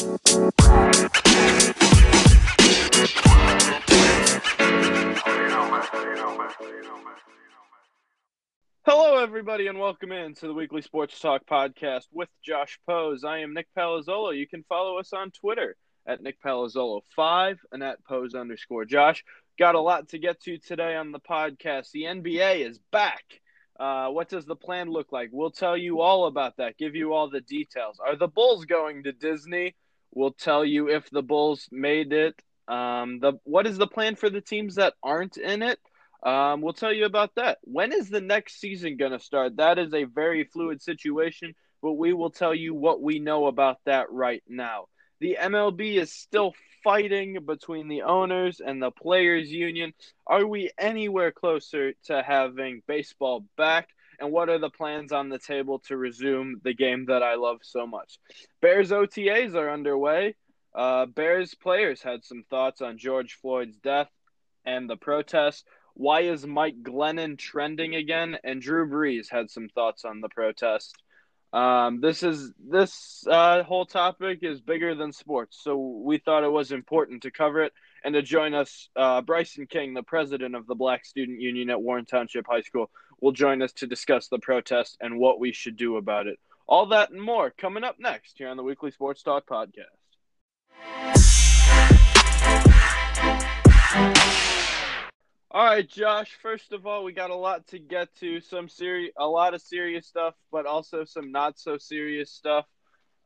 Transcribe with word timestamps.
Hello, 0.00 0.16
everybody, 9.18 9.66
and 9.66 9.78
welcome 9.78 10.10
in 10.12 10.34
to 10.36 10.46
the 10.46 10.54
Weekly 10.54 10.80
Sports 10.80 11.20
Talk 11.20 11.44
podcast 11.44 12.04
with 12.12 12.30
Josh 12.42 12.78
Pose. 12.88 13.24
I 13.24 13.40
am 13.40 13.52
Nick 13.52 13.66
Palazzolo. 13.76 14.34
You 14.34 14.48
can 14.48 14.64
follow 14.70 14.96
us 14.98 15.12
on 15.12 15.32
Twitter 15.32 15.76
at 16.06 16.22
Nick 16.22 16.40
Palazzolo5 16.42 17.58
and 17.70 17.82
at 17.82 18.02
Pose 18.04 18.34
underscore 18.34 18.86
Josh. 18.86 19.22
Got 19.58 19.74
a 19.74 19.80
lot 19.80 20.08
to 20.08 20.18
get 20.18 20.40
to 20.44 20.56
today 20.56 20.96
on 20.96 21.12
the 21.12 21.20
podcast. 21.20 21.90
The 21.90 22.04
NBA 22.04 22.66
is 22.66 22.78
back. 22.90 23.24
Uh, 23.78 24.08
what 24.08 24.30
does 24.30 24.46
the 24.46 24.56
plan 24.56 24.88
look 24.88 25.12
like? 25.12 25.28
We'll 25.30 25.50
tell 25.50 25.76
you 25.76 26.00
all 26.00 26.24
about 26.24 26.56
that, 26.56 26.78
give 26.78 26.94
you 26.94 27.12
all 27.12 27.28
the 27.28 27.42
details. 27.42 27.98
Are 27.98 28.16
the 28.16 28.28
Bulls 28.28 28.64
going 28.64 29.02
to 29.02 29.12
Disney? 29.12 29.74
We'll 30.12 30.32
tell 30.32 30.64
you 30.64 30.88
if 30.88 31.08
the 31.10 31.22
Bulls 31.22 31.68
made 31.70 32.12
it. 32.12 32.40
Um, 32.68 33.18
the 33.20 33.34
what 33.44 33.66
is 33.66 33.78
the 33.78 33.86
plan 33.86 34.14
for 34.14 34.30
the 34.30 34.40
teams 34.40 34.76
that 34.76 34.94
aren't 35.02 35.36
in 35.36 35.62
it? 35.62 35.78
Um, 36.22 36.60
we'll 36.60 36.74
tell 36.74 36.92
you 36.92 37.06
about 37.06 37.34
that. 37.36 37.58
When 37.62 37.92
is 37.92 38.10
the 38.10 38.20
next 38.20 38.60
season 38.60 38.96
going 38.96 39.12
to 39.12 39.18
start? 39.18 39.56
That 39.56 39.78
is 39.78 39.94
a 39.94 40.04
very 40.04 40.44
fluid 40.44 40.82
situation, 40.82 41.54
but 41.82 41.92
we 41.92 42.12
will 42.12 42.30
tell 42.30 42.54
you 42.54 42.74
what 42.74 43.00
we 43.00 43.18
know 43.18 43.46
about 43.46 43.78
that 43.86 44.12
right 44.12 44.42
now. 44.46 44.86
The 45.20 45.38
MLB 45.40 45.96
is 45.96 46.12
still 46.12 46.54
fighting 46.82 47.38
between 47.44 47.88
the 47.88 48.02
owners 48.02 48.60
and 48.60 48.82
the 48.82 48.90
players 48.90 49.50
union. 49.50 49.92
Are 50.26 50.46
we 50.46 50.70
anywhere 50.78 51.30
closer 51.30 51.92
to 52.04 52.22
having 52.22 52.82
baseball 52.86 53.44
back? 53.56 53.88
And 54.20 54.30
what 54.30 54.50
are 54.50 54.58
the 54.58 54.70
plans 54.70 55.12
on 55.12 55.30
the 55.30 55.38
table 55.38 55.78
to 55.86 55.96
resume 55.96 56.60
the 56.62 56.74
game 56.74 57.06
that 57.06 57.22
I 57.22 57.36
love 57.36 57.60
so 57.62 57.86
much? 57.86 58.18
Bears 58.60 58.90
OTAs 58.90 59.54
are 59.54 59.70
underway. 59.70 60.36
Uh, 60.74 61.06
Bears 61.06 61.54
players 61.54 62.02
had 62.02 62.22
some 62.24 62.44
thoughts 62.50 62.82
on 62.82 62.98
George 62.98 63.38
Floyd's 63.40 63.78
death 63.78 64.10
and 64.64 64.88
the 64.88 64.96
protests. 64.96 65.64
Why 65.94 66.20
is 66.20 66.46
Mike 66.46 66.82
Glennon 66.82 67.38
trending 67.38 67.94
again? 67.96 68.36
And 68.44 68.62
Drew 68.62 68.88
Brees 68.88 69.30
had 69.30 69.50
some 69.50 69.68
thoughts 69.68 70.04
on 70.04 70.20
the 70.20 70.28
protest. 70.28 70.94
Um, 71.52 72.00
this 72.00 72.22
is 72.22 72.52
this 72.64 73.24
uh, 73.28 73.64
whole 73.64 73.84
topic 73.84 74.38
is 74.42 74.60
bigger 74.60 74.94
than 74.94 75.12
sports, 75.12 75.58
so 75.60 75.76
we 75.76 76.18
thought 76.18 76.44
it 76.44 76.52
was 76.52 76.70
important 76.70 77.22
to 77.22 77.32
cover 77.32 77.64
it. 77.64 77.72
And 78.04 78.14
to 78.14 78.22
join 78.22 78.54
us, 78.54 78.88
uh, 78.94 79.20
Bryson 79.20 79.66
King, 79.66 79.92
the 79.92 80.02
president 80.04 80.54
of 80.54 80.66
the 80.66 80.76
Black 80.76 81.04
Student 81.04 81.40
Union 81.40 81.68
at 81.68 81.82
Warren 81.82 82.06
Township 82.06 82.46
High 82.48 82.62
School, 82.62 82.88
will 83.20 83.32
join 83.32 83.62
us 83.62 83.72
to 83.74 83.86
discuss 83.86 84.28
the 84.28 84.38
protest 84.38 84.96
and 85.00 85.18
what 85.18 85.40
we 85.40 85.52
should 85.52 85.76
do 85.76 85.96
about 85.96 86.26
it. 86.26 86.38
All 86.66 86.86
that 86.86 87.10
and 87.10 87.20
more 87.20 87.50
coming 87.50 87.84
up 87.84 87.96
next 87.98 88.38
here 88.38 88.48
on 88.48 88.56
the 88.56 88.62
Weekly 88.62 88.90
Sports 88.90 89.22
Talk 89.22 89.46
podcast. 89.46 89.84
All 95.52 95.64
right, 95.64 95.88
Josh. 95.88 96.38
First 96.40 96.72
of 96.72 96.86
all, 96.86 97.02
we 97.02 97.12
got 97.12 97.30
a 97.30 97.34
lot 97.34 97.66
to 97.68 97.80
get 97.80 98.14
to. 98.20 98.40
Some 98.40 98.68
serious, 98.68 99.12
a 99.18 99.26
lot 99.26 99.52
of 99.52 99.60
serious 99.60 100.06
stuff, 100.06 100.34
but 100.52 100.64
also 100.64 101.04
some 101.04 101.32
not 101.32 101.58
so 101.58 101.76
serious 101.76 102.30
stuff. 102.30 102.66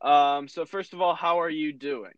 Um, 0.01 0.47
so 0.47 0.65
first 0.65 0.93
of 0.93 1.01
all, 1.01 1.13
how 1.13 1.41
are 1.41 1.49
you 1.49 1.71
doing? 1.71 2.13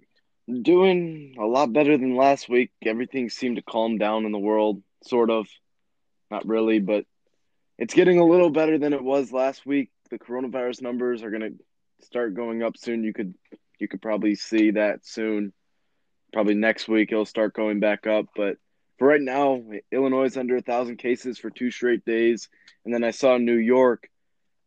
Doing 0.62 1.36
a 1.38 1.46
lot 1.46 1.74
better 1.74 1.98
than 1.98 2.16
last 2.16 2.48
week. 2.48 2.72
Everything 2.86 3.30
seemed 3.30 3.58
to 3.58 3.62
calm 3.62 3.98
down 3.98 4.26
in 4.26 4.32
the 4.32 4.40
world, 4.40 4.82
sort 5.04 5.30
of. 5.30 5.48
Not 6.32 6.48
really, 6.48 6.80
but 6.80 7.06
it's 7.78 7.94
getting 7.94 8.20
a 8.20 8.26
little 8.26 8.50
better 8.50 8.78
than 8.78 8.94
it 8.94 9.04
was 9.04 9.32
last 9.32 9.66
week. 9.66 9.90
The 10.10 10.20
coronavirus 10.20 10.82
numbers 10.82 11.24
are 11.24 11.30
going 11.30 11.42
to 11.42 12.06
start 12.06 12.34
going 12.34 12.64
up 12.64 12.78
soon. 12.78 13.04
You 13.04 13.14
could 13.14 13.34
you 13.80 13.88
could 13.88 14.02
probably 14.02 14.36
see 14.36 14.72
that 14.72 15.06
soon. 15.06 15.54
Probably 16.34 16.56
next 16.56 16.88
week 16.88 17.12
it'll 17.12 17.26
start 17.26 17.54
going 17.54 17.80
back 17.80 18.08
up, 18.08 18.28
but 18.36 18.58
for 18.98 19.08
right 19.08 19.22
now, 19.22 19.64
Illinois 19.92 20.26
is 20.26 20.38
under 20.38 20.58
a 20.58 20.62
thousand 20.62 20.98
cases 20.98 21.38
for 21.38 21.50
two 21.50 21.70
straight 21.70 22.04
days, 22.04 22.50
and 22.84 22.94
then 22.94 23.04
I 23.04 23.12
saw 23.12 23.38
New 23.38 23.58
York 23.58 24.10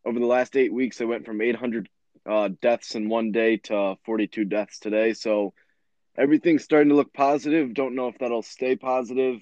over 0.04 0.18
the 0.18 0.26
last 0.26 0.56
eight 0.56 0.72
weeks. 0.72 1.00
It 1.00 1.06
went 1.06 1.26
from 1.26 1.40
800 1.40 1.88
uh, 2.26 2.50
deaths 2.62 2.94
in 2.94 3.08
one 3.08 3.32
day 3.32 3.56
to 3.56 3.96
42 4.04 4.44
deaths 4.44 4.78
today. 4.78 5.14
So 5.14 5.52
everything's 6.16 6.62
starting 6.62 6.90
to 6.90 6.94
look 6.94 7.12
positive. 7.12 7.74
Don't 7.74 7.96
know 7.96 8.08
if 8.08 8.18
that'll 8.18 8.42
stay 8.42 8.76
positive, 8.76 9.40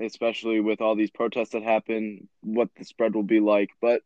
especially 0.00 0.60
with 0.60 0.80
all 0.80 0.96
these 0.96 1.10
protests 1.10 1.50
that 1.50 1.62
happen. 1.62 2.28
What 2.42 2.68
the 2.76 2.84
spread 2.84 3.14
will 3.14 3.22
be 3.22 3.40
like, 3.40 3.70
but 3.80 4.02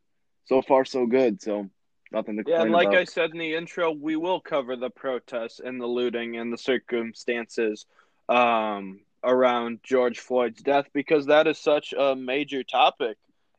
so 0.47 0.63
far 0.63 0.85
so 0.85 1.07
good. 1.07 1.41
So 1.41 1.71
nothing 2.13 2.37
to 2.37 2.45
yeah. 2.47 2.63
And 2.63 2.73
like 2.73 2.89
about. 2.89 3.01
I 3.01 3.05
said 3.05 3.31
in 3.31 3.39
the 3.39 3.55
intro, 3.55 3.91
we 3.93 4.17
will 4.17 4.41
cover 4.41 4.77
the 4.77 4.91
protests 4.91 5.61
and 5.61 5.81
the 5.81 5.87
looting 5.87 6.37
and 6.37 6.53
the 6.53 6.59
circumstances. 6.59 7.87
Um, 8.29 9.01
around 9.25 9.81
George 9.83 10.19
Floyd's 10.21 10.63
death 10.63 10.87
because 10.93 11.27
that 11.27 11.47
is 11.47 11.59
such 11.59 11.95
a 11.99 12.15
major 12.15 12.63
topic. 12.63 13.17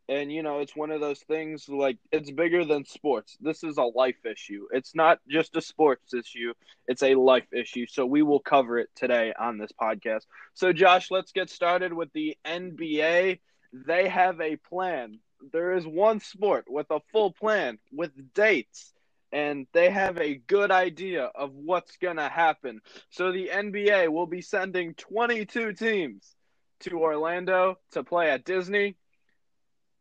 And, 0.08 0.32
you 0.32 0.44
know, 0.44 0.60
it's 0.60 0.76
one 0.76 0.92
of 0.92 1.02
those 1.02 1.20
things 1.22 1.68
like 1.68 1.98
it's 2.12 2.30
bigger 2.32 2.64
than 2.66 2.86
sports. 2.86 3.38
This 3.42 3.64
is 3.64 3.78
a 3.78 3.84
life 3.84 4.26
issue. 4.26 4.68
It's 4.72 4.94
not 4.96 5.20
just 5.28 5.56
a 5.56 5.62
sports 5.62 6.14
issue, 6.14 6.54
it's 6.88 7.04
a 7.04 7.16
life 7.16 7.52
issue. 7.54 7.86
So 7.88 8.06
we 8.06 8.22
will 8.22 8.40
cover 8.40 8.78
it 8.78 8.90
today 8.96 9.34
on 9.40 9.58
this 9.58 9.72
podcast. 9.72 10.26
So, 10.54 10.74
Josh, 10.74 11.10
let's 11.12 11.32
get 11.32 11.50
started 11.50 11.94
with 11.94 12.12
the 12.14 12.38
NBA. 12.46 13.40
They 13.74 14.08
have 14.08 14.40
a 14.42 14.58
plan. 14.58 15.20
There 15.52 15.74
is 15.74 15.86
one 15.86 16.20
sport 16.20 16.66
with 16.68 16.88
a 16.92 17.00
full 17.12 17.32
plan 17.32 17.80
with 17.92 18.12
dates 18.34 18.94
and 19.32 19.68
they 19.74 19.90
have 19.90 20.18
a 20.20 20.36
good 20.36 20.72
idea 20.72 21.26
of 21.26 21.54
what's 21.54 21.98
going 21.98 22.16
to 22.18 22.30
happen. 22.30 22.80
So 23.10 23.32
the 23.32 23.50
NBA 23.52 24.08
will 24.08 24.28
be 24.28 24.42
sending 24.42 24.94
22 24.94 25.74
teams 25.74 26.36
to 26.82 27.00
Orlando 27.02 27.78
to 27.92 28.04
play 28.04 28.30
at 28.30 28.46
Disney, 28.46 28.96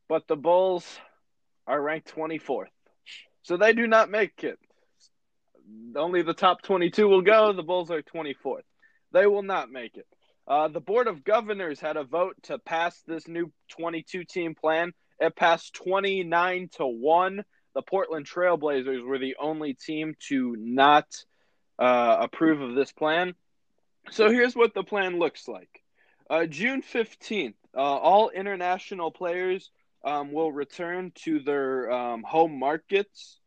but 0.09 0.27
the 0.29 0.37
Bulls 0.37 0.87
are 1.67 1.81
ranked 1.81 2.15
24th. 2.15 2.67
So 3.43 3.57
they 3.57 3.73
do 3.73 3.87
not 3.87 4.11
make 4.11 4.45
it. 4.45 4.59
Only 5.97 6.23
the 6.23 6.35
top 6.35 6.63
22 6.63 7.09
will 7.09 7.23
go. 7.23 7.53
The 7.53 7.63
Bulls 7.63 7.91
are 7.91 8.03
24th. 8.03 8.63
They 9.13 9.27
will 9.27 9.43
not 9.43 9.71
make 9.71 9.97
it. 9.97 10.07
Uh, 10.47 10.69
the 10.69 10.81
Board 10.81 11.07
of 11.07 11.25
Governors 11.25 11.81
had 11.81 11.97
a 11.97 12.05
vote 12.05 12.37
to 12.45 12.59
pass 12.59 13.01
this 13.07 13.27
new 13.29 13.51
22 13.77 14.25
team 14.25 14.55
plan. 14.55 14.93
It 15.21 15.37
passed 15.37 15.75
29 15.75 16.69
to 16.77 16.87
1 16.87 17.45
the 17.75 17.83
Portland 17.83 18.27
Trailblazers 18.27 19.05
were 19.05 19.19
the 19.19 19.37
only 19.41 19.75
team 19.75 20.15
to 20.29 20.57
not 20.59 21.07
uh, 21.79 22.19
approve 22.21 22.61
of 22.61 22.75
this 22.75 22.93
plan. 22.93 23.35
So 24.11 24.31
here's 24.31 24.55
what 24.55 24.75
the 24.75 24.85
plan 24.85 25.19
looks 25.19 25.49
like. 25.49 25.83
Uh, 26.31 26.47
June 26.47 26.83
15th, 26.83 27.55
uh, 27.77 27.81
all 27.81 28.31
international 28.31 29.11
players 29.11 29.71
um, 30.05 30.33
will 30.33 30.53
return 30.53 31.13
to 31.25 31.41
their 31.41 31.91
um, 31.91 32.23
home 32.23 32.59
markets. 32.59 33.41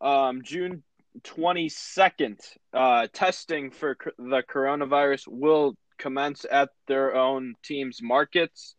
Um, 0.00 0.42
June 0.42 0.82
22nd, 1.22 2.38
uh, 2.72 3.06
testing 3.12 3.70
for 3.70 3.96
the 4.18 4.42
coronavirus 4.42 5.26
will 5.26 5.74
commence 5.98 6.44
at 6.50 6.68
their 6.86 7.16
own 7.16 7.54
team's 7.62 8.02
markets. 8.02 8.74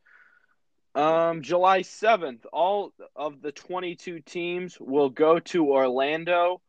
Um, 0.93 1.41
July 1.41 1.81
7th, 1.81 2.45
all 2.53 2.93
of 3.15 3.41
the 3.41 3.51
22 3.51 4.21
teams 4.21 4.77
will 4.79 5.09
go 5.09 5.39
to 5.39 5.71
Orlando, 5.71 6.61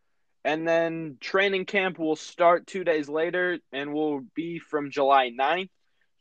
and 0.44 0.66
then 0.66 1.19
training 1.20 1.66
camp 1.66 1.98
will 1.98 2.16
start 2.16 2.66
two 2.66 2.84
days 2.84 3.08
later 3.08 3.58
and 3.72 3.92
will 3.92 4.20
be 4.34 4.58
from 4.58 4.91
July 4.91 5.31
9th 5.31 5.70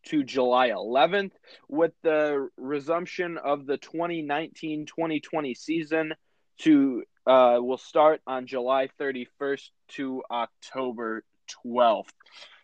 to 0.08 0.24
July 0.24 0.70
11th, 0.70 1.32
with 1.68 1.94
the 2.04 2.50
resumption 2.58 3.38
of 3.38 3.66
the 3.66 3.78
2019 3.78 4.86
2020 4.86 5.54
season 5.54 6.14
to 6.60 7.04
uh, 7.26 7.60
will 7.62 7.78
start 7.78 8.22
on 8.26 8.48
July 8.48 8.90
31st 9.00 9.70
to 9.90 10.24
October 10.32 11.24
12th. 11.66 12.08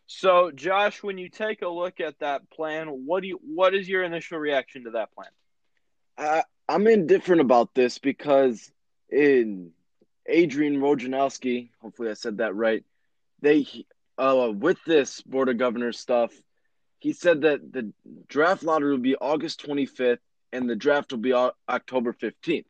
So, 0.06 0.52
Josh, 0.52 1.04
when 1.04 1.18
you 1.18 1.30
take 1.30 1.62
a 1.62 1.68
look 1.68 2.00
at 2.00 2.20
that 2.20 2.50
plan, 2.50 2.88
what 2.88 3.22
do 3.22 3.28
you 3.28 3.40
what 3.42 3.74
is 3.74 3.88
your 3.88 4.04
initial 4.04 4.38
reaction 4.38 4.86
to 4.86 4.92
that 4.92 5.14
plan? 5.14 5.30
I, 6.18 6.44
I'm 6.70 6.88
indifferent 6.88 7.42
about 7.42 7.74
this 7.74 7.98
because 7.98 8.72
in 9.10 9.72
Adrian 10.28 10.80
Wojnarowski, 10.80 11.70
hopefully 11.82 12.10
I 12.10 12.14
said 12.14 12.38
that 12.38 12.56
right, 12.56 12.84
they 13.42 13.66
uh, 14.18 14.52
with 14.54 14.78
this 14.86 15.22
board 15.22 15.50
of 15.50 15.58
governors 15.58 16.00
stuff, 16.00 16.32
he 17.04 17.12
said 17.12 17.42
that 17.42 17.74
the 17.74 17.92
draft 18.30 18.64
lottery 18.64 18.92
will 18.92 18.98
be 18.98 19.18
August 19.18 19.62
25th 19.68 20.20
and 20.54 20.70
the 20.70 20.76
draft 20.76 21.12
will 21.12 21.20
be 21.20 21.34
October 21.34 22.14
15th. 22.14 22.64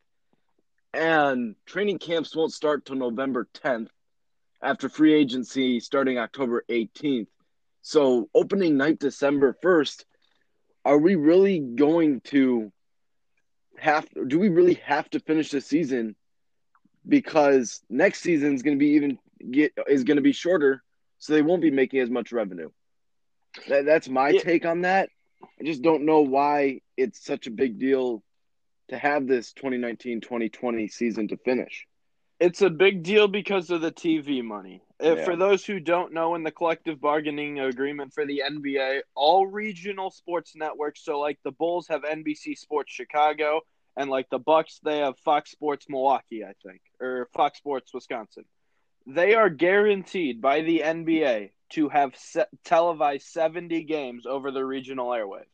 And 0.92 1.56
training 1.68 2.00
camps 2.00 2.36
won't 2.36 2.52
start 2.52 2.84
till 2.84 2.96
November 2.96 3.48
10th 3.64 3.90
after 4.60 4.90
free 4.90 5.14
agency 5.14 5.80
starting 5.80 6.18
October 6.18 6.66
18th. 6.68 7.28
So 7.84 8.28
opening 8.34 8.76
night 8.76 8.98
December 8.98 9.56
1st, 9.64 10.04
are 10.84 10.98
we 10.98 11.14
really 11.14 11.60
going 11.60 12.22
to 12.22 12.72
have 13.78 14.08
do 14.28 14.40
we 14.40 14.50
really 14.50 14.82
have 14.86 15.08
to 15.12 15.20
finish 15.20 15.52
the 15.52 15.62
season 15.62 16.16
because 17.08 17.82
next 17.88 18.22
season 18.22 18.56
is 18.56 18.64
going 18.64 18.78
to 18.78 18.84
be 18.84 18.94
even 18.94 19.20
get 19.52 19.74
is 19.88 20.04
going 20.04 20.18
to 20.18 20.24
be 20.24 20.32
shorter, 20.32 20.84
so 21.20 21.34
they 21.34 21.44
won't 21.44 21.62
be 21.62 21.72
making 21.72 22.00
as 22.00 22.10
much 22.10 22.32
revenue. 22.32 22.70
That, 23.68 23.86
that's 23.86 24.10
my 24.10 24.30
yeah. 24.30 24.42
take 24.42 24.66
on 24.66 24.82
that. 24.82 25.10
I 25.60 25.64
just 25.64 25.82
don't 25.82 26.06
know 26.06 26.22
why 26.22 26.82
it's 26.98 27.24
such 27.24 27.48
a 27.48 27.52
big 27.52 27.80
deal 27.80 28.24
to 28.90 28.98
have 28.98 29.28
this 29.28 29.54
2019-2020 29.54 30.92
season 30.92 31.28
to 31.30 31.38
finish. 31.38 31.88
It's 32.40 32.62
a 32.62 32.70
big 32.70 33.04
deal 33.04 33.28
because 33.28 33.70
of 33.70 33.82
the 33.82 33.92
TV 33.92 34.44
money. 34.44 34.82
Uh, 35.02 35.16
yeah. 35.16 35.26
For 35.26 35.36
those 35.36 35.66
who 35.66 35.80
don't 35.80 36.14
know, 36.14 36.36
in 36.36 36.44
the 36.44 36.52
collective 36.52 37.00
bargaining 37.00 37.60
agreement 37.60 38.14
for 38.14 38.26
the 38.26 38.44
NBA, 38.50 39.02
all 39.16 39.48
regional 39.48 40.12
sports 40.12 40.54
networks, 40.56 41.04
so 41.04 41.20
like 41.20 41.40
the 41.44 41.52
Bulls 41.52 41.88
have 41.88 42.04
NBC 42.04 42.58
Sports 42.58 42.92
Chicago, 42.92 43.62
and 43.96 44.10
like 44.10 44.30
the 44.30 44.40
Bucks, 44.40 44.80
they 44.84 45.00
have 45.00 45.18
Fox 45.20 45.52
Sports 45.52 45.86
Milwaukee, 45.88 46.44
I 46.44 46.54
think, 46.66 46.82
or 47.00 47.30
Fox 47.34 47.60
Sports 47.60 47.94
Wisconsin. 47.94 48.46
They 49.06 49.36
are 49.36 49.50
guaranteed 49.50 50.42
by 50.42 50.62
the 50.62 50.80
NBA 50.80 51.52
to 51.72 51.90
have 51.90 52.16
se- 52.16 52.46
televised 52.64 53.28
70 53.28 53.84
games 53.84 54.26
over 54.26 54.52
the 54.52 54.64
regional 54.64 55.10
airwaves. 55.10 55.46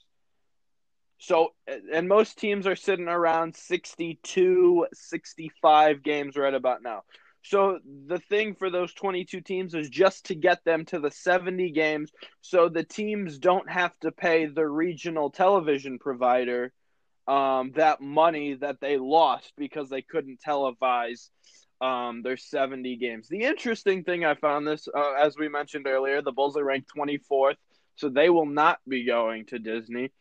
So, 1.20 1.50
and 1.94 2.08
most 2.08 2.38
teams 2.38 2.66
are 2.66 2.78
sitting 2.78 3.10
around 3.10 3.56
62, 3.56 4.88
65 4.94 6.04
games 6.04 6.38
right 6.38 6.54
about 6.54 6.82
now. 6.82 7.04
So, 7.42 7.80
the 8.08 8.20
thing 8.20 8.56
for 8.56 8.70
those 8.70 8.94
22 8.94 9.42
teams 9.42 9.74
is 9.74 9.90
just 9.90 10.26
to 10.26 10.36
get 10.36 10.64
them 10.64 10.86
to 10.86 11.00
the 11.00 11.12
70 11.12 11.72
games 11.72 12.12
so 12.42 12.70
the 12.70 12.84
teams 12.84 13.38
don't 13.38 13.70
have 13.70 13.98
to 14.00 14.12
pay 14.12 14.46
the 14.46 14.68
regional 14.68 15.30
television 15.30 16.00
provider 16.00 16.74
um, 17.30 17.72
that 17.76 18.02
money 18.02 18.56
that 18.56 18.82
they 18.82 18.98
lost 18.98 19.54
because 19.56 19.88
they 19.88 20.02
couldn't 20.02 20.42
televise 20.42 21.30
um, 21.82 22.22
their 22.22 22.38
70 22.38 22.98
games. 22.98 23.28
The 23.28 23.44
interesting 23.44 24.04
thing 24.04 24.26
I 24.26 24.36
found 24.36 24.68
this, 24.68 24.88
uh, 24.94 25.14
as 25.14 25.38
we 25.38 25.48
mentioned 25.48 25.88
earlier, 25.88 26.22
the 26.22 26.32
Bulls 26.32 26.58
are 26.58 26.64
ranked 26.64 26.92
24th, 26.96 27.56
so 27.96 28.10
they 28.10 28.30
will 28.30 28.46
not 28.46 28.80
be 28.88 29.06
going 29.06 29.46
to 29.48 29.60
Disney. 29.60 30.12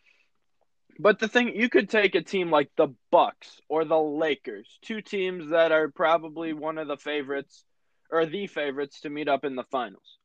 But 0.99 1.19
the 1.21 1.29
thing, 1.29 1.55
you 1.55 1.69
could 1.69 1.89
take 1.89 2.15
a 2.15 2.23
team 2.23 2.51
like 2.51 2.71
the 2.77 2.89
Bucks 3.11 3.61
or 3.69 3.85
the 3.85 3.99
Lakers, 3.99 4.79
two 4.83 5.01
teams 5.01 5.51
that 5.51 5.71
are 5.71 5.89
probably 5.89 6.53
one 6.53 6.79
of 6.79 6.89
the 6.89 6.97
favorites 6.97 7.65
or 8.11 8.27
the 8.27 8.47
favorites 8.47 9.01
to 9.03 9.11
meet 9.11 9.29
up 9.29 9.45
in 9.45 9.55
the 9.55 9.65
finals. 9.65 10.19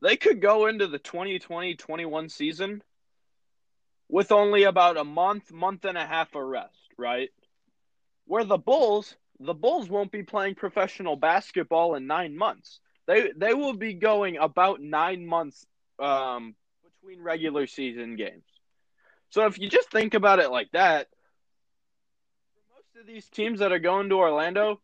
They 0.00 0.16
could 0.16 0.40
go 0.40 0.66
into 0.66 0.86
the 0.86 0.98
2020-21 0.98 2.30
season 2.30 2.82
with 4.08 4.32
only 4.32 4.64
about 4.64 4.96
a 4.96 5.04
month, 5.04 5.52
month 5.52 5.84
and 5.84 5.98
a 5.98 6.06
half 6.06 6.34
of 6.34 6.42
rest, 6.42 6.78
right? 6.98 7.30
Where 8.26 8.44
the 8.44 8.58
Bulls, 8.58 9.16
the 9.40 9.54
Bulls 9.54 9.88
won't 9.88 10.12
be 10.12 10.22
playing 10.22 10.54
professional 10.54 11.16
basketball 11.16 11.94
in 11.94 12.06
nine 12.06 12.36
months. 12.36 12.80
They 13.06 13.32
they 13.36 13.54
will 13.54 13.74
be 13.74 13.94
going 13.94 14.36
about 14.38 14.80
nine 14.80 15.26
months 15.26 15.66
um, 15.98 16.54
between 16.84 17.22
regular 17.22 17.66
season 17.66 18.16
games. 18.16 18.44
So 19.30 19.46
if 19.46 19.58
you 19.58 19.68
just 19.68 19.90
think 19.90 20.14
about 20.14 20.38
it 20.38 20.50
like 20.50 20.70
that, 20.72 21.08
most 22.74 23.00
of 23.00 23.06
these 23.06 23.28
teams 23.28 23.58
that 23.58 23.72
are 23.72 23.78
going 23.78 24.08
to 24.08 24.16
Orlando, 24.16 24.80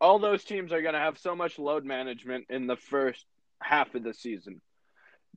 all 0.00 0.18
those 0.18 0.44
teams 0.44 0.72
are 0.72 0.82
going 0.82 0.94
to 0.94 1.00
have 1.00 1.18
so 1.18 1.34
much 1.34 1.58
load 1.58 1.84
management 1.84 2.46
in 2.50 2.66
the 2.66 2.76
first 2.76 3.24
half 3.60 3.94
of 3.94 4.02
the 4.02 4.14
season 4.14 4.60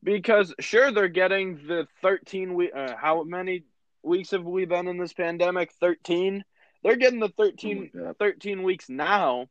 because 0.03 0.53
sure 0.59 0.91
they're 0.91 1.07
getting 1.07 1.55
the 1.67 1.87
13 2.01 2.53
week 2.53 2.71
uh, 2.75 2.95
how 2.95 3.23
many 3.23 3.63
weeks 4.03 4.31
have 4.31 4.43
we 4.43 4.65
been 4.65 4.87
in 4.87 4.97
this 4.97 5.13
pandemic 5.13 5.71
13 5.79 6.43
they're 6.83 6.95
getting 6.95 7.19
the 7.19 7.29
13 7.29 7.91
oh 7.99 8.13
13 8.19 8.63
weeks 8.63 8.89
now 8.89 9.47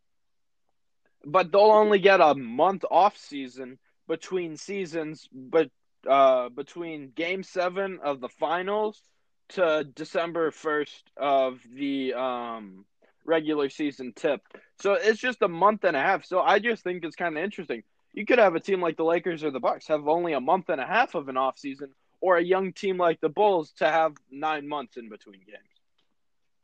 but 1.24 1.50
they'll 1.50 1.62
only 1.62 1.98
get 1.98 2.20
a 2.20 2.34
month 2.34 2.84
off 2.90 3.16
season 3.16 3.78
between 4.08 4.56
seasons 4.56 5.28
but 5.32 5.70
uh 6.08 6.48
between 6.50 7.10
game 7.14 7.42
7 7.42 7.98
of 8.02 8.20
the 8.20 8.28
finals 8.28 9.02
to 9.50 9.84
December 9.94 10.50
1st 10.50 11.02
of 11.16 11.60
the 11.72 12.14
um 12.14 12.84
regular 13.26 13.68
season 13.68 14.12
tip. 14.14 14.40
So 14.80 14.94
it's 14.94 15.20
just 15.20 15.42
a 15.42 15.48
month 15.48 15.84
and 15.84 15.96
a 15.96 16.00
half. 16.00 16.24
So 16.24 16.40
i 16.40 16.58
just 16.58 16.82
think 16.82 17.04
it's 17.04 17.16
kind 17.16 17.36
of 17.36 17.42
interesting. 17.42 17.82
You 18.12 18.24
could 18.24 18.38
have 18.38 18.54
a 18.54 18.60
team 18.60 18.80
like 18.80 18.96
the 18.96 19.04
Lakers 19.04 19.44
or 19.44 19.50
the 19.50 19.60
Bucks 19.60 19.88
have 19.88 20.08
only 20.08 20.32
a 20.32 20.40
month 20.40 20.68
and 20.68 20.80
a 20.80 20.86
half 20.86 21.14
of 21.14 21.28
an 21.28 21.36
off 21.36 21.58
season, 21.58 21.90
or 22.20 22.38
a 22.38 22.42
young 22.42 22.72
team 22.72 22.96
like 22.96 23.20
the 23.20 23.28
Bulls 23.28 23.72
to 23.78 23.86
have 23.86 24.12
nine 24.30 24.66
months 24.66 24.96
in 24.96 25.10
between 25.10 25.40
games. 25.40 25.75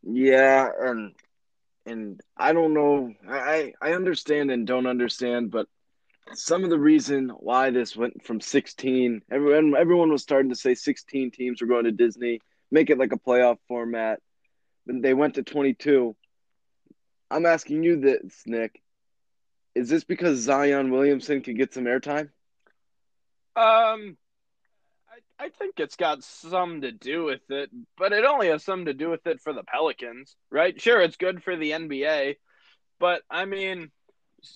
Yeah, 0.02 0.69
and 0.81 1.12
and 1.87 2.20
I 2.37 2.52
don't 2.52 2.75
know. 2.75 3.12
I 3.28 3.72
I 3.81 3.93
understand 3.93 4.50
and 4.50 4.66
don't 4.66 4.87
understand, 4.87 5.50
but 5.50 5.66
some 6.34 6.64
of 6.64 6.70
the 6.70 6.78
reason 6.78 7.31
why 7.31 7.70
this 7.70 7.96
went 7.96 8.25
from 8.25 8.40
16, 8.40 9.22
everyone 9.31 9.75
everyone 9.76 10.10
was 10.10 10.22
starting 10.22 10.50
to 10.50 10.56
say 10.56 10.75
16 10.75 11.31
teams 11.31 11.60
were 11.60 11.66
going 11.66 11.84
to 11.84 11.93
Disney, 11.93 12.40
make 12.70 12.90
it 12.90 12.99
like 12.99 13.12
a 13.12 13.19
playoff 13.19 13.58
format. 13.69 14.20
Then 14.87 15.00
they 15.00 15.14
went 15.14 15.34
to 15.34 15.43
22. 15.43 16.16
I'm 17.31 17.46
asking 17.46 17.82
you 17.82 18.00
this, 18.00 18.43
Nick 18.46 18.82
is 19.75 19.88
this 19.88 20.05
because 20.05 20.38
Zion 20.38 20.90
Williamson 20.90 21.40
could 21.40 21.56
get 21.56 21.72
some 21.72 21.84
airtime? 21.84 22.28
Um, 23.56 24.16
I, 25.44 25.49
think 25.49 25.75
it's 25.79 25.97
got 25.97 26.23
some 26.23 26.83
to 26.83 26.93
do 26.93 27.25
with 27.25 27.50
it, 27.50 27.71
but 27.99 28.12
it 28.12 28.25
only 28.25 28.49
has 28.49 28.65
some 28.65 28.85
to 28.85 28.94
do 28.94 29.11
with 29.11 29.27
it 29.27 29.41
for 29.41 29.53
the 29.53 29.65
Pelicans, 29.65 30.37
right? 30.50 30.81
Sure, 30.81 31.00
it's 31.00 31.17
good 31.17 31.43
for 31.43 31.56
the 31.56 31.73
NBA, 31.73 32.37
but 33.00 33.23
I 33.31 33.44
mean, 33.44 33.91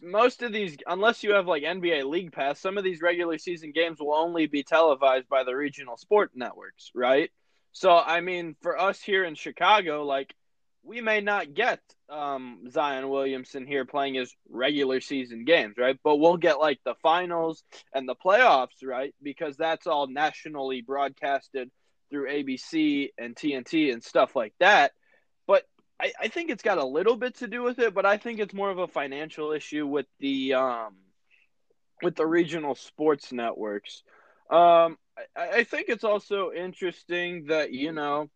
most 0.02 0.42
of 0.42 0.52
these, 0.52 0.76
unless 0.86 1.22
you 1.22 1.34
have 1.34 1.46
like 1.46 1.62
NBA 1.62 2.08
League 2.08 2.32
Pass, 2.32 2.60
some 2.60 2.78
of 2.78 2.84
these 2.84 3.02
regular 3.02 3.38
season 3.38 3.72
games 3.72 3.98
will 4.00 4.14
only 4.14 4.46
be 4.46 4.62
televised 4.62 5.28
by 5.28 5.44
the 5.44 5.54
regional 5.54 5.96
sport 5.96 6.30
networks, 6.34 6.90
right? 6.94 7.30
So, 7.72 7.96
I 7.96 8.20
mean, 8.20 8.56
for 8.62 8.78
us 8.78 9.02
here 9.02 9.24
in 9.24 9.34
Chicago, 9.34 10.04
like, 10.04 10.34
we 10.86 11.00
may 11.00 11.20
not 11.20 11.52
get 11.52 11.80
um, 12.08 12.68
Zion 12.70 13.08
Williamson 13.08 13.66
here 13.66 13.84
playing 13.84 14.14
his 14.14 14.34
regular 14.48 15.00
season 15.00 15.44
games, 15.44 15.76
right? 15.76 15.98
But 16.04 16.16
we'll 16.16 16.36
get 16.36 16.60
like 16.60 16.78
the 16.84 16.94
finals 17.02 17.64
and 17.92 18.08
the 18.08 18.14
playoffs, 18.14 18.84
right? 18.84 19.14
Because 19.22 19.56
that's 19.56 19.86
all 19.86 20.06
nationally 20.06 20.82
broadcasted 20.82 21.70
through 22.10 22.28
ABC 22.28 23.10
and 23.18 23.34
TNT 23.34 23.92
and 23.92 24.02
stuff 24.02 24.36
like 24.36 24.54
that. 24.60 24.92
But 25.46 25.64
I, 26.00 26.12
I 26.20 26.28
think 26.28 26.50
it's 26.50 26.62
got 26.62 26.78
a 26.78 26.84
little 26.84 27.16
bit 27.16 27.36
to 27.38 27.48
do 27.48 27.62
with 27.62 27.80
it, 27.80 27.92
but 27.92 28.06
I 28.06 28.16
think 28.16 28.38
it's 28.38 28.54
more 28.54 28.70
of 28.70 28.78
a 28.78 28.86
financial 28.86 29.52
issue 29.52 29.86
with 29.86 30.06
the 30.20 30.54
um, 30.54 30.94
with 32.02 32.14
the 32.14 32.26
regional 32.26 32.76
sports 32.76 33.32
networks. 33.32 34.02
Um, 34.50 34.98
I, 35.36 35.48
I 35.54 35.64
think 35.64 35.86
it's 35.88 36.04
also 36.04 36.52
interesting 36.52 37.46
that 37.46 37.72
you 37.72 37.90
know 37.90 38.30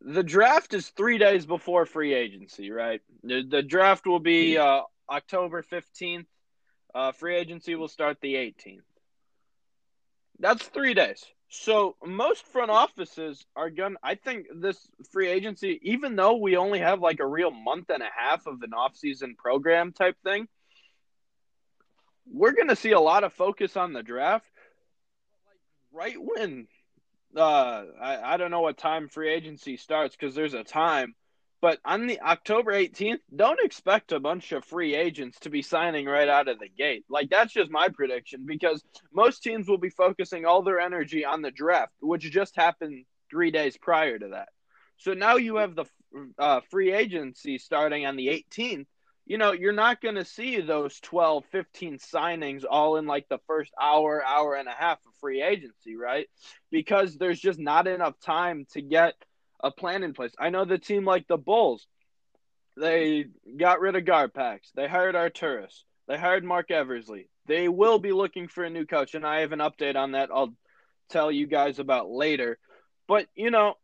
the 0.00 0.22
draft 0.22 0.74
is 0.74 0.88
three 0.90 1.18
days 1.18 1.46
before 1.46 1.86
free 1.86 2.14
agency, 2.14 2.70
right? 2.70 3.00
The, 3.22 3.42
the 3.42 3.62
draft 3.62 4.06
will 4.06 4.20
be 4.20 4.56
uh, 4.56 4.82
October 5.10 5.62
15th. 5.62 6.26
Uh, 6.94 7.12
free 7.12 7.36
agency 7.36 7.74
will 7.74 7.88
start 7.88 8.18
the 8.20 8.34
18th. 8.34 8.82
That's 10.38 10.64
three 10.64 10.94
days. 10.94 11.24
So 11.50 11.96
most 12.04 12.46
front 12.46 12.70
offices 12.70 13.44
are 13.56 13.70
going 13.70 13.92
to, 13.92 13.98
I 14.02 14.14
think 14.14 14.46
this 14.54 14.78
free 15.10 15.28
agency, 15.28 15.80
even 15.82 16.14
though 16.14 16.36
we 16.36 16.56
only 16.56 16.78
have 16.78 17.00
like 17.00 17.20
a 17.20 17.26
real 17.26 17.50
month 17.50 17.90
and 17.90 18.02
a 18.02 18.08
half 18.14 18.46
of 18.46 18.62
an 18.62 18.70
offseason 18.70 19.36
program 19.36 19.92
type 19.92 20.16
thing, 20.22 20.46
we're 22.30 22.52
going 22.52 22.68
to 22.68 22.76
see 22.76 22.92
a 22.92 23.00
lot 23.00 23.24
of 23.24 23.32
focus 23.32 23.76
on 23.76 23.94
the 23.94 24.02
draft. 24.02 24.44
Right 25.90 26.16
when 26.18 26.68
uh, 27.36 27.84
I, 28.00 28.34
I 28.34 28.36
don't 28.36 28.50
know 28.50 28.60
what 28.60 28.76
time 28.76 29.08
free 29.08 29.32
agency 29.32 29.76
starts 29.76 30.16
because 30.16 30.34
there's 30.34 30.54
a 30.54 30.64
time, 30.64 31.14
but 31.60 31.78
on 31.84 32.06
the 32.06 32.20
October 32.20 32.72
18th, 32.72 33.18
don't 33.34 33.60
expect 33.62 34.12
a 34.12 34.20
bunch 34.20 34.52
of 34.52 34.64
free 34.64 34.94
agents 34.94 35.40
to 35.40 35.50
be 35.50 35.62
signing 35.62 36.06
right 36.06 36.28
out 36.28 36.48
of 36.48 36.58
the 36.58 36.68
gate. 36.68 37.04
Like 37.08 37.30
that's 37.30 37.52
just 37.52 37.70
my 37.70 37.88
prediction 37.88 38.44
because 38.46 38.82
most 39.12 39.42
teams 39.42 39.68
will 39.68 39.78
be 39.78 39.90
focusing 39.90 40.44
all 40.44 40.62
their 40.62 40.80
energy 40.80 41.24
on 41.24 41.42
the 41.42 41.50
draft, 41.50 41.92
which 42.00 42.30
just 42.30 42.56
happened 42.56 43.04
three 43.30 43.50
days 43.50 43.76
prior 43.76 44.18
to 44.18 44.28
that. 44.28 44.48
So 44.98 45.14
now 45.14 45.36
you 45.36 45.56
have 45.56 45.74
the 45.74 45.84
uh, 46.38 46.60
free 46.70 46.92
agency 46.92 47.58
starting 47.58 48.06
on 48.06 48.16
the 48.16 48.28
18th 48.28 48.86
you 49.28 49.36
know, 49.36 49.52
you're 49.52 49.72
not 49.72 50.00
going 50.00 50.14
to 50.14 50.24
see 50.24 50.62
those 50.62 50.98
12, 51.00 51.44
15 51.52 51.98
signings 51.98 52.64
all 52.68 52.96
in 52.96 53.06
like 53.06 53.28
the 53.28 53.38
first 53.46 53.70
hour, 53.80 54.24
hour 54.24 54.54
and 54.54 54.66
a 54.66 54.72
half 54.72 54.96
of 55.06 55.12
free 55.20 55.42
agency, 55.42 55.96
right? 55.96 56.26
Because 56.70 57.14
there's 57.16 57.38
just 57.38 57.58
not 57.58 57.86
enough 57.86 58.18
time 58.20 58.66
to 58.72 58.80
get 58.80 59.12
a 59.62 59.70
plan 59.70 60.02
in 60.02 60.14
place. 60.14 60.32
I 60.38 60.48
know 60.48 60.64
the 60.64 60.78
team 60.78 61.04
like 61.04 61.28
the 61.28 61.36
Bulls, 61.36 61.86
they 62.78 63.26
got 63.58 63.80
rid 63.80 63.96
of 63.96 64.04
Garpax. 64.04 64.60
They 64.74 64.88
hired 64.88 65.14
Arturas. 65.14 65.82
They 66.06 66.16
hired 66.16 66.42
Marc 66.42 66.70
Eversley. 66.70 67.28
They 67.46 67.68
will 67.68 67.98
be 67.98 68.12
looking 68.12 68.48
for 68.48 68.64
a 68.64 68.70
new 68.70 68.86
coach, 68.86 69.14
and 69.14 69.26
I 69.26 69.40
have 69.40 69.52
an 69.52 69.58
update 69.58 69.96
on 69.96 70.12
that 70.12 70.30
I'll 70.32 70.54
tell 71.10 71.30
you 71.30 71.46
guys 71.46 71.78
about 71.78 72.08
later. 72.08 72.58
But, 73.06 73.26
you 73.34 73.50
know, 73.50 73.74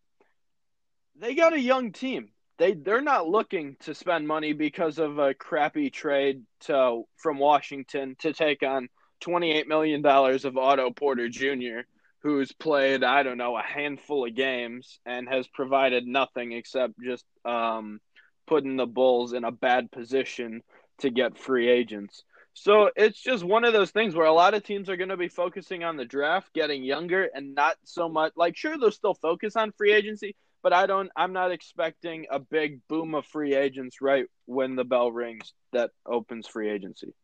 they 1.21 1.35
got 1.35 1.53
a 1.53 1.61
young 1.61 1.93
team 1.93 2.31
they 2.59 2.75
they're 2.75 3.01
not 3.01 3.29
looking 3.29 3.77
to 3.81 3.95
spend 3.95 4.27
money 4.27 4.53
because 4.53 4.99
of 4.99 5.19
a 5.19 5.35
crappy 5.35 5.91
trade 5.91 6.43
to 6.61 7.03
from 7.17 7.39
Washington 7.39 8.17
to 8.21 8.33
take 8.33 8.63
on 8.63 8.89
twenty 9.21 9.53
eight 9.53 9.69
million 9.69 10.03
dollars 10.03 10.45
of 10.45 10.57
Otto 10.57 10.91
Porter 10.91 11.29
Jr., 11.29 11.81
who's 12.23 12.53
played 12.53 13.03
I 13.03 13.23
don't 13.23 13.39
know 13.39 13.57
a 13.57 13.63
handful 13.63 14.27
of 14.27 14.35
games 14.35 15.01
and 15.05 15.29
has 15.29 15.47
provided 15.49 16.07
nothing 16.07 16.53
except 16.53 16.95
just 17.03 17.25
um, 17.45 18.01
putting 18.47 18.77
the 18.77 18.87
Bulls 18.87 19.33
in 19.33 19.45
a 19.45 19.53
bad 19.53 19.91
position 19.91 20.63
to 20.99 21.11
get 21.11 21.39
free 21.39 21.69
agents. 21.69 22.23
So 22.57 22.91
it's 22.95 23.21
just 23.21 23.43
one 23.43 23.65
of 23.65 23.73
those 23.73 23.91
things 23.91 24.15
where 24.15 24.27
a 24.27 24.33
lot 24.33 24.55
of 24.55 24.63
teams 24.63 24.89
are 24.89 24.97
going 24.97 25.09
to 25.09 25.17
be 25.17 25.27
focusing 25.27 25.83
on 25.83 25.97
the 25.97 26.05
draft, 26.05 26.55
getting 26.55 26.85
younger, 26.85 27.29
and 27.35 27.55
not 27.57 27.77
so 27.83 28.09
much 28.09 28.33
like 28.37 28.57
sure 28.57 28.79
they'll 28.79 28.93
still 28.93 29.15
focus 29.15 29.57
on 29.57 29.73
free 29.73 29.93
agency, 29.93 30.37
but 30.65 30.73
I 30.73 30.87
don't. 30.87 31.13
I'm 31.15 31.33
not 31.33 31.53
expecting 31.53 32.27
a 32.31 32.41
big 32.41 32.81
boom 32.89 33.15
of 33.15 33.27
free 33.27 33.55
agents 33.55 34.01
right 34.01 34.25
when 34.47 34.75
the 34.75 34.85
bell 34.85 35.13
rings 35.13 35.53
that 35.73 35.91
opens 36.05 36.49
free 36.49 36.71
agency. 36.71 37.15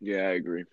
Yeah, 0.00 0.22
I 0.22 0.32
agree. 0.32 0.64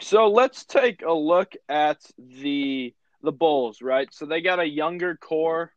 So 0.00 0.28
let's 0.28 0.66
take 0.66 1.02
a 1.02 1.12
look 1.12 1.52
at 1.68 1.98
the 2.18 2.92
the 3.22 3.32
Bulls, 3.32 3.80
right? 3.80 4.08
So 4.12 4.26
they 4.26 4.42
got 4.42 4.58
a 4.58 4.68
younger 4.68 5.16
core. 5.16 5.72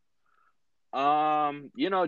Um, 0.92 1.70
you 1.76 1.90
know, 1.90 2.08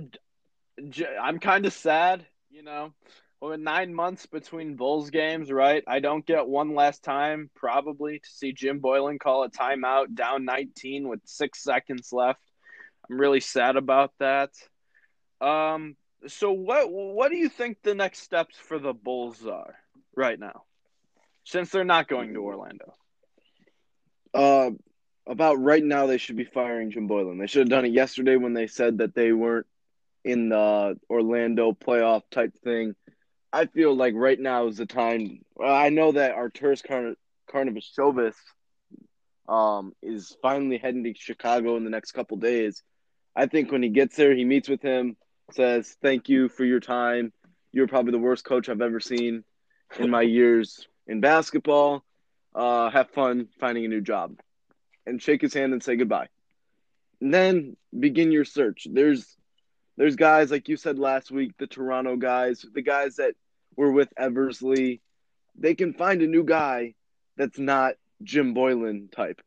I'm 1.22 1.40
kind 1.40 1.66
of 1.66 1.74
sad, 1.74 2.26
you 2.50 2.64
know 2.64 2.94
well, 3.40 3.58
nine 3.58 3.94
months 3.94 4.26
between 4.26 4.76
Bulls 4.76 5.10
games, 5.10 5.52
right? 5.52 5.84
I 5.88 6.00
don't 6.00 6.26
get 6.26 6.48
one 6.48 6.74
last 6.74 7.04
time 7.04 7.52
probably 7.56 8.20
to 8.20 8.30
see 8.30 8.52
Jim 8.52 8.80
Boylen 8.80 9.20
call 9.20 9.44
a 9.44 9.50
timeout 9.50 10.16
down 10.16 10.46
19 10.46 11.08
with 11.08 11.20
six 11.26 11.62
seconds 11.62 12.10
left. 12.12 12.42
I'm 13.10 13.20
really 13.20 13.40
sad 13.40 13.76
about 13.76 14.12
that. 14.20 14.52
Um, 15.40 15.96
so 16.28 16.52
what 16.52 16.92
what 16.92 17.30
do 17.30 17.38
you 17.38 17.50
think 17.50 17.78
the 17.82 17.96
next 17.96 18.20
steps 18.20 18.56
for 18.58 18.80
the 18.80 18.94
Bulls 18.94 19.46
are 19.46 19.76
right 20.16 20.40
now, 20.40 20.64
since 21.44 21.70
they're 21.70 21.84
not 21.84 22.08
going 22.08 22.34
to 22.34 22.40
Orlando? 22.40 22.94
Uh, 24.34 24.72
about 25.28 25.56
right 25.56 25.84
now, 25.84 26.08
they 26.08 26.18
should 26.18 26.38
be 26.38 26.44
firing 26.46 26.92
Jim 26.92 27.08
Boylen. 27.08 27.40
They 27.40 27.48
should 27.48 27.62
have 27.62 27.70
done 27.70 27.86
it 27.86 27.92
yesterday 27.92 28.36
when 28.36 28.54
they 28.54 28.68
said 28.68 29.00
that 29.00 29.16
they 29.16 29.32
weren't 29.32 29.68
in 30.24 30.50
the 30.50 31.00
Orlando 31.10 31.72
playoff 31.72 32.24
type 32.32 32.54
thing 32.64 32.96
I 33.52 33.66
feel 33.66 33.96
like 33.96 34.14
right 34.16 34.40
now 34.40 34.68
is 34.68 34.78
the 34.78 34.86
time. 34.86 35.40
I 35.64 35.90
know 35.90 36.12
that 36.12 36.36
Arturas 36.36 36.84
Karn- 36.84 37.16
Karnisovas 37.52 38.36
um, 39.48 39.94
is 40.02 40.36
finally 40.42 40.78
heading 40.78 41.04
to 41.06 41.14
Chicago 41.16 41.78
in 41.78 41.84
the 41.84 41.90
next 41.90 42.12
couple 42.12 42.38
days. 42.38 42.84
I 43.38 43.46
think 43.46 43.72
when 43.72 43.84
he 43.84 43.90
gets 43.90 44.16
there, 44.16 44.34
he 44.34 44.44
meets 44.44 44.68
with 44.68 44.82
him, 44.82 45.16
says, 45.52 45.96
"Thank 46.02 46.28
you 46.28 46.50
for 46.50 46.66
your 46.66 46.80
time. 46.80 47.32
You're 47.72 47.88
probably 47.88 48.12
the 48.12 48.18
worst 48.18 48.44
coach 48.44 48.68
I've 48.68 48.82
ever 48.82 49.00
seen 49.00 49.44
in 50.00 50.10
my 50.10 50.24
years 50.24 50.88
in 51.06 51.22
basketball. 51.22 52.04
Uh, 52.56 52.90
have 52.90 53.12
fun 53.12 53.48
finding 53.60 53.86
a 53.86 53.88
new 53.88 54.02
job," 54.02 54.40
and 55.06 55.22
shake 55.22 55.42
his 55.42 55.54
hand 55.54 55.72
and 55.72 55.84
say 55.84 55.96
goodbye. 55.96 56.30
And 57.22 57.32
then 57.32 57.78
begin 57.98 58.32
your 58.32 58.44
search. 58.44 58.88
There's 58.90 59.38
there's 59.98 60.16
guys 60.16 60.50
like 60.50 60.68
you 60.68 60.76
said 60.76 60.98
last 60.98 61.30
week, 61.30 61.54
the 61.60 61.68
Toronto 61.68 62.16
guys, 62.16 62.66
the 62.74 62.82
guys 62.82 63.18
that 63.18 63.36
were 63.76 63.92
with 63.92 64.12
Eversley. 64.18 65.02
They 65.56 65.76
can 65.76 65.94
find 65.94 66.24
a 66.24 66.28
new 66.28 66.44
guy 66.44 66.96
that's 67.36 67.60
not 67.60 67.94
Jim 68.24 68.56
Boylen 68.56 69.12
type. 69.12 69.42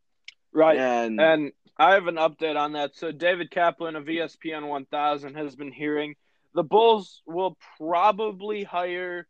Right. 0.52 0.78
And, 0.78 1.20
and 1.20 1.52
I 1.80 1.94
have 1.94 2.08
an 2.08 2.16
update 2.16 2.56
on 2.56 2.72
that. 2.72 2.94
So 2.94 3.10
David 3.10 3.50
Kaplan 3.50 3.96
of 3.96 4.04
ESPN 4.04 4.68
1000 4.68 5.34
has 5.34 5.56
been 5.56 5.72
hearing 5.72 6.14
the 6.54 6.62
Bulls 6.62 7.22
will 7.26 7.56
probably 7.78 8.64
hire 8.64 9.26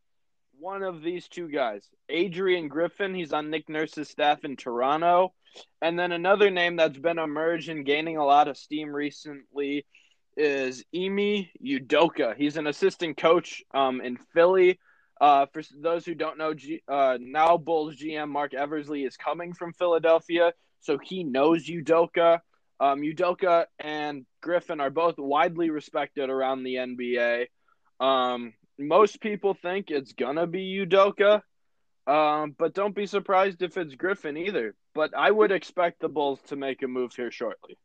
one 0.58 0.82
of 0.82 1.00
these 1.00 1.28
two 1.28 1.48
guys, 1.48 1.88
Adrian 2.08 2.66
Griffin. 2.66 3.14
He's 3.14 3.32
on 3.32 3.50
Nick 3.50 3.68
Nurse's 3.68 4.08
staff 4.08 4.44
in 4.44 4.56
Toronto. 4.56 5.32
And 5.80 5.96
then 5.96 6.10
another 6.10 6.50
name 6.50 6.74
that's 6.74 6.98
been 6.98 7.20
emerged 7.20 7.68
and 7.68 7.86
gaining 7.86 8.16
a 8.16 8.26
lot 8.26 8.48
of 8.48 8.58
steam 8.58 8.92
recently 8.92 9.86
is 10.36 10.82
Ime 10.92 11.46
Udoka. 11.64 12.34
He's 12.36 12.56
an 12.56 12.66
assistant 12.66 13.16
coach 13.16 13.62
um, 13.72 14.00
in 14.00 14.16
Philly. 14.34 14.80
Uh, 15.20 15.46
for 15.52 15.62
those 15.78 16.04
who 16.04 16.16
don't 16.16 16.36
know, 16.36 16.54
G, 16.54 16.82
uh, 16.88 17.16
now 17.20 17.56
Bulls 17.58 17.94
GM 17.94 18.28
Marc 18.28 18.54
Eversley 18.54 19.04
is 19.04 19.16
coming 19.16 19.52
from 19.52 19.72
Philadelphia, 19.72 20.52
so 20.80 20.98
he 21.02 21.24
knows 21.24 21.66
Udoka. 21.66 22.40
Um, 22.78 23.00
Udoka 23.02 23.66
and 23.78 24.24
Griffin 24.40 24.80
are 24.80 24.90
both 24.90 25.18
widely 25.18 25.70
respected 25.70 26.30
around 26.30 26.62
the 26.62 26.76
NBA. 26.76 27.46
Um, 28.00 28.54
most 28.78 29.20
people 29.20 29.54
think 29.54 29.90
it's 29.90 30.12
gonna 30.12 30.46
be 30.46 30.84
Udoka, 30.86 31.42
um, 32.06 32.54
but 32.58 32.74
don't 32.74 32.94
be 32.94 33.06
surprised 33.06 33.62
if 33.62 33.76
it's 33.76 33.94
Griffin 33.94 34.36
either. 34.36 34.74
But 34.94 35.12
I 35.16 35.30
would 35.30 35.52
expect 35.52 36.00
the 36.00 36.08
Bulls 36.08 36.40
to 36.48 36.56
make 36.56 36.82
a 36.82 36.88
move 36.88 37.14
here 37.14 37.30
shortly. 37.30 37.76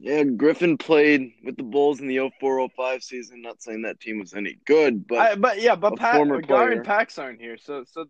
Yeah, 0.00 0.24
Griffin 0.24 0.76
played 0.76 1.32
with 1.44 1.56
the 1.56 1.62
Bulls 1.62 2.00
in 2.00 2.08
the 2.08 2.18
04-05 2.42 3.02
season. 3.02 3.42
Not 3.42 3.62
saying 3.62 3.82
that 3.82 4.00
team 4.00 4.18
was 4.18 4.34
any 4.34 4.58
good, 4.66 5.06
but 5.06 5.18
I, 5.18 5.34
but 5.36 5.60
yeah, 5.60 5.76
but 5.76 5.96
Pat, 5.96 6.16
former 6.16 6.42
Gar 6.42 6.72
and 6.72 6.84
Pax 6.84 7.16
aren't 7.18 7.40
here, 7.40 7.56
so 7.56 7.84
so 7.90 8.06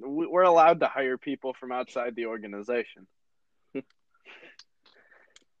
we're 0.00 0.42
allowed 0.42 0.80
to 0.80 0.88
hire 0.88 1.16
people 1.16 1.54
from 1.54 1.72
outside 1.72 2.16
the 2.16 2.26
organization. 2.26 3.06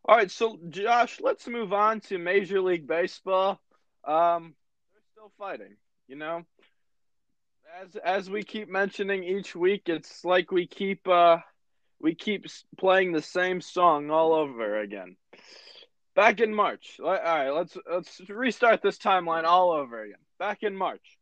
All 0.08 0.16
right, 0.16 0.30
so 0.30 0.58
Josh, 0.70 1.20
let's 1.20 1.46
move 1.46 1.74
on 1.74 2.00
to 2.00 2.16
Major 2.16 2.62
League 2.62 2.86
Baseball. 2.86 3.60
Um, 4.06 4.54
they're 4.94 5.02
still 5.12 5.32
fighting, 5.38 5.76
you 6.06 6.16
know. 6.16 6.46
As 7.82 7.94
as 7.96 8.30
we 8.30 8.42
keep 8.42 8.70
mentioning 8.70 9.22
each 9.22 9.54
week, 9.54 9.82
it's 9.84 10.24
like 10.24 10.50
we 10.50 10.66
keep 10.66 11.06
uh 11.06 11.36
we 12.00 12.14
keep 12.14 12.46
playing 12.78 13.12
the 13.12 13.20
same 13.20 13.60
song 13.60 14.10
all 14.10 14.32
over 14.32 14.80
again 14.80 15.16
back 16.16 16.40
in 16.40 16.54
March. 16.54 16.98
All 17.04 17.12
right, 17.12 17.50
let's 17.50 17.76
let's 17.92 18.18
restart 18.30 18.80
this 18.80 18.96
timeline 18.96 19.44
all 19.44 19.72
over 19.72 20.02
again. 20.02 20.16
Back 20.38 20.62
in 20.62 20.74
March, 20.74 21.18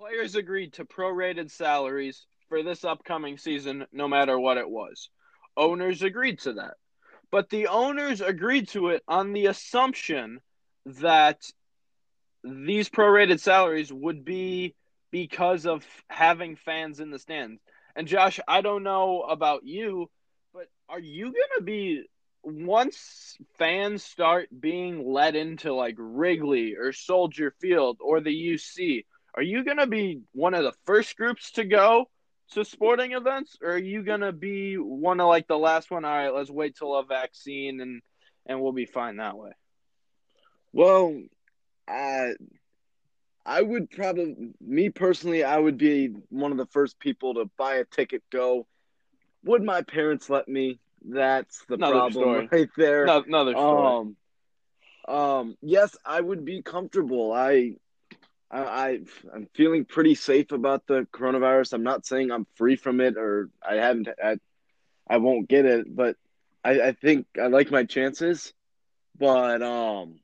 players 0.00 0.34
agreed 0.34 0.72
to 0.74 0.86
prorated 0.86 1.50
salaries 1.50 2.24
for 2.48 2.62
this 2.62 2.84
upcoming 2.84 3.36
season, 3.36 3.84
no 3.92 4.08
matter 4.08 4.38
what 4.38 4.56
it 4.56 4.70
was. 4.70 5.10
Owners 5.58 6.02
agreed 6.02 6.38
to 6.40 6.54
that, 6.54 6.74
but 7.36 7.50
the 7.50 7.66
owners 7.66 8.22
agreed 8.22 8.66
to 8.66 8.88
it 8.88 9.02
on 9.06 9.34
the 9.34 9.44
assumption 9.44 10.40
that 10.86 11.44
these 12.42 12.88
prorated 12.88 13.40
salaries 13.40 13.92
would 13.92 14.24
be 14.24 14.74
because 15.10 15.66
of 15.66 15.84
having 16.08 16.56
fans 16.56 16.98
in 16.98 17.10
the 17.10 17.18
stands. 17.18 17.60
And 17.94 18.08
Josh, 18.08 18.40
I 18.48 18.62
don't 18.62 18.84
know 18.84 19.20
about 19.20 19.66
you, 19.66 20.08
but 20.54 20.68
are 20.88 20.98
you 20.98 21.24
going 21.24 21.58
to 21.58 21.62
be 21.62 22.04
once 22.42 23.36
fans 23.58 24.02
start 24.02 24.48
being 24.58 25.06
let 25.06 25.36
into 25.36 25.74
like 25.74 25.96
Wrigley 25.98 26.74
or 26.74 26.94
Soldier 26.94 27.54
Field 27.60 27.98
or 28.00 28.22
the 28.22 28.30
UC, 28.30 29.04
are 29.34 29.42
you 29.42 29.62
going 29.62 29.76
to 29.76 29.86
be 29.86 30.22
one 30.32 30.54
of 30.54 30.64
the 30.64 30.72
first 30.86 31.14
groups 31.18 31.50
to 31.50 31.64
go 31.64 32.06
to 32.52 32.64
sporting 32.64 33.12
events 33.12 33.58
or 33.62 33.72
are 33.72 33.78
you 33.78 34.02
going 34.02 34.20
to 34.20 34.32
be 34.32 34.76
one 34.76 35.20
of 35.20 35.28
like 35.28 35.46
the 35.48 35.58
last 35.58 35.90
one 35.90 36.04
all 36.04 36.10
right, 36.10 36.34
let's 36.34 36.50
wait 36.50 36.76
till 36.76 36.94
a 36.94 37.04
vaccine 37.04 37.80
and 37.80 38.02
and 38.46 38.60
we'll 38.60 38.72
be 38.72 38.86
fine 38.86 39.16
that 39.16 39.36
way? 39.36 39.50
Well, 40.72 41.20
I 41.88 42.34
I 43.44 43.62
would 43.62 43.90
probably 43.90 44.52
me 44.60 44.90
personally 44.90 45.44
I 45.44 45.58
would 45.58 45.78
be 45.78 46.08
one 46.30 46.52
of 46.52 46.58
the 46.58 46.66
first 46.66 46.98
people 46.98 47.34
to 47.34 47.50
buy 47.56 47.76
a 47.76 47.84
ticket 47.84 48.22
go. 48.30 48.66
Would 49.44 49.62
my 49.62 49.82
parents 49.82 50.28
let 50.28 50.48
me? 50.48 50.80
That's 51.08 51.64
the 51.68 51.74
another 51.74 51.92
problem 51.92 52.12
story. 52.12 52.48
right 52.50 52.68
there. 52.76 53.06
No, 53.06 53.22
another 53.22 53.52
story. 53.52 53.86
Um, 53.86 54.16
um, 55.08 55.56
yes, 55.62 55.96
I 56.04 56.20
would 56.20 56.44
be 56.44 56.62
comfortable. 56.62 57.32
I, 57.32 57.76
I, 58.56 58.62
I, 58.62 58.98
I'm 59.34 59.48
feeling 59.54 59.84
pretty 59.84 60.14
safe 60.14 60.52
about 60.52 60.86
the 60.86 61.06
coronavirus. 61.12 61.74
I'm 61.74 61.82
not 61.82 62.06
saying 62.06 62.30
I'm 62.30 62.46
free 62.54 62.76
from 62.76 63.00
it 63.00 63.16
or 63.16 63.50
I 63.66 63.74
haven't. 63.74 64.08
I, 64.22 64.38
I 65.08 65.18
won't 65.18 65.48
get 65.48 65.66
it, 65.66 65.94
but 65.94 66.16
I, 66.64 66.80
I 66.80 66.92
think 66.92 67.26
I 67.40 67.48
like 67.48 67.70
my 67.70 67.84
chances. 67.84 68.54
But 69.18 69.62
um, 69.62 70.20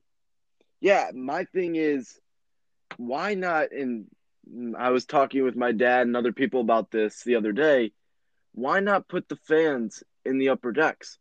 yeah, 0.81 1.11
my 1.15 1.45
thing 1.45 1.77
is, 1.77 2.19
why 2.97 3.35
not? 3.35 3.73
And 3.73 4.07
I 4.79 4.91
was 4.91 5.05
talking 5.05 5.45
with 5.45 5.57
my 5.57 5.73
dad 5.73 6.07
and 6.07 6.17
other 6.17 6.33
people 6.33 6.61
about 6.61 6.91
this 6.91 7.23
the 7.25 7.37
other 7.37 7.53
day. 7.53 7.93
Why 8.55 8.81
not 8.81 9.09
put 9.09 9.29
the 9.29 9.37
fans 9.37 10.03
in 10.25 10.39
the 10.39 10.51
upper 10.51 10.73
decks, 10.73 11.19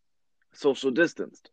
social 0.53 0.91
distanced. 0.91 1.49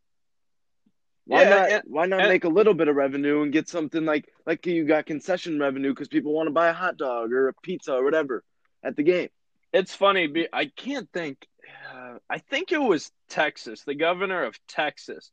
Why 1.29 1.43
yeah, 1.43 1.49
not? 1.51 1.71
And, 1.71 1.83
why 1.89 2.07
not 2.07 2.21
and, 2.21 2.31
make 2.31 2.45
a 2.45 2.49
little 2.49 2.73
bit 2.73 2.89
of 2.89 2.97
revenue 2.97 3.43
and 3.43 3.53
get 3.53 3.69
something 3.69 4.07
like 4.07 4.33
like 4.47 4.65
you 4.65 4.87
got 4.87 5.05
concession 5.05 5.61
revenue 5.61 5.91
because 5.91 6.09
people 6.09 6.33
want 6.33 6.47
to 6.47 6.53
buy 6.53 6.69
a 6.69 6.73
hot 6.73 6.97
dog 6.97 7.35
or 7.35 7.49
a 7.49 7.53
pizza 7.53 7.93
or 7.93 8.03
whatever 8.03 8.43
at 8.83 8.97
the 8.97 9.03
game. 9.03 9.29
It's 9.71 9.95
funny. 9.95 10.49
I 10.55 10.65
can't 10.75 11.07
think. 11.13 11.47
Uh, 11.93 12.15
I 12.31 12.39
think 12.39 12.73
it 12.73 12.81
was 12.81 13.13
Texas, 13.29 13.83
the 13.85 13.95
governor 13.95 14.43
of 14.45 14.59
Texas. 14.69 15.31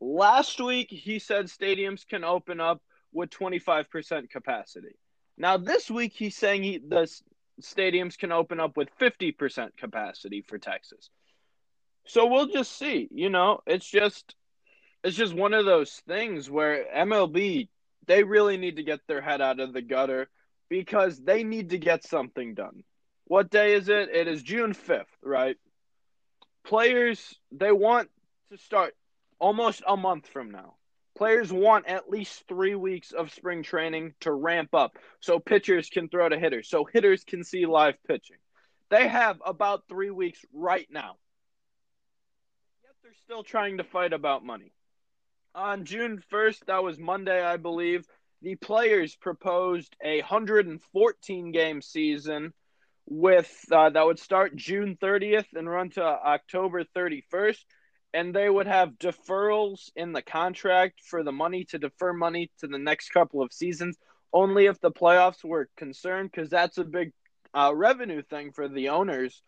Last 0.00 0.60
week, 0.60 0.88
he 0.90 1.20
said 1.20 1.46
stadiums 1.46 2.04
can 2.04 2.24
open 2.24 2.60
up 2.60 2.82
with 3.12 3.30
25% 3.30 4.28
capacity. 4.28 4.96
Now, 5.38 5.58
this 5.58 5.88
week, 5.88 6.12
he's 6.12 6.36
saying 6.36 6.64
he, 6.64 6.78
the 6.78 7.08
stadiums 7.62 8.18
can 8.18 8.32
open 8.32 8.58
up 8.58 8.76
with 8.76 8.88
50% 9.00 9.76
capacity 9.76 10.42
for 10.42 10.58
Texas. 10.58 11.08
So 12.04 12.26
we'll 12.26 12.48
just 12.48 12.76
see. 12.76 13.08
You 13.12 13.30
know, 13.30 13.60
it's 13.64 13.88
just 13.88 14.34
it's 15.06 15.16
just 15.16 15.34
one 15.34 15.54
of 15.54 15.64
those 15.64 16.02
things 16.08 16.50
where 16.50 16.84
MLB 16.92 17.68
they 18.08 18.24
really 18.24 18.56
need 18.56 18.76
to 18.76 18.82
get 18.82 18.98
their 19.06 19.20
head 19.20 19.40
out 19.40 19.60
of 19.60 19.72
the 19.72 19.80
gutter 19.82 20.28
because 20.68 21.20
they 21.20 21.44
need 21.44 21.70
to 21.70 21.78
get 21.78 22.04
something 22.04 22.54
done. 22.54 22.82
What 23.24 23.48
day 23.48 23.74
is 23.74 23.88
it? 23.88 24.08
It 24.12 24.26
is 24.26 24.42
June 24.42 24.74
5th, 24.74 25.04
right? 25.22 25.56
Players 26.64 27.38
they 27.52 27.70
want 27.70 28.08
to 28.50 28.58
start 28.58 28.94
almost 29.38 29.84
a 29.86 29.96
month 29.96 30.26
from 30.26 30.50
now. 30.50 30.74
Players 31.16 31.52
want 31.52 31.86
at 31.86 32.10
least 32.10 32.42
three 32.48 32.74
weeks 32.74 33.12
of 33.12 33.32
spring 33.32 33.62
training 33.62 34.12
to 34.22 34.32
ramp 34.32 34.74
up 34.74 34.96
so 35.20 35.38
pitchers 35.38 35.88
can 35.88 36.08
throw 36.08 36.28
to 36.28 36.36
hitters, 36.38 36.68
so 36.68 36.84
hitters 36.84 37.22
can 37.22 37.44
see 37.44 37.64
live 37.64 37.94
pitching. 38.08 38.38
They 38.90 39.06
have 39.06 39.40
about 39.46 39.84
three 39.88 40.10
weeks 40.10 40.40
right 40.52 40.86
now. 40.90 41.14
Yet 42.82 42.94
they're 43.04 43.12
still 43.24 43.44
trying 43.44 43.78
to 43.78 43.84
fight 43.84 44.12
about 44.12 44.44
money. 44.44 44.72
On 45.56 45.86
June 45.86 46.22
1st, 46.30 46.66
that 46.66 46.84
was 46.84 46.98
Monday, 46.98 47.42
I 47.42 47.56
believe, 47.56 48.04
the 48.42 48.56
players 48.56 49.16
proposed 49.16 49.96
a 50.04 50.20
114 50.20 51.50
game 51.50 51.80
season 51.80 52.52
with 53.06 53.64
uh, 53.72 53.88
that 53.88 54.04
would 54.04 54.18
start 54.18 54.54
June 54.54 54.98
30th 55.00 55.46
and 55.54 55.66
run 55.66 55.88
to 55.90 56.02
October 56.02 56.84
31st 56.84 57.64
and 58.12 58.34
they 58.34 58.50
would 58.50 58.66
have 58.66 58.98
deferrals 58.98 59.90
in 59.96 60.12
the 60.12 60.22
contract 60.22 61.00
for 61.02 61.22
the 61.22 61.32
money 61.32 61.64
to 61.64 61.78
defer 61.78 62.12
money 62.12 62.50
to 62.58 62.66
the 62.66 62.78
next 62.78 63.10
couple 63.10 63.40
of 63.40 63.52
seasons 63.52 63.96
only 64.32 64.66
if 64.66 64.78
the 64.80 64.90
playoffs 64.90 65.42
were 65.42 65.70
concerned 65.76 66.30
because 66.30 66.50
that's 66.50 66.78
a 66.78 66.84
big 66.84 67.12
uh, 67.54 67.72
revenue 67.74 68.22
thing 68.22 68.52
for 68.52 68.68
the 68.68 68.90
owners 68.90 69.40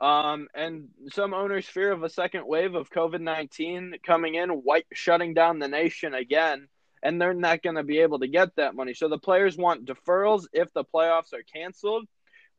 um, 0.00 0.48
and 0.54 0.88
some 1.12 1.34
owners 1.34 1.66
fear 1.66 1.92
of 1.92 2.02
a 2.02 2.08
second 2.08 2.46
wave 2.46 2.74
of 2.74 2.90
covid-19 2.90 4.02
coming 4.02 4.34
in 4.34 4.50
white 4.50 4.86
shutting 4.92 5.34
down 5.34 5.58
the 5.58 5.68
nation 5.68 6.14
again 6.14 6.68
and 7.04 7.20
they're 7.20 7.34
not 7.34 7.62
going 7.62 7.76
to 7.76 7.84
be 7.84 7.98
able 7.98 8.18
to 8.18 8.26
get 8.26 8.56
that 8.56 8.74
money. 8.74 8.94
So 8.94 9.08
the 9.08 9.18
players 9.18 9.58
want 9.58 9.84
deferrals 9.84 10.46
if 10.52 10.72
the 10.72 10.84
playoffs 10.84 11.34
are 11.34 11.42
canceled. 11.42 12.06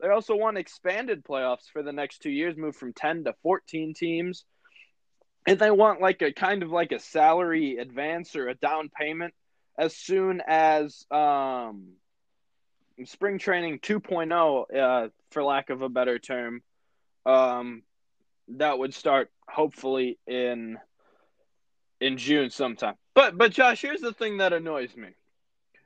They 0.00 0.08
also 0.08 0.36
want 0.36 0.56
expanded 0.56 1.24
playoffs 1.24 1.68
for 1.72 1.82
the 1.82 1.92
next 1.92 2.22
two 2.22 2.30
years 2.30 2.56
move 2.56 2.76
from 2.76 2.92
10 2.92 3.24
to 3.24 3.34
14 3.42 3.92
teams. 3.94 4.44
And 5.46 5.58
they 5.58 5.70
want 5.70 6.00
like 6.00 6.22
a 6.22 6.32
kind 6.32 6.62
of 6.62 6.70
like 6.70 6.92
a 6.92 7.00
salary 7.00 7.78
advance 7.78 8.36
or 8.36 8.48
a 8.48 8.54
down 8.54 8.88
payment 8.88 9.34
as 9.76 9.96
soon 9.96 10.40
as 10.46 11.04
um, 11.10 11.94
spring 13.04 13.38
training 13.38 13.80
2.0 13.80 14.76
uh, 14.76 15.08
for 15.32 15.42
lack 15.42 15.70
of 15.70 15.82
a 15.82 15.88
better 15.88 16.20
term 16.20 16.62
um, 17.26 17.82
that 18.48 18.78
would 18.78 18.94
start 18.94 19.30
hopefully 19.48 20.18
in 20.26 20.78
in 22.00 22.16
June 22.16 22.50
sometime. 22.50 22.94
But 23.14 23.36
but 23.36 23.52
Josh, 23.52 23.82
here's 23.82 24.00
the 24.00 24.12
thing 24.12 24.38
that 24.38 24.52
annoys 24.52 24.96
me. 24.96 25.08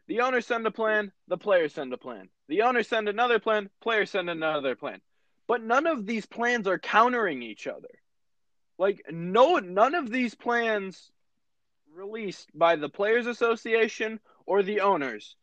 The 0.07 0.21
owners 0.21 0.47
send 0.47 0.67
a 0.67 0.71
plan, 0.71 1.13
the 1.29 1.39
players 1.39 1.75
send 1.75 1.93
a 1.93 1.97
plan. 1.97 2.29
The 2.49 2.63
owners 2.63 2.89
send 2.89 3.09
another 3.09 3.39
plan, 3.39 3.71
players 3.81 4.11
send 4.11 4.29
another 4.29 4.75
plan. 4.77 5.01
But 5.47 5.63
none 5.63 5.87
of 5.87 6.05
these 6.07 6.27
plans 6.27 6.67
are 6.67 6.79
countering 6.79 7.43
each 7.43 7.67
other. 7.67 7.89
Like 8.79 9.03
no 9.11 9.57
none 9.57 9.95
of 9.95 10.11
these 10.11 10.35
plans 10.35 11.11
released 11.95 12.49
by 12.55 12.77
the 12.77 12.89
players 12.89 13.27
association 13.27 14.21
or 14.47 14.63
the 14.63 14.81
owners 14.81 15.37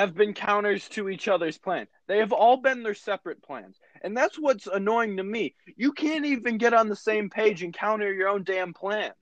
have 0.00 0.14
been 0.14 0.32
counters 0.32 0.88
to 0.88 1.08
each 1.10 1.28
other's 1.28 1.58
plan. 1.58 1.86
They 2.08 2.18
have 2.18 2.32
all 2.32 2.56
been 2.56 2.82
their 2.82 2.94
separate 2.94 3.42
plans. 3.42 3.78
And 4.02 4.16
that's 4.16 4.38
what's 4.38 4.66
annoying 4.66 5.18
to 5.18 5.22
me. 5.22 5.54
You 5.76 5.92
can't 5.92 6.24
even 6.24 6.58
get 6.58 6.72
on 6.72 6.88
the 6.88 6.96
same 6.96 7.28
page 7.28 7.62
and 7.62 7.74
counter 7.74 8.12
your 8.12 8.28
own 8.28 8.44
damn 8.44 8.72
plan. 8.72 9.12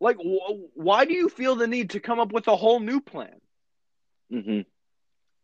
Like 0.00 0.16
wh- 0.16 0.76
why 0.76 1.04
do 1.04 1.12
you 1.12 1.28
feel 1.28 1.56
the 1.56 1.66
need 1.66 1.90
to 1.90 2.00
come 2.00 2.18
up 2.18 2.32
with 2.32 2.48
a 2.48 2.56
whole 2.56 2.80
new 2.80 3.00
plan? 3.00 3.40
Mhm. 4.32 4.64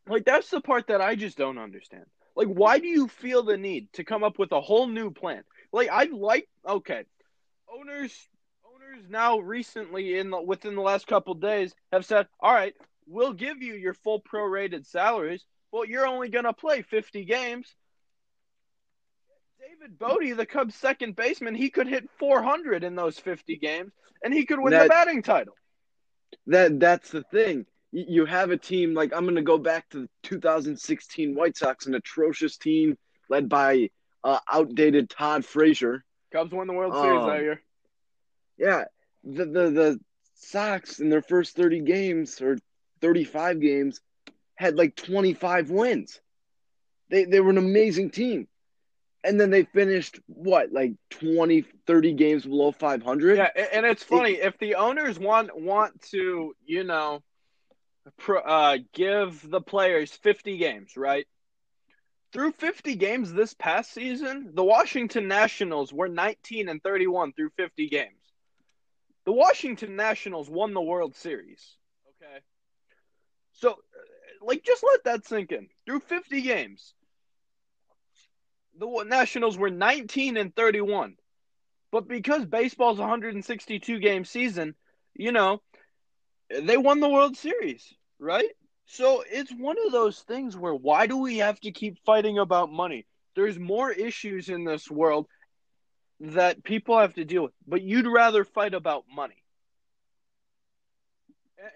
Like 0.09 0.25
that's 0.25 0.51
the 0.51 0.61
part 0.61 0.87
that 0.89 1.01
I 1.01 1.15
just 1.17 1.37
don't 1.37 1.59
understand. 1.59 2.07
Like 2.35 2.49
why 2.49 2.79
do 2.79 2.87
you 2.87 3.09
feel 3.09 3.43
the 3.43 3.59
need 3.59 3.93
to 3.95 4.05
come 4.05 4.25
up 4.25 4.39
with 4.39 4.53
a 4.53 4.61
whole 4.61 4.87
new 4.87 5.11
plan? 5.11 5.43
Like 5.73 5.89
I 5.91 6.05
like 6.05 6.49
okay, 6.67 7.05
owners 7.73 8.29
owners 8.65 9.05
now 9.09 9.39
recently 9.39 10.19
in 10.19 10.31
the, 10.31 10.41
within 10.41 10.75
the 10.75 10.83
last 10.83 11.07
couple 11.07 11.35
days 11.35 11.75
have 11.93 12.07
said, 12.07 12.27
all 12.41 12.53
right, 12.55 12.75
we'll 13.07 13.33
give 13.33 13.63
you 13.63 13.75
your 13.75 13.95
full 13.95 14.21
prorated 14.21 14.87
salaries. 14.87 15.45
Well, 15.73 15.85
you're 15.85 16.07
only 16.07 16.29
gonna 16.29 16.53
play 16.53 16.83
50 16.83 17.25
games. 17.25 17.75
David 19.61 19.99
Bote, 19.99 20.37
the 20.37 20.47
Cubs' 20.47 20.75
second 20.75 21.17
baseman, 21.17 21.55
he 21.55 21.71
could 21.71 21.87
hit 21.87 22.09
400 22.19 22.85
in 22.85 22.95
those 22.95 23.19
50 23.19 23.57
games, 23.57 23.93
and 24.23 24.33
he 24.33 24.45
could 24.45 24.61
win 24.61 24.73
That- 24.73 24.85
the 24.85 24.89
batting 24.89 25.23
title. 25.23 25.57
That 26.47 26.81
that's 26.81 27.11
the 27.11 27.23
thing. 27.23 27.65
You 27.93 28.25
have 28.27 28.51
a 28.51 28.57
team 28.57 28.93
like 28.93 29.15
I'm 29.15 29.23
going 29.25 29.37
to 29.37 29.43
go 29.43 29.57
back 29.57 29.89
to 29.91 30.01
the 30.03 30.09
2016 30.25 31.35
White 31.35 31.57
Sox, 31.57 31.87
an 31.87 31.95
atrocious 31.95 32.57
team 32.57 32.99
led 33.31 33.49
by 33.49 33.91
uh, 34.25 34.41
outdated 34.53 35.09
Todd 35.09 35.45
Frazier. 35.45 36.05
Cubs 36.33 36.53
won 36.53 36.67
the 36.67 36.73
World 36.73 36.93
Series 36.95 37.21
Um, 37.21 37.29
that 37.29 37.41
year. 37.41 37.63
Yeah, 38.59 38.85
the 39.23 39.45
the 39.45 39.71
the 39.71 40.01
Sox 40.35 40.99
in 40.99 41.09
their 41.09 41.23
first 41.23 41.55
30 41.57 41.81
games 41.81 42.41
or 42.41 42.59
35 43.01 43.61
games 43.61 44.01
had 44.55 44.77
like 44.77 44.97
25 44.97 45.71
wins. 45.71 46.21
They 47.11 47.25
they 47.25 47.41
were 47.41 47.51
an 47.51 47.59
amazing 47.59 48.11
team. 48.11 48.49
And 49.23 49.41
then 49.41 49.49
they 49.51 49.63
finished 49.65 50.21
what, 50.27 50.71
like 50.71 50.93
20 51.11 51.65
30 51.87 52.13
games 52.13 52.45
below 52.45 52.73
500? 52.73 53.39
Yeah, 53.39 53.49
and 53.73 53.87
it's 53.87 54.03
funny 54.03 54.33
if 54.33 54.59
the 54.59 54.75
owners 54.75 55.19
want 55.19 55.59
want 55.59 56.03
to, 56.11 56.55
you 56.67 56.85
know, 56.85 57.23
pro, 58.19 58.41
uh, 58.41 58.79
give 58.93 59.49
the 59.49 59.61
players 59.61 60.13
50 60.13 60.59
games, 60.59 60.97
right? 60.97 61.27
Through 62.33 62.53
50 62.53 62.97
games 62.97 63.33
this 63.33 63.55
past 63.55 63.93
season, 63.93 64.51
the 64.55 64.65
Washington 64.65 65.29
Nationals 65.29 65.93
were 65.93 66.09
19 66.09 66.69
and 66.69 66.83
31 66.83 67.33
through 67.33 67.51
50 67.57 67.89
games. 67.89 68.11
The 69.25 69.33
Washington 69.33 69.97
Nationals 69.97 70.51
won 70.51 70.75
the 70.75 70.83
World 70.83 71.15
Series. 71.15 71.77
So, 73.55 73.71
uh, 73.71 73.75
like, 74.43 74.63
just 74.63 74.85
let 74.85 75.05
that 75.05 75.27
sink 75.27 75.53
in. 75.53 75.69
Through 75.87 76.01
50 76.01 76.43
games, 76.43 76.95
the 78.79 79.05
Nationals 79.07 79.57
were 79.57 79.71
19 79.71 80.37
and 80.37 80.55
31. 80.55 81.17
But 81.93 82.09
because 82.09 82.45
baseball's 82.45 82.99
a 82.99 83.03
162 83.03 84.01
game 84.01 84.25
season, 84.25 84.75
you 85.15 85.31
know, 85.31 85.63
they 86.51 86.77
won 86.77 87.01
the 87.01 87.09
World 87.09 87.37
Series, 87.37 87.95
right? 88.19 88.51
So 88.87 89.23
it's 89.27 89.53
one 89.53 89.77
of 89.87 89.93
those 89.93 90.21
things 90.21 90.57
where 90.57 90.75
why 90.75 91.07
do 91.07 91.19
we 91.19 91.39
have 91.39 91.59
to 91.61 91.71
keep 91.71 91.99
fighting 92.05 92.39
about 92.39 92.71
money? 92.73 93.07
There's 93.37 93.59
more 93.59 93.91
issues 93.91 94.49
in 94.49 94.65
this 94.65 94.91
world 94.91 95.27
that 96.21 96.65
people 96.65 96.99
have 96.99 97.15
to 97.15 97.25
deal 97.25 97.45
with, 97.45 97.53
but 97.67 97.83
you'd 97.83 98.07
rather 98.07 98.45
fight 98.45 98.75
about 98.75 99.05
money. 99.13 99.44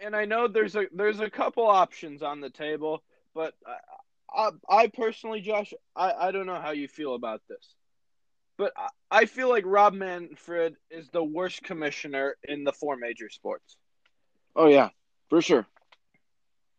And 0.02 0.14
I 0.16 0.24
know 0.24 0.48
there's 0.48 0.76
a 0.76 0.86
there's 0.92 1.20
a 1.20 1.30
couple 1.30 1.66
options 1.66 2.22
on 2.22 2.40
the 2.40 2.50
table, 2.50 3.02
but 3.34 3.54
I, 3.66 4.50
I, 4.68 4.82
I 4.82 4.86
personally, 4.88 5.40
Josh, 5.40 5.72
I, 5.96 6.12
I 6.12 6.30
don't 6.32 6.46
know 6.46 6.60
how 6.60 6.70
you 6.72 6.88
feel 6.88 7.14
about 7.14 7.42
this. 7.48 7.74
But 8.58 8.72
I, 8.76 8.88
I 9.10 9.24
feel 9.26 9.48
like 9.48 9.64
Rob 9.66 9.94
Manfred 9.94 10.76
is 10.90 11.08
the 11.10 11.24
worst 11.24 11.62
commissioner 11.62 12.36
in 12.42 12.64
the 12.64 12.72
four 12.72 12.96
major 12.96 13.28
sports, 13.30 13.76
Oh 14.56 14.66
yeah, 14.68 14.90
for 15.28 15.40
sure. 15.42 15.66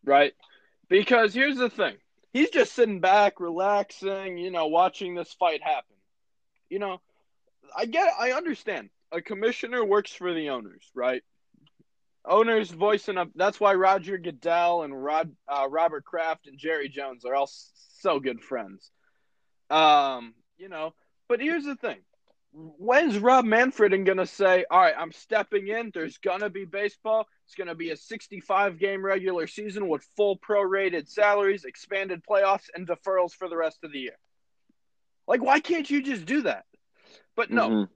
right? 0.04 0.32
Because 0.88 1.34
here's 1.34 1.56
the 1.56 1.70
thing. 1.70 1.96
He's 2.32 2.50
just 2.50 2.72
sitting 2.74 3.00
back, 3.00 3.40
relaxing, 3.40 4.38
you 4.38 4.50
know, 4.50 4.66
watching 4.68 5.14
this 5.14 5.32
fight 5.34 5.62
happen. 5.62 5.96
You 6.68 6.78
know, 6.78 7.00
I 7.76 7.86
get 7.86 8.12
I 8.18 8.32
understand. 8.32 8.90
A 9.12 9.20
commissioner 9.22 9.84
works 9.84 10.12
for 10.12 10.32
the 10.32 10.50
owners, 10.50 10.84
right? 10.94 11.22
Owners 12.24 12.70
voicing 12.70 13.16
up. 13.18 13.30
That's 13.34 13.58
why 13.58 13.74
Roger 13.74 14.18
Goodell 14.18 14.82
and 14.82 15.02
Rod, 15.02 15.34
uh, 15.48 15.66
Robert 15.68 16.04
Kraft 16.04 16.46
and 16.46 16.58
Jerry 16.58 16.88
Jones 16.88 17.24
are 17.24 17.34
all 17.34 17.44
s- 17.44 17.70
so 18.00 18.20
good 18.20 18.42
friends. 18.42 18.90
Um, 19.70 20.34
you 20.58 20.68
know, 20.68 20.94
but 21.28 21.40
here's 21.40 21.64
the 21.64 21.76
thing. 21.76 21.98
When's 22.52 23.16
Rob 23.18 23.44
Manfred 23.44 24.04
gonna 24.04 24.26
say, 24.26 24.64
"All 24.68 24.80
right, 24.80 24.94
I'm 24.96 25.12
stepping 25.12 25.68
in. 25.68 25.92
There's 25.94 26.18
gonna 26.18 26.50
be 26.50 26.64
baseball. 26.64 27.28
It's 27.46 27.54
gonna 27.54 27.76
be 27.76 27.90
a 27.90 27.96
65 27.96 28.78
game 28.78 29.04
regular 29.04 29.46
season 29.46 29.88
with 29.88 30.02
full 30.16 30.36
prorated 30.36 31.08
salaries, 31.08 31.64
expanded 31.64 32.24
playoffs, 32.24 32.68
and 32.74 32.88
deferrals 32.88 33.34
for 33.34 33.48
the 33.48 33.56
rest 33.56 33.84
of 33.84 33.92
the 33.92 34.00
year." 34.00 34.18
Like, 35.28 35.42
why 35.42 35.60
can't 35.60 35.88
you 35.88 36.02
just 36.02 36.26
do 36.26 36.42
that? 36.42 36.66
But 37.36 37.50
no, 37.50 37.68
Mhm. 37.68 37.88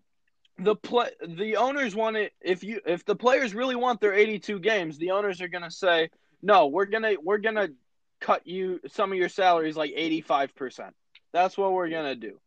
The 0.59 0.77
play 0.77 1.11
the 1.27 1.57
owners 1.57 1.95
want 1.95 2.17
it 2.17 2.33
if 2.41 2.63
you 2.63 2.81
if 2.87 3.05
the 3.05 3.17
players 3.17 3.55
really 3.55 3.75
want 3.75 4.01
their 4.01 4.15
82 4.15 4.61
games 4.61 4.99
the 4.99 5.11
owners 5.11 5.41
are 5.41 5.49
going 5.49 5.65
to 5.65 5.71
say 5.71 6.11
no 6.43 6.69
we're 6.69 6.85
going 6.85 7.03
to 7.03 7.17
we're 7.23 7.39
going 7.39 7.57
to 7.57 7.73
cut 8.21 8.47
you 8.47 8.81
some 8.87 9.11
of 9.13 9.19
your 9.19 9.29
salaries 9.29 9.77
like 9.77 9.93
85% 9.93 10.91
that's 11.33 11.59
what 11.59 11.73
we're 11.73 11.89
going 11.89 12.05
to 12.05 12.15
do. 12.15 12.39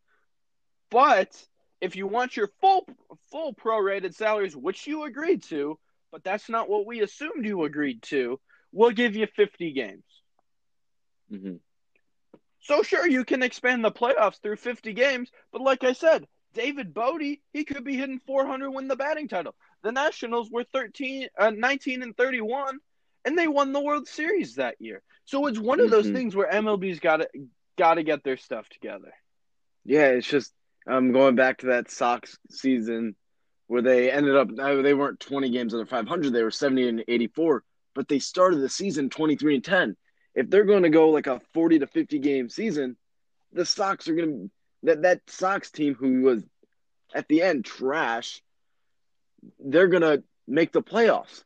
But 0.89 1.30
if 1.82 1.98
you 1.98 2.08
want 2.08 2.38
your 2.38 2.50
full 2.62 2.88
full 3.30 3.54
prorated 3.54 4.15
salaries 4.15 4.56
which 4.56 4.88
you 4.88 5.04
agreed 5.04 5.43
to 5.43 5.78
but 6.12 6.24
that's 6.24 6.48
not 6.48 6.70
what 6.70 6.86
we 6.86 7.02
assumed 7.02 7.46
you 7.46 7.65
agreed 7.65 8.02
to 8.04 8.39
we'll 8.72 8.91
give 8.91 9.15
you 9.15 9.28
50 9.28 9.74
games. 9.74 10.06
Hmm 11.30 11.58
so 12.67 12.84
sure 12.84 13.08
you 13.08 13.24
can 13.24 13.43
expand 13.43 13.84
the 13.84 13.91
playoffs 13.91 14.41
through 14.41 14.58
50 14.58 14.93
games 14.93 15.32
but 15.52 15.62
like 15.62 15.84
i 15.84 15.93
said 15.93 16.28
David 16.54 16.94
Bote, 16.94 17.40
he 17.54 17.64
could 17.66 17.84
be 17.84 17.96
hitting 17.96 18.20
400, 18.26 18.72
win 18.72 18.88
the 18.88 18.96
batting 18.96 19.28
title. 19.28 19.56
The 19.84 19.92
Nationals 19.92 20.50
were 20.52 20.64
13, 20.64 21.28
uh, 21.38 21.52
19 21.52 22.04
and 22.04 22.18
31, 22.18 22.80
and 23.26 23.38
they 23.38 23.48
won 23.48 23.74
the 23.74 23.82
World 23.82 24.08
Series 24.08 24.56
that 24.56 24.76
year. 24.80 25.04
So 25.26 25.46
it's 25.48 25.60
one 25.60 25.80
of 25.80 25.90
those 25.90 26.08
Mhm. 26.08 26.14
things 26.14 26.36
where 26.36 26.52
MLB's 26.52 27.00
got 27.00 27.18
to 27.18 27.30
got 27.78 27.96
to 27.96 28.04
get 28.04 28.24
their 28.24 28.38
stuff 28.38 28.68
together. 28.70 29.14
Yeah, 29.86 30.08
it's 30.08 30.28
just 30.28 30.54
um 30.88 31.12
going 31.12 31.36
back 31.36 31.60
to 31.60 31.68
that 31.68 31.92
Sox 31.92 32.38
season 32.50 33.16
where 33.68 33.82
they 33.82 34.10
ended 34.12 34.36
up 34.36 34.50
they 34.56 34.94
weren't 34.94 35.20
20 35.20 35.50
games 35.50 35.74
under 35.74 35.86
500, 35.86 36.32
they 36.32 36.44
were 36.44 36.52
70 36.52 36.88
and 36.88 37.04
84, 37.08 37.64
but 37.94 38.08
they 38.08 38.20
started 38.20 38.62
the 38.62 38.70
season 38.70 39.10
23 39.10 39.56
and 39.56 39.64
10. 39.64 39.98
If 40.34 40.50
they're 40.50 40.66
going 40.66 40.84
to 40.84 40.90
go 40.90 41.10
like 41.10 41.28
a 41.28 41.42
40 41.54 41.80
to 41.80 41.88
50 41.88 42.20
game 42.20 42.50
season, 42.50 42.98
the 43.52 43.66
Sox 43.66 44.08
are 44.08 44.16
going 44.16 44.30
to 44.30 44.52
that 44.84 45.02
that 45.04 45.22
Sox 45.28 45.72
team 45.72 45.96
who 45.96 46.22
was 46.22 46.44
at 47.13 47.28
the 47.28 47.42
end 47.42 47.66
trash, 47.66 48.42
they're 49.60 49.88
to 50.02 50.24
make 50.48 50.72
the 50.72 50.82
playoffs. 50.82 51.44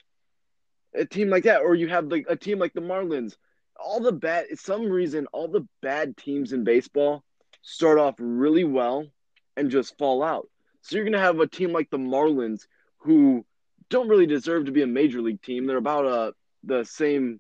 A 0.94 1.06
team 1.06 1.30
like 1.30 1.46
that 1.46 1.62
or 1.62 1.74
you 1.74 1.88
have 1.88 2.08
like 2.08 2.26
a 2.28 2.36
team 2.36 2.60
like 2.60 2.74
the 2.74 2.82
Marlins, 2.82 3.36
all 3.80 4.02
the 4.02 4.12
bad 4.12 4.46
some 4.56 4.90
reason 4.90 5.28
all 5.28 5.48
the 5.48 5.68
bad 5.82 6.18
teams 6.18 6.54
in 6.54 6.64
baseball 6.64 7.24
start 7.62 7.98
off 7.98 8.16
really 8.18 8.64
well 8.64 9.08
and 9.56 9.72
just 9.72 9.98
fall 9.98 10.24
out. 10.24 10.50
So 10.82 10.96
you're 10.96 11.10
to 11.10 11.20
have 11.20 11.40
a 11.40 11.48
team 11.48 11.72
like 11.72 11.90
the 11.90 11.98
Marlins 11.98 12.68
who 13.00 13.46
don't 13.90 14.10
really 14.10 14.26
deserve 14.26 14.66
to 14.66 14.72
be 14.72 14.82
a 14.82 14.88
major 14.88 15.22
league 15.22 15.42
team. 15.42 15.66
They're 15.66 15.78
about 15.78 16.06
uh 16.06 16.32
the 16.64 16.84
same 16.84 17.40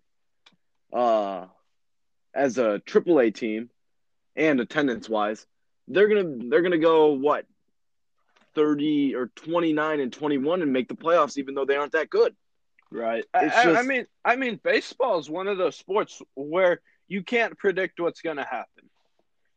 uh 0.94 1.46
as 2.34 2.58
a 2.58 2.80
triple 2.80 3.20
A 3.20 3.32
team 3.32 3.70
and 4.36 4.60
attendance 4.60 5.10
wise. 5.10 5.46
They're 5.94 6.08
going 6.08 6.40
to 6.42 6.50
they're 6.50 6.62
to 6.70 6.78
go 6.78 7.08
what 7.14 7.46
30 8.56 9.16
or 9.16 9.28
29 9.36 10.00
and 10.00 10.12
21 10.12 10.62
and 10.62 10.74
make 10.74 10.88
the 10.88 10.96
playoffs 10.96 11.38
even 11.38 11.56
though 11.56 11.66
they 11.66 11.76
aren't 11.76 11.94
that 11.94 12.10
good. 12.10 12.36
Right. 12.92 13.24
I, 13.34 13.46
It's 13.46 13.56
I- 13.56 13.84
mean, 13.84 14.06
I 14.26 14.36
mean, 14.36 14.60
baseball 14.62 15.20
is 15.20 15.30
one 15.30 15.48
of 15.48 15.58
those 15.58 15.78
sports 15.78 16.22
where 16.36 16.82
you 17.08 17.24
can't 17.24 17.58
predict 17.58 18.00
what's 18.00 18.22
going 18.22 18.38
to 18.38 18.44
happen. 18.44 18.90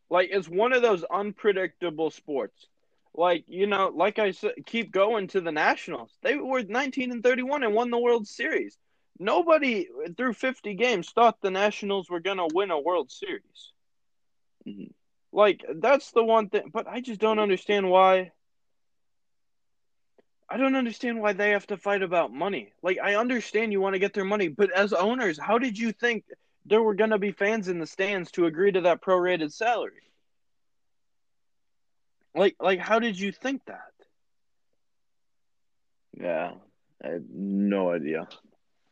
Like 0.09 0.29
it's 0.31 0.47
one 0.47 0.71
of 0.73 0.81
those 0.81 1.03
unpredictable 1.03 2.11
sports. 2.11 2.67
Like 3.13 3.45
you 3.47 3.65
know, 3.67 3.91
like 3.95 4.19
I 4.19 4.31
said, 4.31 4.53
keep 4.65 4.91
going 4.91 5.27
to 5.29 5.41
the 5.41 5.51
Nationals. 5.51 6.11
They 6.21 6.35
were 6.35 6.63
19 6.63 7.11
and 7.11 7.23
31 7.23 7.63
and 7.63 7.73
won 7.73 7.89
the 7.89 7.97
World 7.97 8.27
Series. 8.27 8.77
Nobody 9.17 9.87
through 10.17 10.33
50 10.33 10.73
games 10.75 11.09
thought 11.11 11.41
the 11.41 11.49
Nationals 11.49 12.09
were 12.09 12.19
going 12.19 12.37
to 12.37 12.47
win 12.53 12.71
a 12.71 12.79
World 12.79 13.09
Series. 13.11 13.71
Mhm. 14.67 14.91
Like 15.35 15.65
that's 15.81 16.11
the 16.11 16.23
one 16.23 16.47
thing, 16.47 16.69
but 16.71 16.87
I 16.87 17.01
just 17.01 17.19
don't 17.19 17.39
understand 17.39 17.89
why. 17.89 18.31
I 20.49 20.55
don't 20.55 20.77
understand 20.77 21.19
why 21.19 21.33
they 21.33 21.49
have 21.49 21.67
to 21.67 21.77
fight 21.77 22.03
about 22.03 22.31
money. 22.31 22.71
Like 22.81 22.99
I 23.03 23.15
understand 23.15 23.73
you 23.73 23.81
want 23.81 23.95
to 23.95 23.99
get 23.99 24.13
their 24.13 24.23
money, 24.23 24.47
but 24.47 24.71
as 24.71 24.93
owners, 24.93 25.37
how 25.37 25.57
did 25.57 25.77
you 25.77 25.91
think 25.91 26.23
there 26.65 26.81
were 26.81 26.95
going 26.95 27.09
to 27.09 27.17
be 27.17 27.33
fans 27.33 27.67
in 27.67 27.79
the 27.79 27.85
stands 27.85 28.31
to 28.31 28.45
agree 28.45 28.71
to 28.71 28.81
that 28.81 29.01
prorated 29.01 29.51
salary? 29.51 30.09
Like 32.33 32.55
like 32.61 32.79
how 32.79 32.99
did 32.99 33.19
you 33.19 33.33
think 33.33 33.65
that? 33.65 33.91
Yeah. 36.17 36.53
I 37.03 37.09
have 37.09 37.23
no 37.29 37.91
idea. 37.91 38.29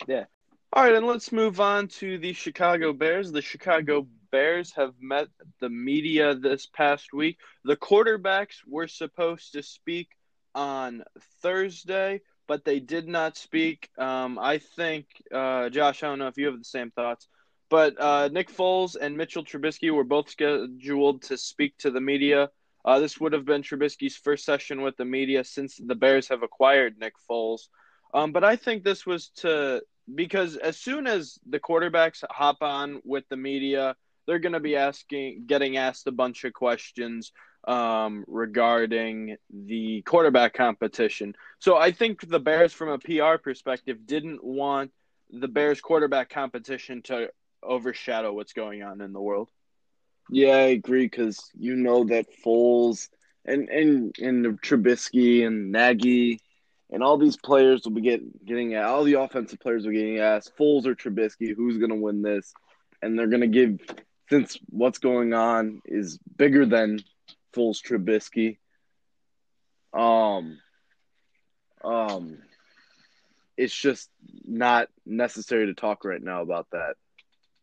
Yeah. 0.07 0.25
All 0.73 0.83
right, 0.83 0.93
and 0.93 1.07
let's 1.07 1.31
move 1.31 1.61
on 1.61 1.87
to 1.99 2.17
the 2.17 2.33
Chicago 2.33 2.91
Bears. 2.91 3.31
The 3.31 3.41
Chicago 3.41 4.07
Bears 4.33 4.73
have 4.75 4.95
met 4.99 5.27
the 5.59 5.69
media 5.69 6.33
this 6.33 6.65
past 6.65 7.13
week. 7.13 7.37
The 7.65 7.77
quarterbacks 7.77 8.55
were 8.67 8.87
supposed 8.87 9.53
to 9.53 9.61
speak 9.61 10.07
on 10.55 11.03
Thursday, 11.43 12.21
but 12.47 12.65
they 12.65 12.79
did 12.79 13.07
not 13.07 13.37
speak. 13.37 13.89
Um, 13.95 14.39
I 14.39 14.57
think, 14.57 15.05
uh, 15.31 15.69
Josh, 15.69 16.01
I 16.01 16.07
don't 16.07 16.17
know 16.17 16.29
if 16.29 16.37
you 16.39 16.47
have 16.47 16.57
the 16.57 16.65
same 16.65 16.89
thoughts, 16.89 17.27
but 17.69 18.01
uh, 18.01 18.29
Nick 18.29 18.51
Foles 18.51 18.95
and 18.99 19.15
Mitchell 19.15 19.45
Trubisky 19.45 19.93
were 19.93 20.03
both 20.03 20.31
scheduled 20.31 21.21
to 21.23 21.37
speak 21.37 21.77
to 21.77 21.91
the 21.91 22.01
media. 22.01 22.49
Uh, 22.83 22.97
this 22.97 23.19
would 23.19 23.33
have 23.33 23.45
been 23.45 23.61
Trubisky's 23.61 24.17
first 24.17 24.45
session 24.45 24.81
with 24.81 24.97
the 24.97 25.05
media 25.05 25.43
since 25.43 25.77
the 25.77 25.95
Bears 25.95 26.29
have 26.29 26.41
acquired 26.41 26.97
Nick 26.97 27.13
Foles. 27.29 27.67
Um, 28.15 28.31
but 28.31 28.43
I 28.43 28.55
think 28.55 28.83
this 28.83 29.05
was 29.05 29.29
to 29.41 29.83
because 30.15 30.57
as 30.57 30.79
soon 30.79 31.05
as 31.05 31.37
the 31.47 31.59
quarterbacks 31.59 32.23
hop 32.29 32.63
on 32.63 32.99
with 33.05 33.25
the 33.29 33.37
media, 33.37 33.95
they're 34.25 34.39
going 34.39 34.53
to 34.53 34.59
be 34.59 34.75
asking, 34.75 35.43
getting 35.47 35.77
asked 35.77 36.07
a 36.07 36.11
bunch 36.11 36.43
of 36.43 36.53
questions 36.53 37.31
um, 37.67 38.25
regarding 38.27 39.37
the 39.49 40.01
quarterback 40.01 40.53
competition. 40.53 41.35
So 41.59 41.77
I 41.77 41.91
think 41.91 42.27
the 42.27 42.39
Bears, 42.39 42.73
from 42.73 42.89
a 42.89 42.99
PR 42.99 43.37
perspective, 43.41 44.05
didn't 44.05 44.43
want 44.43 44.91
the 45.29 45.47
Bears 45.47 45.81
quarterback 45.81 46.29
competition 46.29 47.01
to 47.03 47.29
overshadow 47.61 48.33
what's 48.33 48.53
going 48.53 48.83
on 48.83 49.01
in 49.01 49.13
the 49.13 49.21
world. 49.21 49.49
Yeah, 50.29 50.55
I 50.55 50.67
agree 50.67 51.05
because 51.05 51.49
you 51.57 51.75
know 51.75 52.05
that 52.05 52.27
Foles 52.43 53.09
and 53.45 53.67
and 53.69 54.15
and 54.19 54.61
Trubisky 54.61 55.45
and 55.45 55.71
Nagy 55.71 56.39
and 56.89 57.03
all 57.03 57.17
these 57.17 57.37
players 57.37 57.81
will 57.83 57.91
be 57.91 58.01
get, 58.01 58.45
getting 58.45 58.77
all 58.77 59.03
the 59.03 59.19
offensive 59.19 59.59
players 59.59 59.85
are 59.85 59.91
getting 59.91 60.19
asked 60.19 60.55
Foles 60.57 60.85
or 60.85 60.95
Trubisky 60.95 61.53
who's 61.55 61.77
going 61.77 61.89
to 61.89 61.95
win 61.95 62.21
this, 62.21 62.53
and 63.01 63.17
they're 63.17 63.27
going 63.27 63.41
to 63.41 63.47
give 63.47 63.79
since 64.29 64.57
what's 64.69 64.99
going 64.99 65.33
on 65.33 65.81
is 65.85 66.19
bigger 66.37 66.65
than 66.65 66.99
Foles 67.53 67.81
Trubisky. 67.81 68.57
Um, 69.93 70.59
um, 71.83 72.39
it's 73.57 73.75
just 73.75 74.09
not 74.45 74.89
necessary 75.05 75.67
to 75.67 75.73
talk 75.73 76.05
right 76.05 76.21
now 76.21 76.41
about 76.41 76.67
that. 76.71 76.95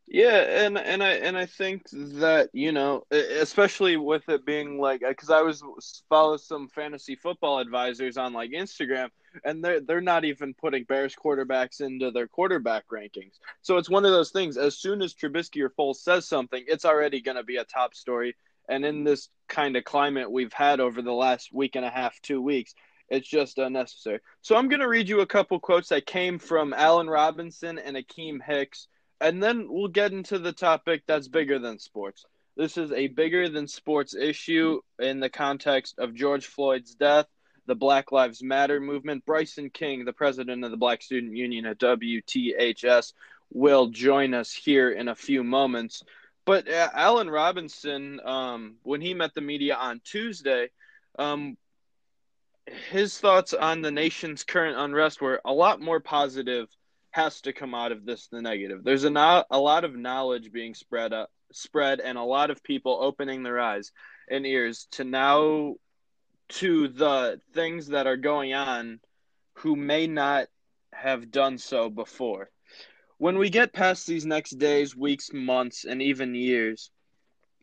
Yeah, 0.06 0.64
and 0.64 0.76
and 0.76 1.04
I 1.04 1.10
and 1.12 1.38
I 1.38 1.46
think 1.46 1.84
that 1.92 2.50
you 2.52 2.72
know, 2.72 3.04
especially 3.12 3.96
with 3.96 4.28
it 4.28 4.44
being 4.44 4.80
like, 4.80 5.02
because 5.06 5.30
I 5.30 5.42
was 5.42 5.62
follow 6.08 6.36
some 6.36 6.68
fantasy 6.68 7.14
football 7.14 7.60
advisors 7.60 8.16
on 8.16 8.32
like 8.32 8.50
Instagram, 8.50 9.10
and 9.44 9.64
they're 9.64 9.80
they're 9.80 10.00
not 10.00 10.24
even 10.24 10.54
putting 10.54 10.84
Bears 10.84 11.14
quarterbacks 11.14 11.80
into 11.80 12.10
their 12.10 12.28
quarterback 12.28 12.84
rankings. 12.92 13.38
So 13.62 13.76
it's 13.76 13.90
one 13.90 14.04
of 14.04 14.12
those 14.12 14.30
things. 14.30 14.56
As 14.56 14.78
soon 14.78 15.02
as 15.02 15.14
Trubisky 15.14 15.62
or 15.62 15.70
Foles 15.70 15.96
says 15.96 16.28
something, 16.28 16.64
it's 16.66 16.84
already 16.84 17.20
going 17.20 17.36
to 17.36 17.44
be 17.44 17.56
a 17.56 17.64
top 17.64 17.94
story. 17.94 18.36
And 18.68 18.84
in 18.84 19.04
this 19.04 19.28
kind 19.48 19.76
of 19.76 19.84
climate 19.84 20.30
we've 20.30 20.52
had 20.52 20.80
over 20.80 21.02
the 21.02 21.12
last 21.12 21.52
week 21.52 21.76
and 21.76 21.84
a 21.84 21.90
half, 21.90 22.20
two 22.22 22.40
weeks, 22.40 22.74
it's 23.08 23.28
just 23.28 23.58
unnecessary. 23.58 24.20
So 24.42 24.56
I'm 24.56 24.68
going 24.68 24.80
to 24.80 24.88
read 24.88 25.08
you 25.08 25.20
a 25.20 25.26
couple 25.26 25.58
quotes 25.58 25.88
that 25.88 26.06
came 26.06 26.38
from 26.38 26.72
Allen 26.72 27.10
Robinson 27.10 27.78
and 27.78 27.96
Akiem 27.96 28.40
Hicks 28.40 28.86
and 29.20 29.42
then 29.42 29.66
we'll 29.68 29.88
get 29.88 30.12
into 30.12 30.38
the 30.38 30.52
topic 30.52 31.02
that's 31.06 31.28
bigger 31.28 31.58
than 31.58 31.78
sports. 31.78 32.24
This 32.56 32.76
is 32.76 32.90
a 32.92 33.08
bigger 33.08 33.48
than 33.48 33.68
sports 33.68 34.14
issue 34.14 34.80
in 34.98 35.20
the 35.20 35.28
context 35.28 35.98
of 35.98 36.14
George 36.14 36.46
Floyd's 36.46 36.94
death, 36.94 37.26
the 37.70 37.76
Black 37.76 38.10
Lives 38.10 38.42
Matter 38.42 38.80
movement. 38.80 39.24
Bryson 39.24 39.70
King, 39.70 40.04
the 40.04 40.12
president 40.12 40.64
of 40.64 40.72
the 40.72 40.76
Black 40.76 41.02
Student 41.02 41.36
Union 41.36 41.66
at 41.66 41.78
WTHS, 41.78 43.12
will 43.52 43.86
join 43.86 44.34
us 44.34 44.52
here 44.52 44.90
in 44.90 45.06
a 45.06 45.14
few 45.14 45.44
moments. 45.44 46.02
But 46.44 46.68
uh, 46.68 46.88
Allen 46.92 47.30
Robinson, 47.30 48.18
um, 48.24 48.74
when 48.82 49.00
he 49.00 49.14
met 49.14 49.34
the 49.34 49.40
media 49.40 49.76
on 49.76 50.00
Tuesday, 50.02 50.70
um, 51.16 51.56
his 52.90 53.16
thoughts 53.16 53.54
on 53.54 53.82
the 53.82 53.92
nation's 53.92 54.42
current 54.42 54.76
unrest 54.76 55.22
were 55.22 55.40
a 55.44 55.52
lot 55.52 55.80
more 55.80 56.00
positive 56.00 56.66
has 57.12 57.40
to 57.42 57.52
come 57.52 57.72
out 57.72 57.92
of 57.92 58.04
this 58.04 58.26
the 58.32 58.42
negative. 58.42 58.82
There's 58.82 59.04
a, 59.04 59.10
no- 59.10 59.44
a 59.48 59.60
lot 59.60 59.84
of 59.84 59.94
knowledge 59.94 60.50
being 60.50 60.74
spread 60.74 61.12
up, 61.12 61.30
spread 61.52 62.00
and 62.00 62.18
a 62.18 62.24
lot 62.24 62.50
of 62.50 62.64
people 62.64 62.98
opening 63.00 63.44
their 63.44 63.60
eyes 63.60 63.92
and 64.28 64.44
ears 64.44 64.88
to 64.92 65.04
now 65.04 65.76
to 66.50 66.88
the 66.88 67.40
things 67.54 67.88
that 67.88 68.06
are 68.06 68.16
going 68.16 68.54
on 68.54 69.00
who 69.54 69.76
may 69.76 70.06
not 70.06 70.48
have 70.92 71.30
done 71.30 71.58
so 71.58 71.88
before. 71.88 72.50
When 73.18 73.38
we 73.38 73.50
get 73.50 73.72
past 73.72 74.06
these 74.06 74.24
next 74.24 74.52
days, 74.58 74.96
weeks, 74.96 75.32
months, 75.32 75.84
and 75.84 76.00
even 76.00 76.34
years, 76.34 76.90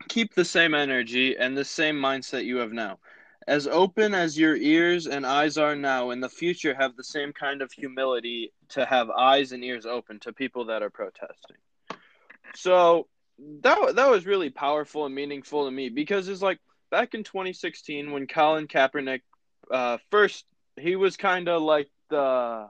keep 0.07 0.33
the 0.33 0.45
same 0.45 0.73
energy 0.73 1.35
and 1.37 1.57
the 1.57 1.65
same 1.65 1.95
mindset 1.95 2.45
you 2.45 2.57
have 2.57 2.71
now. 2.71 2.99
As 3.47 3.65
open 3.65 4.13
as 4.13 4.37
your 4.37 4.55
ears 4.55 5.07
and 5.07 5.25
eyes 5.25 5.57
are 5.57 5.75
now, 5.75 6.11
in 6.11 6.19
the 6.19 6.29
future, 6.29 6.75
have 6.75 6.95
the 6.95 7.03
same 7.03 7.31
kind 7.31 7.61
of 7.61 7.71
humility 7.71 8.51
to 8.69 8.85
have 8.85 9.09
eyes 9.09 9.51
and 9.51 9.63
ears 9.63 9.85
open 9.85 10.19
to 10.19 10.33
people 10.33 10.65
that 10.65 10.83
are 10.83 10.89
protesting. 10.89 11.55
So 12.55 13.07
that 13.61 13.95
that 13.95 14.09
was 14.09 14.25
really 14.25 14.49
powerful 14.49 15.05
and 15.05 15.15
meaningful 15.15 15.65
to 15.65 15.71
me 15.71 15.89
because 15.89 16.27
it's 16.27 16.41
like 16.41 16.59
back 16.89 17.13
in 17.13 17.23
2016 17.23 18.11
when 18.11 18.27
Colin 18.27 18.67
Kaepernick 18.67 19.21
uh, 19.71 19.97
first 20.09 20.45
he 20.79 20.95
was 20.95 21.17
kind 21.17 21.47
of 21.49 21.61
like 21.61 21.89
the 22.09 22.69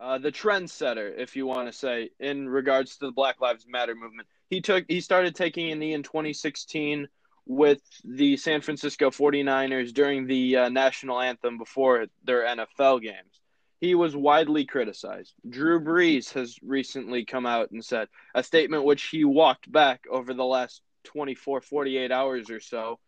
uh, 0.00 0.18
the 0.18 0.32
trendsetter, 0.32 1.16
if 1.16 1.36
you 1.36 1.46
want 1.46 1.68
to 1.68 1.72
say, 1.72 2.10
in 2.18 2.48
regards 2.48 2.96
to 2.96 3.06
the 3.06 3.12
Black 3.12 3.40
Lives 3.40 3.66
Matter 3.68 3.94
movement. 3.94 4.26
He 4.50 4.60
took 4.60 4.84
he 4.88 5.00
started 5.00 5.34
taking 5.34 5.70
a 5.70 5.76
knee 5.76 5.94
in 5.94 6.02
2016 6.02 7.08
with 7.46 7.80
the 8.04 8.36
San 8.36 8.60
Francisco 8.60 9.10
49ers 9.10 9.92
during 9.92 10.26
the 10.26 10.56
uh, 10.56 10.68
national 10.68 11.20
anthem 11.20 11.58
before 11.58 12.06
their 12.24 12.44
NFL 12.44 13.02
games. 13.02 13.40
He 13.80 13.94
was 13.94 14.14
widely 14.14 14.64
criticized. 14.64 15.34
Drew 15.48 15.80
Brees 15.80 16.32
has 16.34 16.56
recently 16.62 17.24
come 17.24 17.46
out 17.46 17.72
and 17.72 17.84
said 17.84 18.08
a 18.34 18.42
statement 18.42 18.84
which 18.84 19.04
he 19.04 19.24
walked 19.24 19.70
back 19.70 20.04
over 20.10 20.34
the 20.34 20.44
last 20.44 20.82
24, 21.04 21.60
48 21.60 22.12
hours 22.12 22.50
or 22.50 22.60
so. 22.60 23.00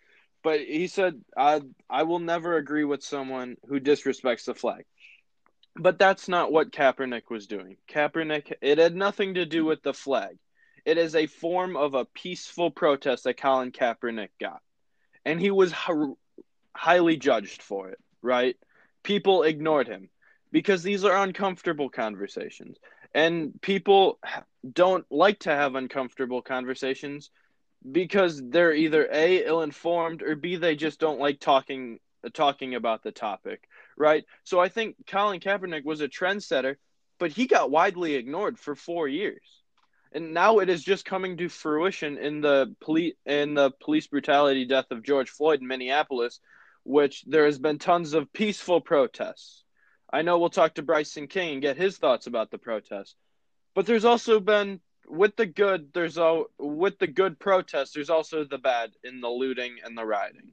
But 0.44 0.60
he 0.60 0.86
said, 0.88 1.20
I, 1.36 1.62
I 1.88 2.02
will 2.02 2.18
never 2.20 2.56
agree 2.58 2.84
with 2.84 3.02
someone 3.02 3.56
who 3.66 3.80
disrespects 3.80 4.44
the 4.44 4.54
flag. 4.54 4.84
But 5.74 5.98
that's 5.98 6.28
not 6.28 6.52
what 6.52 6.70
Kaepernick 6.70 7.30
was 7.30 7.46
doing. 7.46 7.78
Kaepernick, 7.90 8.52
it 8.60 8.78
had 8.78 8.94
nothing 8.94 9.34
to 9.34 9.46
do 9.46 9.64
with 9.64 9.82
the 9.82 9.94
flag. 9.94 10.36
It 10.84 10.98
is 10.98 11.16
a 11.16 11.26
form 11.26 11.76
of 11.76 11.94
a 11.94 12.04
peaceful 12.04 12.70
protest 12.70 13.24
that 13.24 13.40
Colin 13.40 13.72
Kaepernick 13.72 14.28
got. 14.38 14.60
And 15.24 15.40
he 15.40 15.50
was 15.50 15.72
h- 15.72 16.14
highly 16.76 17.16
judged 17.16 17.62
for 17.62 17.88
it, 17.88 17.98
right? 18.20 18.56
People 19.02 19.44
ignored 19.44 19.88
him 19.88 20.10
because 20.52 20.82
these 20.82 21.04
are 21.04 21.24
uncomfortable 21.24 21.88
conversations. 21.88 22.76
And 23.14 23.58
people 23.62 24.18
don't 24.70 25.06
like 25.10 25.38
to 25.40 25.50
have 25.50 25.74
uncomfortable 25.74 26.42
conversations 26.42 27.30
because 27.90 28.42
they're 28.42 28.74
either 28.74 29.08
A, 29.10 29.44
ill 29.44 29.62
informed, 29.62 30.22
or 30.22 30.36
B, 30.36 30.56
they 30.56 30.76
just 30.76 31.00
don't 31.00 31.20
like 31.20 31.40
talking 31.40 31.98
uh, 32.24 32.30
talking 32.32 32.74
about 32.74 33.02
the 33.02 33.12
topic, 33.12 33.68
right? 33.96 34.24
So 34.44 34.60
I 34.60 34.68
think 34.68 34.96
Colin 35.06 35.40
Kaepernick 35.40 35.84
was 35.84 36.00
a 36.00 36.08
trendsetter, 36.08 36.76
but 37.18 37.30
he 37.30 37.46
got 37.46 37.70
widely 37.70 38.14
ignored 38.14 38.58
for 38.58 38.74
four 38.74 39.08
years 39.08 39.42
and 40.14 40.32
now 40.32 40.60
it 40.60 40.68
is 40.68 40.82
just 40.82 41.04
coming 41.04 41.36
to 41.36 41.48
fruition 41.48 42.16
in 42.16 42.40
the 42.40 42.74
police 42.80 43.14
in 43.26 43.54
the 43.54 43.72
police 43.82 44.06
brutality 44.06 44.64
death 44.64 44.90
of 44.90 45.02
George 45.02 45.28
Floyd 45.28 45.60
in 45.60 45.66
Minneapolis, 45.66 46.40
which 46.84 47.24
there 47.26 47.44
has 47.44 47.58
been 47.58 47.78
tons 47.78 48.14
of 48.14 48.32
peaceful 48.32 48.80
protests. 48.80 49.64
I 50.10 50.22
know 50.22 50.38
we'll 50.38 50.50
talk 50.50 50.74
to 50.74 50.82
Bryson 50.82 51.26
King 51.26 51.54
and 51.54 51.62
get 51.62 51.76
his 51.76 51.98
thoughts 51.98 52.28
about 52.28 52.52
the 52.52 52.58
protests, 52.58 53.16
but 53.74 53.86
there's 53.86 54.04
also 54.04 54.38
been 54.38 54.80
with 55.08 55.36
the 55.36 55.46
good 55.46 55.92
there's 55.92 56.18
all 56.18 56.46
with 56.58 56.98
the 56.98 57.06
good 57.06 57.38
protest 57.38 57.94
there's 57.94 58.10
also 58.10 58.44
the 58.44 58.58
bad 58.58 58.90
in 59.02 59.20
the 59.20 59.28
looting 59.28 59.76
and 59.84 59.96
the 59.96 60.04
rioting. 60.04 60.52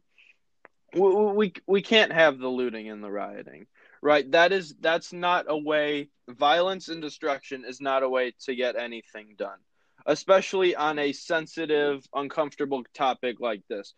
We, 0.93 1.09
we 1.33 1.53
we 1.67 1.81
can't 1.81 2.11
have 2.11 2.37
the 2.37 2.49
looting 2.49 2.89
and 2.89 3.03
the 3.03 3.11
rioting 3.11 3.67
right? 4.01 4.29
That 4.31 4.51
is 4.51 4.75
that's 4.79 5.13
not 5.13 5.45
a 5.47 5.57
way 5.57 6.09
violence 6.27 6.89
and 6.89 7.01
destruction 7.01 7.65
is 7.67 7.79
not 7.79 8.03
a 8.03 8.09
way 8.09 8.33
to 8.45 8.55
get 8.55 8.75
anything 8.75 9.35
done 9.37 9.59
especially 10.05 10.75
on 10.75 10.99
a 10.99 11.13
sensitive 11.13 12.03
uncomfortable 12.13 12.83
topic 12.93 13.39
like 13.39 13.61
this. 13.69 13.93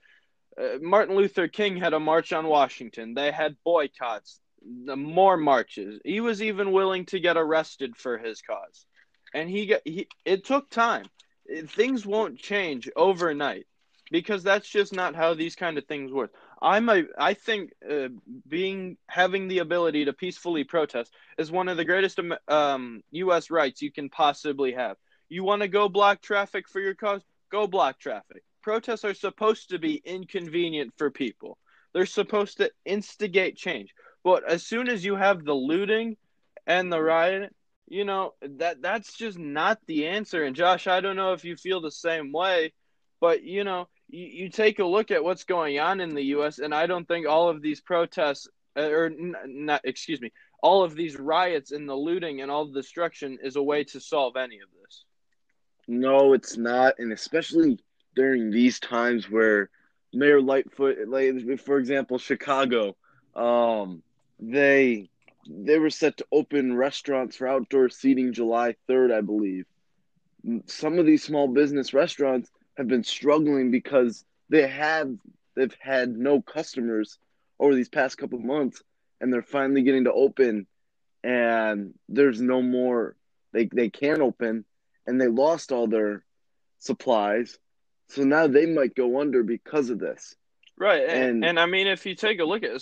Uh, 0.59 0.77
martin 0.81 1.15
luther 1.15 1.47
king 1.47 1.77
had 1.77 1.93
a 1.93 1.99
march 1.99 2.31
on 2.33 2.47
washington. 2.47 3.13
They 3.13 3.31
had 3.31 3.55
boycotts 3.63 4.39
more 4.65 5.35
marches. 5.35 5.99
He 6.05 6.21
was 6.21 6.41
even 6.41 6.71
willing 6.71 7.05
to 7.07 7.19
get 7.19 7.37
arrested 7.37 7.97
for 7.97 8.17
his 8.17 8.41
cause 8.41 8.85
and 9.33 9.49
he 9.49 9.65
got 9.65 9.81
he, 9.85 10.07
it 10.25 10.45
took 10.45 10.69
time 10.69 11.05
things 11.67 12.05
won't 12.05 12.37
change 12.37 12.89
overnight 12.95 13.67
because 14.11 14.43
that's 14.43 14.69
just 14.69 14.93
not 14.93 15.15
how 15.15 15.33
these 15.33 15.55
kind 15.55 15.77
of 15.77 15.85
things 15.85 16.11
work 16.11 16.31
I'm 16.63 16.87
a 16.87 17.03
I 17.19 17.33
think 17.33 17.73
uh, 17.87 18.07
being 18.47 18.95
having 19.07 19.49
the 19.49 19.59
ability 19.59 20.05
to 20.05 20.13
peacefully 20.13 20.63
protest 20.63 21.13
is 21.37 21.51
one 21.51 21.67
of 21.67 21.75
the 21.75 21.83
greatest 21.83 22.19
um, 22.47 23.01
U.S. 23.11 23.51
rights 23.51 23.81
you 23.81 23.91
can 23.91 24.09
possibly 24.09 24.71
have. 24.71 24.95
You 25.27 25.43
want 25.43 25.61
to 25.61 25.67
go 25.67 25.89
block 25.89 26.21
traffic 26.21 26.69
for 26.69 26.79
your 26.79 26.95
cause? 26.95 27.21
Go 27.51 27.67
block 27.67 27.99
traffic. 27.99 28.43
Protests 28.61 29.03
are 29.03 29.13
supposed 29.13 29.71
to 29.71 29.77
be 29.77 30.01
inconvenient 30.05 30.93
for 30.97 31.11
people. 31.11 31.57
They're 31.93 32.05
supposed 32.05 32.57
to 32.57 32.71
instigate 32.85 33.57
change. 33.57 33.93
But 34.23 34.49
as 34.49 34.65
soon 34.65 34.87
as 34.87 35.03
you 35.03 35.17
have 35.17 35.43
the 35.43 35.53
looting 35.53 36.15
and 36.65 36.91
the 36.91 37.01
riot, 37.01 37.53
you 37.87 38.05
know 38.05 38.33
that 38.41 38.81
that's 38.81 39.17
just 39.17 39.37
not 39.37 39.79
the 39.87 40.07
answer. 40.07 40.43
And 40.43 40.55
Josh, 40.55 40.87
I 40.87 41.01
don't 41.01 41.15
know 41.15 41.33
if 41.33 41.45
you 41.45 41.55
feel 41.55 41.81
the 41.81 41.91
same 41.91 42.31
way, 42.31 42.73
but 43.19 43.43
you 43.43 43.63
know 43.63 43.87
you, 44.09 44.25
you 44.25 44.49
take 44.49 44.79
a 44.79 44.85
look 44.85 45.11
at 45.11 45.23
what's 45.23 45.43
going 45.43 45.79
on 45.79 45.99
in 45.99 46.15
the 46.15 46.23
U.S., 46.25 46.59
and 46.59 46.73
I 46.73 46.85
don't 46.85 47.07
think 47.07 47.27
all 47.27 47.49
of 47.49 47.61
these 47.61 47.81
protests, 47.81 48.47
uh, 48.77 48.81
or 48.83 49.11
not, 49.45 49.81
excuse 49.83 50.21
me, 50.21 50.31
all 50.61 50.83
of 50.83 50.95
these 50.95 51.17
riots 51.17 51.71
and 51.71 51.87
the 51.87 51.95
looting 51.95 52.41
and 52.41 52.49
all 52.49 52.65
the 52.65 52.79
destruction 52.79 53.37
is 53.43 53.55
a 53.55 53.63
way 53.63 53.83
to 53.83 53.99
solve 53.99 54.37
any 54.37 54.59
of 54.59 54.69
this. 54.81 55.03
No, 55.87 56.33
it's 56.33 56.57
not, 56.57 56.95
and 56.99 57.11
especially 57.11 57.79
during 58.15 58.51
these 58.51 58.79
times 58.79 59.29
where 59.29 59.69
Mayor 60.13 60.41
Lightfoot, 60.41 61.07
like 61.07 61.59
for 61.59 61.79
example, 61.79 62.17
Chicago, 62.17 62.95
um, 63.35 64.03
they 64.39 65.09
they 65.47 65.77
were 65.77 65.89
set 65.89 66.17
to 66.17 66.25
open 66.31 66.75
restaurants 66.75 67.35
for 67.35 67.47
outdoor 67.47 67.89
seating 67.89 68.33
July 68.33 68.75
third, 68.87 69.11
I 69.11 69.21
believe. 69.21 69.65
Some 70.65 70.99
of 70.99 71.05
these 71.05 71.23
small 71.23 71.47
business 71.47 71.93
restaurants 71.93 72.49
have 72.77 72.87
been 72.87 73.03
struggling 73.03 73.71
because 73.71 74.25
they 74.49 74.67
have 74.67 75.11
they've 75.55 75.75
had 75.79 76.09
no 76.09 76.41
customers 76.41 77.17
over 77.59 77.75
these 77.75 77.89
past 77.89 78.17
couple 78.17 78.39
of 78.39 78.45
months 78.45 78.81
and 79.21 79.31
they're 79.31 79.41
finally 79.41 79.83
getting 79.83 80.05
to 80.05 80.13
open 80.13 80.67
and 81.23 81.93
there's 82.09 82.41
no 82.41 82.61
more 82.61 83.15
they 83.53 83.69
they 83.73 83.89
can't 83.89 84.21
open 84.21 84.65
and 85.07 85.19
they 85.19 85.27
lost 85.27 85.71
all 85.71 85.87
their 85.87 86.23
supplies 86.79 87.57
so 88.09 88.23
now 88.23 88.47
they 88.47 88.65
might 88.65 88.95
go 88.95 89.21
under 89.21 89.43
because 89.43 89.89
of 89.89 89.99
this 89.99 90.35
right 90.77 91.03
and 91.07 91.21
and, 91.21 91.45
and 91.45 91.59
i 91.59 91.65
mean 91.65 91.87
if 91.87 92.05
you 92.05 92.15
take 92.15 92.39
a 92.39 92.43
look 92.43 92.63
at 92.63 92.81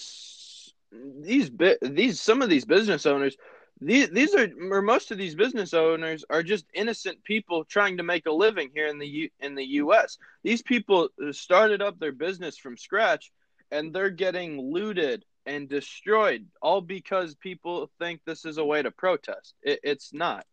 these 0.91 1.51
these 1.81 2.19
some 2.19 2.41
of 2.41 2.49
these 2.49 2.65
business 2.65 3.05
owners 3.05 3.37
these 3.81 4.09
these 4.11 4.35
are 4.35 4.47
or 4.69 4.81
most 4.81 5.11
of 5.11 5.17
these 5.17 5.33
business 5.33 5.73
owners 5.73 6.23
are 6.29 6.43
just 6.43 6.65
innocent 6.73 7.23
people 7.23 7.65
trying 7.65 7.97
to 7.97 8.03
make 8.03 8.27
a 8.27 8.31
living 8.31 8.69
here 8.75 8.87
in 8.87 8.99
the 8.99 9.07
U, 9.07 9.29
in 9.39 9.55
the 9.55 9.65
US. 9.65 10.19
These 10.43 10.61
people 10.61 11.09
started 11.31 11.81
up 11.81 11.97
their 11.97 12.11
business 12.11 12.57
from 12.57 12.77
scratch 12.77 13.31
and 13.71 13.91
they're 13.91 14.11
getting 14.11 14.61
looted 14.71 15.25
and 15.47 15.67
destroyed 15.67 16.45
all 16.61 16.81
because 16.81 17.33
people 17.35 17.89
think 17.97 18.21
this 18.23 18.45
is 18.45 18.59
a 18.59 18.65
way 18.65 18.83
to 18.83 18.91
protest. 18.91 19.55
It, 19.63 19.79
it's 19.83 20.13
not. 20.13 20.45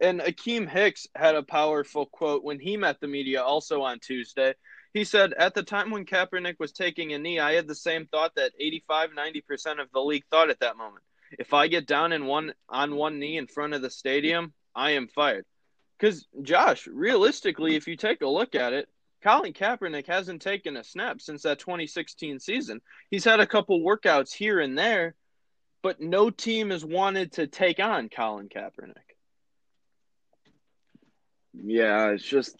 And 0.00 0.20
Akiem 0.20 0.68
Hicks 0.68 1.08
had 1.16 1.34
a 1.34 1.42
powerful 1.42 2.06
quote 2.06 2.44
when 2.44 2.60
he 2.60 2.76
met 2.76 3.00
the 3.00 3.08
media 3.08 3.42
also 3.42 3.82
on 3.82 3.98
Tuesday. 3.98 4.54
He 4.98 5.04
said, 5.04 5.32
At 5.34 5.54
the 5.54 5.62
time 5.62 5.92
when 5.92 6.04
Kaepernick 6.04 6.58
was 6.58 6.72
taking 6.72 7.12
a 7.12 7.18
knee, 7.20 7.38
I 7.38 7.52
had 7.52 7.68
the 7.68 7.74
same 7.76 8.06
thought 8.06 8.34
that 8.34 8.50
85 8.58 9.10
90% 9.10 9.80
of 9.80 9.88
the 9.92 10.00
league 10.00 10.24
thought 10.28 10.50
at 10.50 10.58
that 10.58 10.76
moment 10.76 11.04
if 11.38 11.54
I 11.54 11.68
get 11.68 11.86
down 11.86 12.10
in 12.10 12.26
one 12.26 12.52
on 12.68 12.96
one 12.96 13.20
knee 13.20 13.36
in 13.36 13.46
front 13.46 13.74
of 13.74 13.82
the 13.82 13.90
stadium, 13.90 14.52
I 14.74 14.92
am 14.92 15.06
fired. 15.06 15.44
Because 15.96 16.26
Josh, 16.42 16.88
realistically, 16.88 17.76
if 17.76 17.86
you 17.86 17.96
take 17.96 18.22
a 18.22 18.26
look 18.26 18.56
at 18.56 18.72
it, 18.72 18.88
Colin 19.22 19.52
Kaepernick 19.52 20.08
hasn't 20.08 20.42
taken 20.42 20.76
a 20.76 20.82
snap 20.82 21.20
since 21.20 21.42
that 21.42 21.60
2016 21.60 22.40
season. 22.40 22.80
He's 23.08 23.24
had 23.24 23.38
a 23.38 23.46
couple 23.46 23.78
workouts 23.80 24.32
here 24.32 24.58
and 24.58 24.76
there, 24.76 25.14
but 25.80 26.00
no 26.00 26.30
team 26.30 26.70
has 26.70 26.84
wanted 26.84 27.34
to 27.34 27.46
take 27.46 27.78
on 27.78 28.08
Colin 28.08 28.48
Kaepernick. 28.48 28.94
Yeah, 31.54 32.08
it's 32.08 32.24
just 32.24 32.56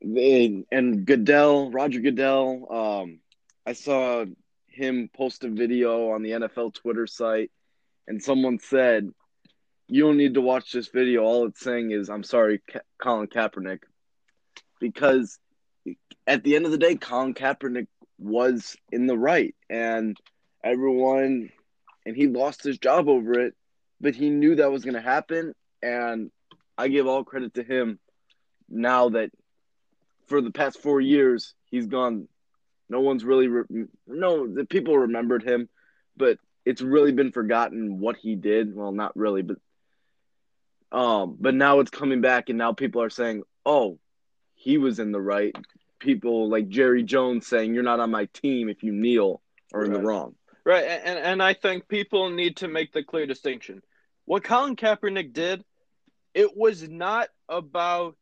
and 0.00 1.06
Goodell, 1.06 1.70
Roger 1.70 2.00
Goodell. 2.00 2.66
Um, 2.70 3.20
I 3.66 3.72
saw 3.72 4.24
him 4.66 5.10
post 5.14 5.44
a 5.44 5.48
video 5.48 6.10
on 6.10 6.22
the 6.22 6.30
NFL 6.30 6.74
Twitter 6.74 7.06
site 7.06 7.50
and 8.08 8.22
someone 8.22 8.58
said, 8.58 9.12
"You 9.86 10.04
don't 10.04 10.16
need 10.16 10.34
to 10.34 10.40
watch 10.40 10.72
this 10.72 10.88
video. 10.88 11.22
All 11.22 11.46
it's 11.46 11.60
saying 11.60 11.90
is, 11.90 12.08
I'm 12.08 12.24
sorry, 12.24 12.60
Ka- 12.66 12.80
Colin 12.98 13.28
Kaepernick," 13.28 13.82
because 14.80 15.38
at 16.26 16.42
the 16.42 16.56
end 16.56 16.64
of 16.64 16.72
the 16.72 16.78
day, 16.78 16.96
Colin 16.96 17.34
Kaepernick 17.34 17.86
was 18.18 18.76
in 18.90 19.06
the 19.06 19.16
right, 19.16 19.54
and 19.68 20.16
everyone, 20.64 21.50
and 22.06 22.16
he 22.16 22.26
lost 22.26 22.64
his 22.64 22.78
job 22.78 23.08
over 23.08 23.38
it, 23.38 23.54
but 24.00 24.14
he 24.14 24.30
knew 24.30 24.56
that 24.56 24.72
was 24.72 24.84
going 24.84 24.94
to 24.94 25.00
happen, 25.00 25.54
and 25.82 26.30
I 26.76 26.88
give 26.88 27.06
all 27.06 27.24
credit 27.24 27.54
to 27.54 27.62
him. 27.62 27.98
Now 28.68 29.10
that 29.10 29.30
for 30.28 30.40
the 30.40 30.50
past 30.52 30.80
four 30.82 31.00
years, 31.00 31.54
he's 31.70 31.86
gone 31.86 32.28
No 32.88 33.00
one's 33.00 33.24
really 33.24 33.48
re- 33.48 33.86
no 34.06 34.46
the 34.46 34.64
people 34.64 34.98
remembered 34.98 35.42
him, 35.42 35.68
but 36.16 36.38
it's 36.64 36.82
really 36.82 37.12
been 37.12 37.32
forgotten 37.32 37.98
what 38.00 38.16
he 38.16 38.34
did. 38.34 38.74
Well, 38.74 38.92
not 38.92 39.16
really, 39.16 39.42
but 39.42 39.56
um, 40.90 41.36
but 41.38 41.54
now 41.54 41.80
it's 41.80 41.90
coming 41.90 42.20
back, 42.20 42.48
and 42.48 42.58
now 42.58 42.72
people 42.72 43.02
are 43.02 43.10
saying, 43.10 43.42
"Oh, 43.66 43.98
he 44.54 44.78
was 44.78 44.98
in 44.98 45.12
the 45.12 45.20
right." 45.20 45.54
People 45.98 46.48
like 46.48 46.68
Jerry 46.68 47.02
Jones 47.02 47.46
saying, 47.46 47.74
"You're 47.74 47.82
not 47.82 48.00
on 48.00 48.10
my 48.10 48.26
team 48.26 48.68
if 48.68 48.82
you 48.82 48.92
kneel," 48.92 49.42
or 49.72 49.84
in 49.84 49.92
the 49.92 50.00
wrong. 50.00 50.34
Right, 50.64 50.84
and 50.84 51.18
and 51.18 51.42
I 51.42 51.54
think 51.54 51.88
people 51.88 52.30
need 52.30 52.58
to 52.58 52.68
make 52.68 52.92
the 52.92 53.02
clear 53.02 53.26
distinction. 53.26 53.82
What 54.24 54.44
Colin 54.44 54.76
Kaepernick 54.76 55.32
did, 55.32 55.64
it 56.34 56.56
was 56.56 56.88
not 56.88 57.28
about 57.48 58.16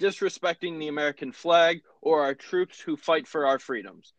disrespecting 0.00 0.78
the 0.78 0.88
American 0.88 1.32
flag 1.32 1.82
or 2.00 2.22
our 2.22 2.34
troops 2.34 2.80
who 2.80 2.96
fight 2.96 3.28
for 3.28 3.46
our 3.46 3.58
freedoms. 3.58 4.12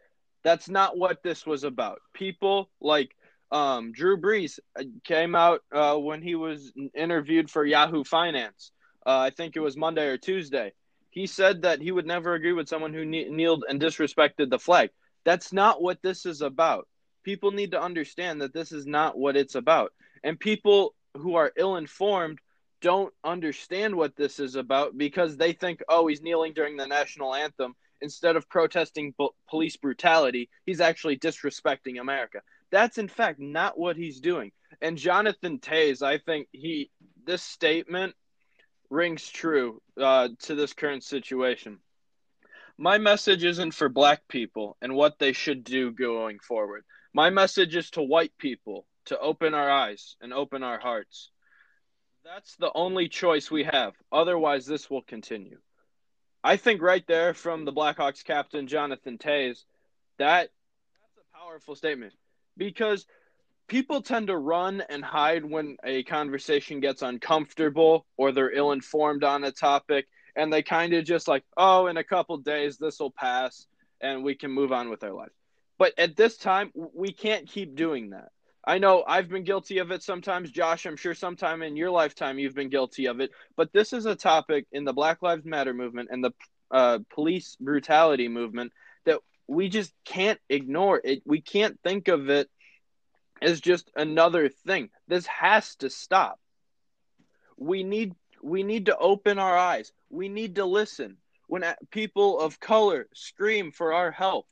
That's 0.43 0.69
not 0.69 0.97
what 0.97 1.23
this 1.23 1.45
was 1.45 1.63
about. 1.63 1.99
People 2.13 2.69
like 2.79 3.15
um, 3.51 3.91
Drew 3.91 4.17
Brees 4.19 4.59
uh, 4.79 4.83
came 5.03 5.35
out 5.35 5.61
uh, 5.73 5.95
when 5.95 6.21
he 6.21 6.35
was 6.35 6.71
interviewed 6.95 7.49
for 7.49 7.65
Yahoo 7.65 8.03
Finance. 8.03 8.71
Uh, 9.05 9.17
I 9.17 9.29
think 9.31 9.55
it 9.55 9.59
was 9.59 9.75
Monday 9.75 10.07
or 10.07 10.17
Tuesday. 10.17 10.71
He 11.09 11.27
said 11.27 11.63
that 11.63 11.81
he 11.81 11.91
would 11.91 12.05
never 12.05 12.33
agree 12.33 12.53
with 12.53 12.69
someone 12.69 12.93
who 12.93 13.05
kne- 13.05 13.29
kneeled 13.29 13.65
and 13.67 13.81
disrespected 13.81 14.49
the 14.49 14.59
flag. 14.59 14.91
That's 15.25 15.51
not 15.51 15.81
what 15.81 16.01
this 16.01 16.25
is 16.25 16.41
about. 16.41 16.87
People 17.23 17.51
need 17.51 17.71
to 17.71 17.81
understand 17.81 18.41
that 18.41 18.53
this 18.53 18.71
is 18.71 18.87
not 18.87 19.17
what 19.17 19.35
it's 19.35 19.55
about. 19.55 19.91
And 20.23 20.39
people 20.39 20.95
who 21.17 21.35
are 21.35 21.51
ill 21.57 21.75
informed 21.75 22.39
don't 22.81 23.13
understand 23.23 23.95
what 23.95 24.15
this 24.15 24.39
is 24.39 24.55
about 24.55 24.97
because 24.97 25.37
they 25.37 25.53
think, 25.53 25.81
oh, 25.87 26.07
he's 26.07 26.21
kneeling 26.21 26.53
during 26.53 26.77
the 26.77 26.87
national 26.87 27.33
anthem. 27.33 27.75
Instead 28.01 28.35
of 28.35 28.49
protesting 28.49 29.13
police 29.47 29.77
brutality, 29.77 30.49
he's 30.65 30.81
actually 30.81 31.17
disrespecting 31.17 31.99
America. 31.99 32.41
That's 32.71 32.97
in 32.97 33.07
fact 33.07 33.39
not 33.39 33.77
what 33.77 33.95
he's 33.95 34.19
doing. 34.19 34.51
And 34.81 34.97
Jonathan 34.97 35.59
Toews, 35.59 36.01
I 36.01 36.17
think 36.17 36.47
he 36.51 36.89
this 37.25 37.43
statement 37.43 38.15
rings 38.89 39.29
true 39.29 39.81
uh, 39.99 40.29
to 40.43 40.55
this 40.55 40.73
current 40.73 41.03
situation. 41.03 41.79
My 42.77 42.97
message 42.97 43.43
isn't 43.43 43.73
for 43.73 43.89
black 43.89 44.27
people 44.27 44.77
and 44.81 44.95
what 44.95 45.19
they 45.19 45.33
should 45.33 45.63
do 45.63 45.91
going 45.91 46.39
forward. 46.39 46.83
My 47.13 47.29
message 47.29 47.75
is 47.75 47.91
to 47.91 48.01
white 48.01 48.33
people 48.37 48.85
to 49.05 49.19
open 49.19 49.53
our 49.53 49.69
eyes 49.69 50.15
and 50.21 50.33
open 50.33 50.63
our 50.63 50.79
hearts. 50.79 51.30
That's 52.23 52.55
the 52.57 52.71
only 52.73 53.07
choice 53.07 53.49
we 53.49 53.63
have. 53.63 53.93
Otherwise, 54.11 54.65
this 54.65 54.89
will 54.89 55.01
continue. 55.01 55.57
I 56.43 56.57
think 56.57 56.81
right 56.81 57.05
there 57.07 57.33
from 57.33 57.65
the 57.65 57.73
Blackhawks 57.73 58.23
captain 58.23 58.67
Jonathan 58.67 59.17
Toews, 59.17 59.63
that 60.17 60.49
that's 60.99 61.17
a 61.17 61.37
powerful 61.37 61.75
statement 61.75 62.13
because 62.57 63.05
people 63.67 64.01
tend 64.01 64.27
to 64.27 64.37
run 64.37 64.83
and 64.89 65.03
hide 65.03 65.45
when 65.45 65.77
a 65.83 66.03
conversation 66.03 66.79
gets 66.79 67.01
uncomfortable 67.01 68.05
or 68.17 68.31
they're 68.31 68.51
ill 68.51 68.71
informed 68.71 69.23
on 69.23 69.43
a 69.43 69.51
topic 69.51 70.07
and 70.35 70.51
they 70.51 70.63
kind 70.63 70.93
of 70.93 71.05
just 71.05 71.27
like, 71.27 71.43
oh, 71.57 71.87
in 71.87 71.97
a 71.97 72.03
couple 72.03 72.37
days 72.37 72.77
this 72.77 72.99
will 72.99 73.11
pass 73.11 73.67
and 73.99 74.23
we 74.23 74.35
can 74.35 74.51
move 74.51 74.71
on 74.71 74.89
with 74.89 75.03
our 75.03 75.13
lives. 75.13 75.33
But 75.77 75.93
at 75.97 76.15
this 76.15 76.37
time, 76.37 76.71
we 76.75 77.11
can't 77.11 77.47
keep 77.47 77.75
doing 77.75 78.11
that. 78.11 78.29
I 78.63 78.77
know 78.77 79.03
I've 79.07 79.29
been 79.29 79.43
guilty 79.43 79.79
of 79.79 79.91
it 79.91 80.03
sometimes. 80.03 80.51
Josh, 80.51 80.85
I'm 80.85 80.97
sure 80.97 81.15
sometime 81.15 81.63
in 81.63 81.75
your 81.75 81.89
lifetime 81.89 82.37
you've 82.37 82.55
been 82.55 82.69
guilty 82.69 83.07
of 83.07 83.19
it. 83.19 83.31
But 83.55 83.73
this 83.73 83.91
is 83.91 84.05
a 84.05 84.15
topic 84.15 84.67
in 84.71 84.85
the 84.85 84.93
Black 84.93 85.21
Lives 85.21 85.45
Matter 85.45 85.73
movement 85.73 86.09
and 86.11 86.23
the 86.23 86.31
uh, 86.69 86.99
police 87.09 87.57
brutality 87.59 88.27
movement 88.27 88.71
that 89.05 89.19
we 89.47 89.67
just 89.67 89.93
can't 90.05 90.39
ignore. 90.47 91.01
It. 91.03 91.23
We 91.25 91.41
can't 91.41 91.79
think 91.83 92.07
of 92.07 92.29
it 92.29 92.49
as 93.41 93.59
just 93.59 93.89
another 93.95 94.49
thing. 94.49 94.89
This 95.07 95.25
has 95.25 95.75
to 95.77 95.89
stop. 95.89 96.39
We 97.57 97.83
need 97.83 98.13
we 98.43 98.63
need 98.63 98.87
to 98.87 98.97
open 98.97 99.39
our 99.39 99.57
eyes. 99.57 99.91
We 100.09 100.29
need 100.29 100.55
to 100.55 100.65
listen. 100.65 101.17
When 101.47 101.65
people 101.91 102.39
of 102.39 102.59
color 102.59 103.07
scream 103.13 103.71
for 103.71 103.93
our 103.93 104.09
help, 104.09 104.47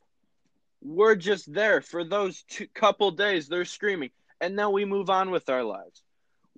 we're 0.82 1.16
just 1.16 1.52
there 1.52 1.80
for 1.80 2.04
those 2.04 2.42
two, 2.48 2.66
couple 2.74 3.10
days. 3.10 3.48
They're 3.48 3.64
screaming, 3.64 4.10
and 4.40 4.58
then 4.58 4.72
we 4.72 4.84
move 4.84 5.10
on 5.10 5.30
with 5.30 5.48
our 5.48 5.64
lives. 5.64 6.02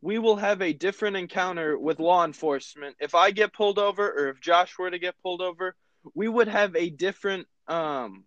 We 0.00 0.18
will 0.18 0.36
have 0.36 0.62
a 0.62 0.72
different 0.72 1.16
encounter 1.16 1.78
with 1.78 2.00
law 2.00 2.24
enforcement. 2.24 2.96
If 3.00 3.14
I 3.14 3.30
get 3.30 3.52
pulled 3.52 3.78
over, 3.78 4.10
or 4.10 4.28
if 4.30 4.40
Josh 4.40 4.76
were 4.78 4.90
to 4.90 4.98
get 4.98 5.20
pulled 5.22 5.40
over, 5.40 5.74
we 6.14 6.28
would 6.28 6.48
have 6.48 6.74
a 6.74 6.90
different 6.90 7.46
um, 7.68 8.24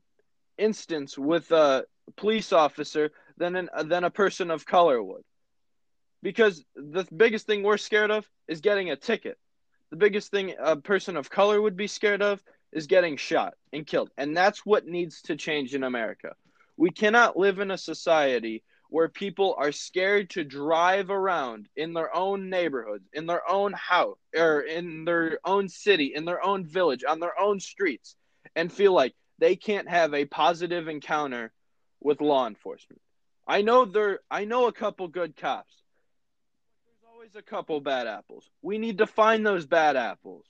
instance 0.58 1.18
with 1.18 1.52
a 1.52 1.86
police 2.16 2.54
officer 2.54 3.12
than 3.38 3.56
an, 3.56 3.70
than 3.86 4.04
a 4.04 4.10
person 4.10 4.52
of 4.52 4.66
color 4.66 5.02
would. 5.02 5.24
Because 6.22 6.64
the 6.76 7.06
biggest 7.16 7.46
thing 7.46 7.62
we're 7.62 7.78
scared 7.78 8.12
of 8.12 8.28
is 8.48 8.62
getting 8.62 8.90
a 8.90 8.96
ticket. 8.96 9.38
The 9.92 9.98
biggest 9.98 10.32
thing 10.32 10.56
a 10.58 10.76
person 10.76 11.18
of 11.18 11.30
color 11.30 11.62
would 11.62 11.78
be 11.78 11.88
scared 11.88 12.22
of 12.22 12.42
is 12.76 12.88
getting 12.88 13.16
shot 13.16 13.56
and 13.74 13.88
killed. 13.88 14.12
And 14.18 14.38
that's 14.38 14.66
what 14.66 14.86
needs 14.86 15.22
to 15.24 15.38
change 15.38 15.74
in 15.74 15.84
America. 15.84 16.36
We 16.78 16.92
cannot 16.92 17.38
live 17.38 17.60
in 17.60 17.72
a 17.72 17.78
society 17.78 18.64
where 18.90 19.08
people 19.08 19.56
are 19.58 19.72
scared 19.72 20.30
to 20.32 20.44
drive 20.44 21.10
around 21.10 21.68
in 21.76 21.94
their 21.94 22.14
own 22.14 22.50
neighborhoods, 22.50 23.08
in 23.14 23.26
their 23.26 23.50
own 23.50 23.74
house, 23.74 24.18
or 24.36 24.60
in 24.62 25.06
their 25.06 25.40
own 25.46 25.70
city, 25.70 26.12
in 26.14 26.26
their 26.26 26.46
own 26.46 26.66
village, 26.66 27.04
on 27.08 27.20
their 27.20 27.40
own 27.40 27.60
streets, 27.60 28.16
and 28.56 28.72
feel 28.72 28.94
like 28.94 29.16
they 29.40 29.56
can't 29.56 29.90
have 29.90 30.14
a 30.14 30.26
positive 30.26 30.88
encounter 30.88 31.52
with 32.02 32.22
law 32.22 32.46
enforcement. 32.46 33.02
I 33.48 33.62
know 33.62 33.86
there 33.86 34.20
I 34.30 34.46
know 34.46 34.68
a 34.68 34.74
couple 34.74 35.08
good 35.08 35.36
cops. 35.38 35.74
There's 36.86 37.12
always 37.14 37.36
a 37.36 37.42
couple 37.42 37.80
bad 37.80 38.06
apples. 38.06 38.50
We 38.62 38.78
need 38.78 38.98
to 38.98 39.08
find 39.08 39.46
those 39.46 39.66
bad 39.66 39.96
apples 39.96 40.46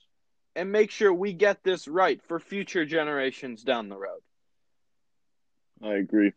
and 0.56 0.72
make 0.72 0.90
sure 0.90 1.12
we 1.12 1.32
get 1.32 1.62
this 1.62 1.86
right 1.86 2.20
for 2.22 2.40
future 2.40 2.84
generations 2.84 3.62
down 3.62 3.88
the 3.88 3.96
road. 3.96 4.20
I 5.82 5.94
agree. 5.94 6.32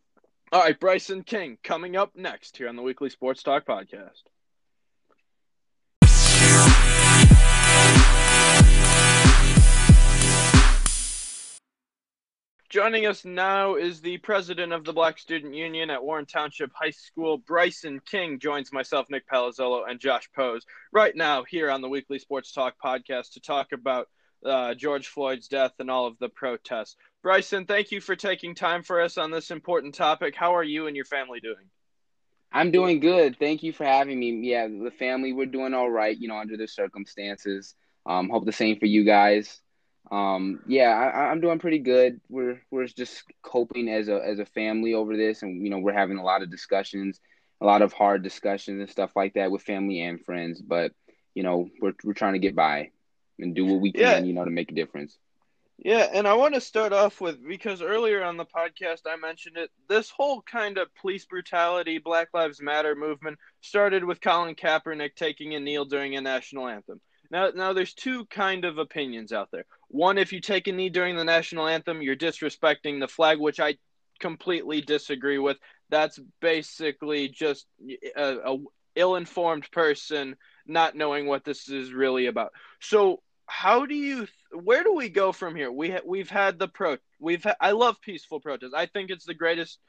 All 0.52 0.62
right, 0.62 0.80
Bryson 0.80 1.24
King 1.24 1.58
coming 1.64 1.96
up 1.96 2.16
next 2.16 2.58
here 2.58 2.68
on 2.68 2.76
the 2.76 2.82
Weekly 2.82 3.10
Sports 3.10 3.42
Talk 3.42 3.66
podcast. 3.66 4.24
Joining 12.70 13.08
us 13.08 13.26
now 13.26 13.78
is 13.78 14.00
the 14.00 14.20
president 14.20 14.74
of 14.74 14.84
the 14.84 14.94
Black 14.94 15.18
Student 15.18 15.56
Union 15.56 15.90
at 15.90 16.04
Warren 16.04 16.28
Township 16.28 16.72
High 16.72 16.92
School, 16.92 17.40
Bryson 17.40 18.00
King, 18.06 18.38
joins 18.38 18.72
myself, 18.72 19.08
Nick 19.10 19.28
Palazzolo, 19.28 19.90
and 19.90 20.00
Josh 20.00 20.30
Pose 20.36 20.64
right 20.92 21.16
now 21.16 21.44
here 21.44 21.72
on 21.72 21.82
the 21.82 21.90
Weekly 21.90 22.20
Sports 22.20 22.52
Talk 22.52 22.76
podcast 22.84 23.34
to 23.34 23.40
talk 23.40 23.72
about 23.72 24.08
uh, 24.46 24.76
George 24.76 25.08
Floyd's 25.08 25.48
death 25.48 25.72
and 25.80 25.90
all 25.90 26.06
of 26.06 26.20
the 26.20 26.30
protests. 26.30 26.96
Bryson, 27.24 27.66
thank 27.66 27.92
you 27.92 28.00
for 28.00 28.16
taking 28.16 28.54
time 28.54 28.84
for 28.84 29.02
us 29.02 29.18
on 29.18 29.32
this 29.32 29.50
important 29.50 29.96
topic. 29.96 30.36
How 30.36 30.56
are 30.56 30.64
you 30.64 30.86
and 30.86 30.96
your 30.96 31.06
family 31.06 31.40
doing? 31.40 31.72
I'm 32.52 32.70
doing 32.70 33.00
good. 33.00 33.40
Thank 33.40 33.64
you 33.64 33.74
for 33.74 33.84
having 33.84 34.20
me. 34.20 34.48
Yeah, 34.48 34.68
the 34.68 34.92
family, 34.92 35.34
we're 35.34 35.48
doing 35.48 35.74
all 35.74 35.90
right, 35.90 36.16
you 36.16 36.28
know, 36.28 36.38
under 36.38 36.56
the 36.56 36.68
circumstances. 36.68 37.74
Um, 38.06 38.30
hope 38.30 38.46
the 38.46 38.52
same 38.52 38.78
for 38.78 38.86
you 38.86 39.06
guys. 39.06 39.60
Um, 40.12 40.62
yeah, 40.68 40.90
I, 40.90 41.30
I'm 41.30 41.42
doing 41.42 41.60
pretty 41.60 41.80
good. 41.80 42.20
We're 42.30 42.62
we're 42.72 42.88
just 42.88 43.24
coping 43.44 43.90
as 43.90 44.08
a 44.08 44.16
as 44.26 44.40
a 44.40 44.46
family 44.46 44.94
over 44.94 45.16
this, 45.16 45.44
and 45.44 45.64
you 45.64 45.70
know, 45.70 45.80
we're 45.80 45.94
having 45.94 46.18
a 46.18 46.24
lot 46.24 46.42
of 46.42 46.50
discussions, 46.50 47.20
a 47.62 47.66
lot 47.66 47.82
of 47.82 47.94
hard 47.94 48.24
discussions 48.24 48.80
and 48.80 48.90
stuff 48.90 49.12
like 49.16 49.34
that 49.36 49.52
with 49.52 49.62
family 49.62 50.02
and 50.02 50.24
friends. 50.24 50.62
But 50.62 50.94
you 51.36 51.44
know, 51.44 51.70
we're 51.82 51.94
we're 52.04 52.14
trying 52.14 52.34
to 52.34 52.40
get 52.40 52.56
by 52.56 52.90
and 53.38 53.56
do 53.56 53.66
what 53.66 53.82
we 53.82 53.92
can, 53.92 54.02
Yeah. 54.02 54.20
you 54.20 54.34
know, 54.34 54.46
to 54.46 54.52
make 54.52 54.72
a 54.72 54.76
difference. 54.76 55.18
Yeah, 55.78 56.10
and 56.14 56.28
I 56.28 56.34
want 56.34 56.56
to 56.56 56.62
start 56.62 56.92
off 56.92 57.22
with 57.22 57.38
because 57.48 57.82
earlier 57.82 58.22
on 58.22 58.36
the 58.36 58.46
podcast 58.46 59.02
I 59.08 59.16
mentioned 59.16 59.56
it. 59.58 59.70
This 59.88 60.10
whole 60.10 60.42
kind 60.42 60.78
of 60.78 60.94
police 60.96 61.24
brutality, 61.26 62.00
Black 62.00 62.30
Lives 62.34 62.62
Matter 62.62 62.96
movement 62.96 63.38
started 63.62 64.04
with 64.04 64.20
Colin 64.20 64.56
Kaepernick 64.56 65.16
taking 65.16 65.56
a 65.56 65.60
kneel 65.60 65.86
during 65.86 66.18
a 66.18 66.22
national 66.22 66.68
anthem. 66.68 67.00
Now, 67.32 67.50
now 67.54 67.74
there's 67.74 67.94
two 67.94 68.26
kind 68.26 68.66
of 68.66 68.78
opinions 68.78 69.32
out 69.32 69.50
there. 69.52 69.66
One, 69.90 70.18
if 70.18 70.34
you 70.34 70.42
take 70.42 70.68
a 70.68 70.72
knee 70.72 70.90
during 70.90 71.16
the 71.16 71.24
national 71.24 71.68
anthem, 71.68 72.02
you're 72.02 72.16
disrespecting 72.16 73.00
the 73.00 73.08
flag, 73.08 73.40
which 73.40 73.60
I 73.60 73.78
completely 74.20 74.82
disagree 74.82 75.38
with. 75.38 75.58
That's 75.90 76.20
basically 76.42 77.30
just 77.30 77.66
a, 78.16 78.54
a 78.54 78.58
ill-informed 78.96 79.70
person 79.72 80.36
not 80.68 80.96
knowing 80.96 81.26
what 81.26 81.44
this 81.44 81.70
is 81.70 81.94
really 81.94 82.28
about. 82.28 82.52
So, 82.80 83.22
how 83.48 83.86
do 83.86 83.96
you 83.96 84.28
where 84.52 84.84
do 84.84 84.94
we 84.94 85.10
go 85.10 85.32
from 85.32 85.56
here? 85.56 85.72
We 85.72 85.92
ha- 85.92 86.06
we've 86.06 86.30
had 86.30 86.60
the 86.60 86.68
pro 86.68 86.98
we've 87.20 87.44
ha- 87.44 87.56
I 87.60 87.72
love 87.72 88.00
peaceful 88.02 88.40
protest. 88.40 88.76
I 88.76 88.86
think 88.86 89.10
it's 89.10 89.26
the 89.26 89.34
greatest 89.34 89.80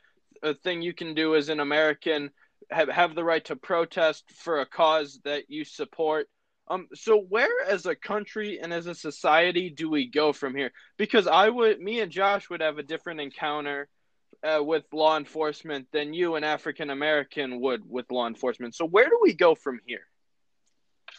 uh, 0.43 0.55
thing 0.63 0.81
you 0.81 0.95
can 0.95 1.15
do 1.15 1.35
as 1.35 1.51
an 1.51 1.61
American 1.61 2.31
have 2.71 2.89
have 2.89 3.15
the 3.15 3.25
right 3.25 3.45
to 3.47 3.57
protest 3.57 4.25
for 4.35 4.61
a 4.61 4.67
cause 4.67 5.21
that 5.25 5.45
you 5.49 5.65
support. 5.65 6.29
Um, 6.71 6.87
so 6.95 7.19
where 7.19 7.65
as 7.67 7.87
a 7.87 7.97
country 7.97 8.61
and 8.63 8.73
as 8.73 8.87
a 8.87 8.95
society 8.95 9.71
do 9.71 9.91
we 9.91 10.07
go 10.07 10.33
from 10.33 10.55
here? 10.55 10.71
Because 10.97 11.27
I 11.27 11.49
would, 11.49 11.81
me 11.81 12.01
and 12.01 12.13
Josh 12.13 12.49
would 12.49 12.61
have 12.61 12.79
a 12.79 12.85
different 12.85 13.21
encounter 13.21 13.89
uh, 14.45 14.63
with 14.63 14.85
law 14.93 15.17
enforcement 15.19 15.89
than 15.93 16.15
you, 16.15 16.37
an 16.37 16.45
African 16.45 16.91
American, 16.91 17.61
would 17.61 17.83
with 17.89 18.11
law 18.13 18.29
enforcement. 18.29 18.77
So 18.77 18.87
where 18.87 19.09
do 19.09 19.19
we 19.21 19.35
go 19.35 19.57
from 19.57 19.81
here? 19.85 20.07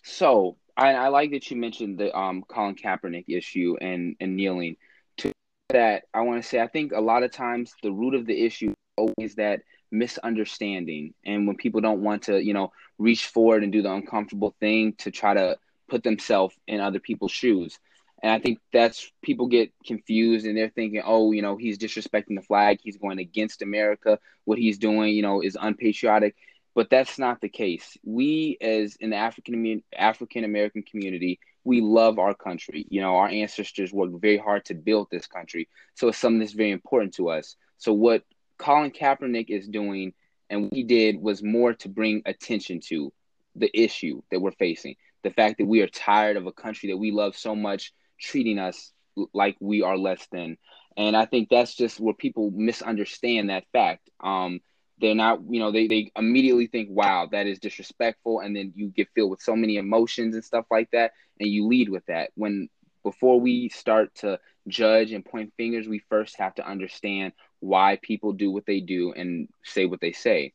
So 0.04 0.58
I, 0.78 0.94
I 0.94 1.08
like 1.10 1.32
that 1.32 1.52
you 1.52 1.58
mentioned 1.58 2.00
the 2.00 2.18
um, 2.18 2.44
Colin 2.48 2.76
Kaepernick 2.76 3.26
issue 3.28 3.76
and 3.82 4.16
and 4.20 4.38
kneeling. 4.38 4.78
To 5.18 5.32
that, 5.70 6.04
I 6.14 6.22
want 6.22 6.42
to 6.42 6.48
say 6.48 6.62
I 6.62 6.68
think 6.68 6.94
a 6.94 7.02
lot 7.02 7.24
of 7.24 7.32
times 7.32 7.74
the 7.84 7.92
root 7.92 8.16
of 8.16 8.26
the 8.26 8.46
issue 8.46 8.70
is 8.70 8.76
always 8.98 9.36
that 9.36 9.62
misunderstanding, 9.92 11.14
and 11.26 11.48
when 11.48 11.58
people 11.58 11.82
don't 11.82 12.02
want 12.02 12.24
to, 12.24 12.44
you 12.44 12.54
know, 12.54 12.72
reach 12.98 13.26
forward 13.26 13.64
and 13.64 13.72
do 13.72 13.82
the 13.82 13.92
uncomfortable 13.92 14.56
thing 14.60 14.94
to 15.00 15.12
try 15.12 15.34
to 15.34 15.58
put 15.90 16.04
themselves 16.04 16.56
in 16.68 16.80
other 16.80 17.00
people's 17.00 17.32
shoes. 17.32 17.78
And 18.24 18.32
I 18.32 18.40
think 18.40 18.60
that's 18.72 19.12
people 19.24 19.48
get 19.48 19.74
confused 19.86 20.46
and 20.46 20.56
they're 20.56 20.70
thinking, 20.70 21.02
oh, 21.04 21.32
you 21.32 21.42
know, 21.42 21.58
he's 21.58 21.80
disrespecting 21.80 22.36
the 22.36 22.44
flag. 22.44 22.80
He's 22.82 22.98
going 22.98 23.18
against 23.18 23.64
America. 23.64 24.20
What 24.46 24.60
he's 24.60 24.78
doing, 24.78 25.16
you 25.16 25.24
know, 25.24 25.42
is 25.42 25.58
unpatriotic 25.60 26.36
but 26.74 26.90
that's 26.90 27.20
not 27.20 27.42
the 27.42 27.50
case. 27.50 27.98
We, 28.04 28.58
as 28.62 28.96
in 28.96 29.10
the 29.10 29.18
African 29.18 29.84
African 29.96 30.44
American 30.44 30.84
community, 30.84 31.40
we 31.64 31.82
love 31.82 32.18
our 32.18 32.34
country. 32.34 32.86
You 32.90 33.02
know, 33.02 33.16
our 33.18 33.28
ancestors 33.28 33.92
worked 33.92 34.20
very 34.22 34.38
hard 34.38 34.66
to 34.66 34.74
build 34.74 35.08
this 35.12 35.28
country, 35.28 35.68
so 35.96 36.08
it's 36.08 36.18
something 36.18 36.40
that's 36.40 36.54
very 36.54 36.72
important 36.72 37.14
to 37.16 37.30
us. 37.30 37.56
So 37.78 37.94
what 37.94 38.24
Colin 38.62 38.92
Kaepernick 38.92 39.50
is 39.50 39.68
doing, 39.68 40.14
and 40.50 40.64
what 40.64 40.74
he 40.74 40.84
did 40.84 41.20
was 41.20 41.42
more 41.42 41.74
to 41.74 41.90
bring 41.90 42.22
attention 42.26 42.80
to 42.90 43.12
the 43.56 43.70
issue 43.74 44.22
that 44.32 44.40
we're 44.40 44.52
facing, 44.52 44.96
the 45.24 45.32
fact 45.32 45.58
that 45.58 45.66
we 45.66 45.82
are 45.82 45.88
tired 45.88 46.38
of 46.38 46.46
a 46.46 46.54
country 46.54 46.90
that 46.90 46.98
we 46.98 47.12
love 47.12 47.36
so 47.36 47.56
much 47.56 47.92
treating 48.20 48.60
us 48.60 48.94
like 49.34 49.58
we 49.60 49.82
are 49.82 49.98
less 49.98 50.26
than. 50.32 50.58
And 50.96 51.18
I 51.18 51.26
think 51.26 51.50
that's 51.50 51.76
just 51.76 52.00
where 52.00 52.14
people 52.14 52.52
misunderstand 52.52 53.50
that 53.50 53.66
fact. 53.74 54.10
Um, 54.24 54.60
they're 55.00 55.16
not 55.16 55.40
you 55.50 55.60
know 55.60 55.72
they, 55.72 55.88
they 55.88 56.12
immediately 56.16 56.68
think 56.68 56.88
wow 56.92 57.28
that 57.32 57.48
is 57.48 57.60
disrespectful 57.60 58.40
and 58.40 58.56
then 58.56 58.72
you 58.76 58.90
get 58.90 59.10
filled 59.16 59.32
with 59.32 59.42
so 59.42 59.56
many 59.56 59.78
emotions 59.78 60.36
and 60.36 60.46
stuff 60.46 60.66
like 60.70 60.90
that 60.92 61.12
and 61.40 61.50
you 61.50 61.68
lead 61.68 61.90
with 61.90 62.06
that 62.06 62.30
when 62.36 62.70
before 63.04 63.40
we 63.40 63.68
start 63.70 64.14
to 64.14 64.40
judge 64.68 65.12
and 65.12 65.26
point 65.26 65.52
fingers 65.58 65.88
we 65.88 66.04
first 66.08 66.38
have 66.38 66.54
to 66.54 66.68
understand 66.68 67.34
why 67.62 67.98
people 68.02 68.34
do 68.34 68.52
what 68.52 68.66
they 68.68 68.82
do 68.82 69.14
and 69.14 69.48
say 69.64 69.86
what 69.86 70.02
they 70.02 70.12
say. 70.12 70.54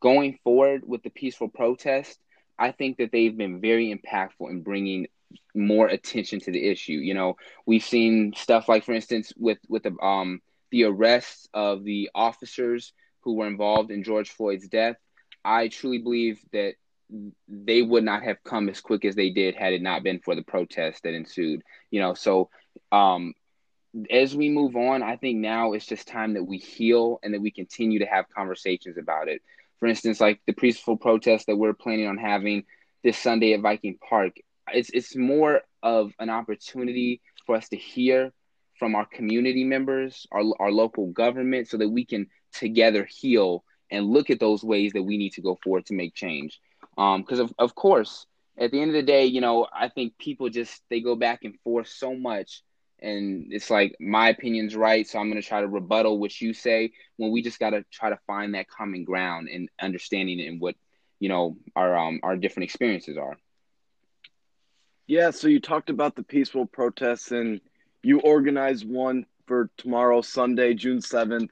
Going 0.00 0.38
forward 0.42 0.82
with 0.86 1.02
the 1.02 1.10
peaceful 1.10 1.48
protest 1.48 2.18
i 2.56 2.70
think 2.70 2.98
that 2.98 3.10
they've 3.10 3.36
been 3.36 3.60
very 3.60 3.92
impactful 3.92 4.48
in 4.48 4.62
bringing 4.62 5.08
more 5.54 5.88
attention 5.88 6.40
to 6.40 6.52
the 6.52 6.68
issue. 6.68 6.92
You 6.94 7.14
know 7.14 7.36
we've 7.66 7.84
seen 7.84 8.32
stuff 8.36 8.68
like 8.68 8.84
for 8.84 8.92
instance 8.92 9.32
with 9.36 9.58
with 9.68 9.82
the 9.84 9.96
um 10.02 10.40
the 10.70 10.84
arrests 10.84 11.48
of 11.54 11.84
the 11.84 12.10
officers 12.14 12.92
who 13.22 13.34
were 13.34 13.46
involved 13.46 13.90
in 13.90 14.02
George 14.04 14.30
Floyd's 14.30 14.68
death, 14.68 14.96
I 15.44 15.68
truly 15.68 15.98
believe 15.98 16.40
that 16.52 16.74
they 17.48 17.82
would 17.82 18.04
not 18.04 18.22
have 18.24 18.42
come 18.44 18.68
as 18.68 18.80
quick 18.80 19.04
as 19.04 19.14
they 19.14 19.30
did 19.30 19.54
had 19.54 19.72
it 19.72 19.82
not 19.82 20.02
been 20.02 20.20
for 20.20 20.34
the 20.34 20.42
protest 20.42 21.04
that 21.04 21.14
ensued. 21.14 21.62
You 21.90 22.00
know, 22.00 22.14
so 22.14 22.50
um, 22.92 23.34
as 24.10 24.36
we 24.36 24.48
move 24.48 24.76
on, 24.76 25.02
I 25.02 25.16
think 25.16 25.38
now 25.38 25.72
it's 25.72 25.86
just 25.86 26.08
time 26.08 26.34
that 26.34 26.44
we 26.44 26.58
heal 26.58 27.20
and 27.22 27.34
that 27.34 27.40
we 27.40 27.50
continue 27.50 28.00
to 28.00 28.06
have 28.06 28.28
conversations 28.28 28.98
about 28.98 29.28
it. 29.28 29.42
For 29.78 29.86
instance, 29.86 30.20
like 30.20 30.40
the 30.46 30.52
peaceful 30.52 30.96
protest 30.96 31.46
that 31.46 31.56
we're 31.56 31.74
planning 31.74 32.06
on 32.06 32.16
having 32.18 32.64
this 33.02 33.18
Sunday 33.18 33.52
at 33.52 33.60
Viking 33.60 33.98
Park, 34.08 34.32
it's 34.72 34.90
it's 34.90 35.14
more 35.14 35.60
of 35.82 36.12
an 36.18 36.30
opportunity 36.30 37.20
for 37.46 37.56
us 37.56 37.68
to 37.68 37.76
hear 37.76 38.32
from 38.78 38.94
our 38.94 39.06
community 39.06 39.64
members, 39.64 40.26
our 40.32 40.42
our 40.58 40.72
local 40.72 41.08
government, 41.08 41.68
so 41.68 41.76
that 41.76 41.88
we 41.88 42.04
can 42.04 42.26
together 42.52 43.06
heal 43.08 43.64
and 43.90 44.06
look 44.06 44.30
at 44.30 44.40
those 44.40 44.64
ways 44.64 44.92
that 44.92 45.02
we 45.02 45.18
need 45.18 45.32
to 45.34 45.42
go 45.42 45.58
forward 45.62 45.86
to 45.86 45.94
make 45.94 46.14
change. 46.14 46.60
Because 46.96 47.40
um, 47.40 47.46
of 47.46 47.54
of 47.58 47.74
course, 47.74 48.26
at 48.56 48.70
the 48.70 48.80
end 48.80 48.90
of 48.90 48.94
the 48.94 49.02
day, 49.02 49.26
you 49.26 49.40
know, 49.40 49.66
I 49.72 49.88
think 49.88 50.18
people 50.18 50.48
just 50.48 50.82
they 50.88 51.00
go 51.00 51.16
back 51.16 51.44
and 51.44 51.58
forth 51.60 51.88
so 51.88 52.14
much, 52.14 52.62
and 53.04 53.52
it's 53.52 53.70
like 53.70 53.96
my 54.00 54.30
opinion's 54.30 54.74
right, 54.74 55.06
so 55.06 55.18
I'm 55.18 55.30
going 55.30 55.40
to 55.40 55.46
try 55.46 55.60
to 55.60 55.68
rebuttal 55.68 56.18
what 56.18 56.40
you 56.40 56.54
say. 56.54 56.92
When 57.16 57.30
we 57.30 57.42
just 57.42 57.60
got 57.60 57.70
to 57.70 57.84
try 57.92 58.10
to 58.10 58.18
find 58.26 58.54
that 58.54 58.68
common 58.68 59.04
ground 59.04 59.48
and 59.52 59.68
understanding 59.80 60.40
and 60.40 60.60
what 60.60 60.74
you 61.20 61.28
know 61.28 61.56
our 61.76 61.96
um 61.96 62.20
our 62.22 62.36
different 62.36 62.64
experiences 62.64 63.16
are. 63.16 63.36
Yeah, 65.06 65.30
so 65.30 65.48
you 65.48 65.60
talked 65.60 65.90
about 65.90 66.16
the 66.16 66.22
peaceful 66.22 66.66
protests 66.66 67.30
and 67.30 67.60
you 68.02 68.20
organized 68.20 68.88
one 68.88 69.26
for 69.46 69.70
tomorrow, 69.76 70.22
Sunday, 70.22 70.72
June 70.74 70.98
7th. 70.98 71.50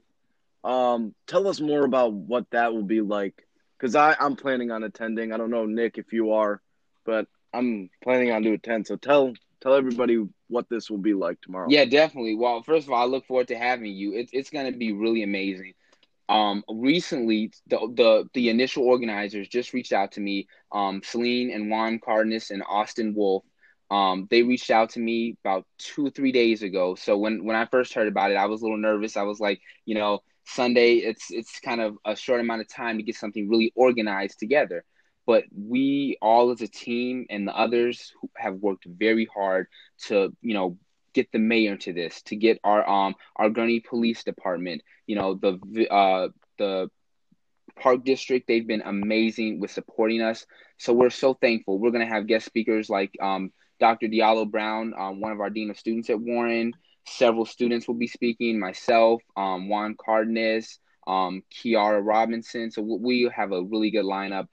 Um, 0.64 1.14
tell 1.26 1.46
us 1.46 1.60
more 1.60 1.84
about 1.84 2.14
what 2.14 2.46
that 2.52 2.72
will 2.72 2.84
be 2.84 3.02
like, 3.02 3.46
because 3.78 3.94
I 3.94 4.16
I'm 4.18 4.36
planning 4.36 4.70
on 4.70 4.84
attending. 4.84 5.32
I 5.32 5.36
don't 5.36 5.50
know 5.50 5.66
Nick 5.66 5.98
if 5.98 6.12
you 6.12 6.32
are, 6.32 6.62
but 7.04 7.26
I'm 7.52 7.90
planning 8.02 8.30
on 8.30 8.42
to 8.44 8.52
attend. 8.52 8.86
So 8.86 8.96
tell 8.96 9.34
tell 9.62 9.74
everybody 9.74 10.24
what 10.48 10.68
this 10.68 10.90
will 10.90 10.98
be 10.98 11.14
like 11.14 11.40
tomorrow. 11.40 11.68
Yeah, 11.70 11.84
definitely. 11.84 12.34
Well, 12.34 12.62
first 12.62 12.86
of 12.86 12.92
all, 12.92 13.02
I 13.02 13.06
look 13.06 13.26
forward 13.26 13.48
to 13.48 13.56
having 13.56 13.92
you. 13.92 14.14
It's 14.14 14.30
it's 14.32 14.50
going 14.50 14.70
to 14.70 14.76
be 14.76 14.92
really 14.92 15.22
amazing. 15.22 15.74
Um, 16.28 16.64
recently, 16.68 17.52
the, 17.68 17.78
the 17.94 18.28
the 18.34 18.48
initial 18.48 18.84
organizers 18.84 19.48
just 19.48 19.72
reached 19.72 19.92
out 19.92 20.12
to 20.12 20.20
me. 20.20 20.48
Um, 20.72 21.02
Celine 21.04 21.50
and 21.50 21.70
Juan 21.70 22.00
Cardenas 22.04 22.50
and 22.50 22.62
Austin 22.68 23.14
Wolf. 23.14 23.44
Um, 23.90 24.26
they 24.30 24.42
reached 24.42 24.70
out 24.70 24.90
to 24.90 25.00
me 25.00 25.36
about 25.44 25.66
two 25.78 26.10
three 26.10 26.32
days 26.32 26.62
ago. 26.62 26.94
So 26.94 27.18
when 27.18 27.44
when 27.44 27.56
I 27.56 27.66
first 27.66 27.94
heard 27.94 28.08
about 28.08 28.30
it, 28.30 28.36
I 28.36 28.46
was 28.46 28.62
a 28.62 28.64
little 28.64 28.78
nervous. 28.78 29.16
I 29.16 29.22
was 29.22 29.40
like, 29.40 29.60
you 29.84 29.94
know, 29.94 30.20
Sunday, 30.46 30.94
it's 30.94 31.30
it's 31.30 31.60
kind 31.60 31.80
of 31.80 31.96
a 32.04 32.16
short 32.16 32.40
amount 32.40 32.62
of 32.62 32.68
time 32.68 32.96
to 32.96 33.02
get 33.02 33.16
something 33.16 33.48
really 33.48 33.72
organized 33.74 34.38
together. 34.38 34.84
But 35.26 35.44
we 35.54 36.16
all 36.20 36.50
as 36.50 36.60
a 36.62 36.68
team 36.68 37.26
and 37.30 37.46
the 37.46 37.56
others 37.56 38.12
have 38.36 38.56
worked 38.56 38.84
very 38.86 39.26
hard 39.32 39.68
to, 40.06 40.34
you 40.42 40.54
know, 40.54 40.78
get 41.14 41.30
the 41.32 41.38
mayor 41.38 41.72
into 41.72 41.92
this, 41.92 42.22
to 42.22 42.36
get 42.36 42.58
our 42.64 42.88
um 42.88 43.14
our 43.36 43.50
Gurnee 43.50 43.84
Police 43.84 44.24
Department, 44.24 44.82
you 45.06 45.16
know, 45.16 45.34
the 45.34 45.88
uh 45.90 46.28
the 46.58 46.90
Park 47.78 48.04
District, 48.04 48.46
they've 48.46 48.66
been 48.66 48.82
amazing 48.82 49.60
with 49.60 49.70
supporting 49.70 50.20
us. 50.20 50.46
So 50.78 50.92
we're 50.92 51.10
so 51.10 51.34
thankful. 51.34 51.78
We're 51.78 51.90
gonna 51.90 52.06
have 52.06 52.26
guest 52.26 52.46
speakers 52.46 52.90
like 52.90 53.12
um 53.20 53.52
Dr. 53.80 54.06
Diallo 54.06 54.48
Brown, 54.48 54.94
um, 54.96 55.20
one 55.20 55.32
of 55.32 55.40
our 55.40 55.50
dean 55.50 55.70
of 55.70 55.78
students 55.78 56.08
at 56.08 56.20
Warren, 56.20 56.72
Several 57.06 57.44
students 57.44 57.88
will 57.88 57.96
be 57.96 58.06
speaking, 58.06 58.60
myself, 58.60 59.22
um, 59.36 59.68
Juan 59.68 59.96
Cardenas, 59.98 60.78
um, 61.06 61.42
Kiara 61.52 62.00
Robinson. 62.04 62.70
So 62.70 62.82
we 62.82 63.28
have 63.34 63.50
a 63.50 63.62
really 63.62 63.90
good 63.90 64.04
lineup. 64.04 64.46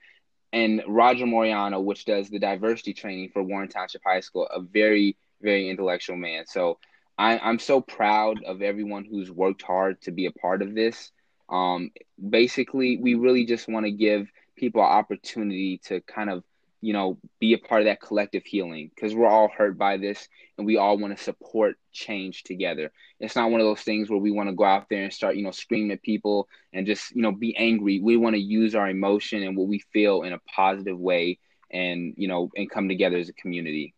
And 0.51 0.81
Roger 0.87 1.25
Moriano, 1.25 1.83
which 1.83 2.05
does 2.05 2.29
the 2.29 2.39
diversity 2.39 2.93
training 2.93 3.29
for 3.33 3.43
Warren 3.43 3.69
Township 3.69 4.01
High 4.05 4.21
School, 4.21 4.47
a 4.47 4.59
very, 4.59 5.15
very 5.41 5.69
intellectual 5.69 6.15
man. 6.15 6.45
So 6.47 6.79
I, 7.17 7.37
I'm 7.37 7.59
so 7.59 7.81
proud 7.81 8.43
of 8.43 8.61
everyone 8.61 9.05
who's 9.05 9.29
worked 9.29 9.61
hard 9.61 10.01
to 10.03 10.11
be 10.11 10.25
a 10.25 10.31
part 10.31 10.61
of 10.61 10.73
this. 10.73 11.11
Um, 11.49 11.91
basically, 12.29 12.97
we 12.97 13.15
really 13.15 13.45
just 13.45 13.67
want 13.67 13.85
to 13.85 13.91
give 13.91 14.27
people 14.55 14.81
opportunity 14.81 15.79
to 15.85 16.01
kind 16.01 16.29
of 16.29 16.43
you 16.81 16.93
know, 16.93 17.17
be 17.39 17.53
a 17.53 17.57
part 17.57 17.81
of 17.81 17.85
that 17.85 18.01
collective 18.01 18.43
healing 18.45 18.89
because 18.93 19.13
we're 19.13 19.27
all 19.27 19.49
hurt 19.49 19.77
by 19.77 19.97
this 19.97 20.27
and 20.57 20.65
we 20.65 20.77
all 20.77 20.97
want 20.97 21.17
to 21.17 21.23
support 21.23 21.75
change 21.91 22.43
together. 22.43 22.91
It's 23.19 23.35
not 23.35 23.51
one 23.51 23.59
of 23.59 23.65
those 23.65 23.81
things 23.81 24.09
where 24.09 24.19
we 24.19 24.31
want 24.31 24.49
to 24.49 24.55
go 24.55 24.63
out 24.63 24.87
there 24.89 25.03
and 25.03 25.11
start, 25.11 25.35
you 25.35 25.43
know, 25.43 25.51
screaming 25.51 25.91
at 25.91 26.01
people 26.01 26.47
and 26.71 26.85
just, 26.85 27.13
you 27.15 27.21
know, 27.21 27.31
be 27.31 27.55
angry. 27.57 27.99
We 27.99 28.15
want 28.17 28.35
to 28.35 28.41
use 28.41 28.75
our 28.75 28.89
emotion 28.89 29.43
and 29.43 29.57
what 29.57 29.67
we 29.67 29.79
feel 29.91 30.23
in 30.23 30.33
a 30.33 30.39
positive 30.39 30.97
way 30.97 31.39
and, 31.69 32.13
you 32.17 32.27
know, 32.27 32.49
and 32.55 32.69
come 32.69 32.87
together 32.87 33.17
as 33.17 33.29
a 33.29 33.33
community. 33.33 33.93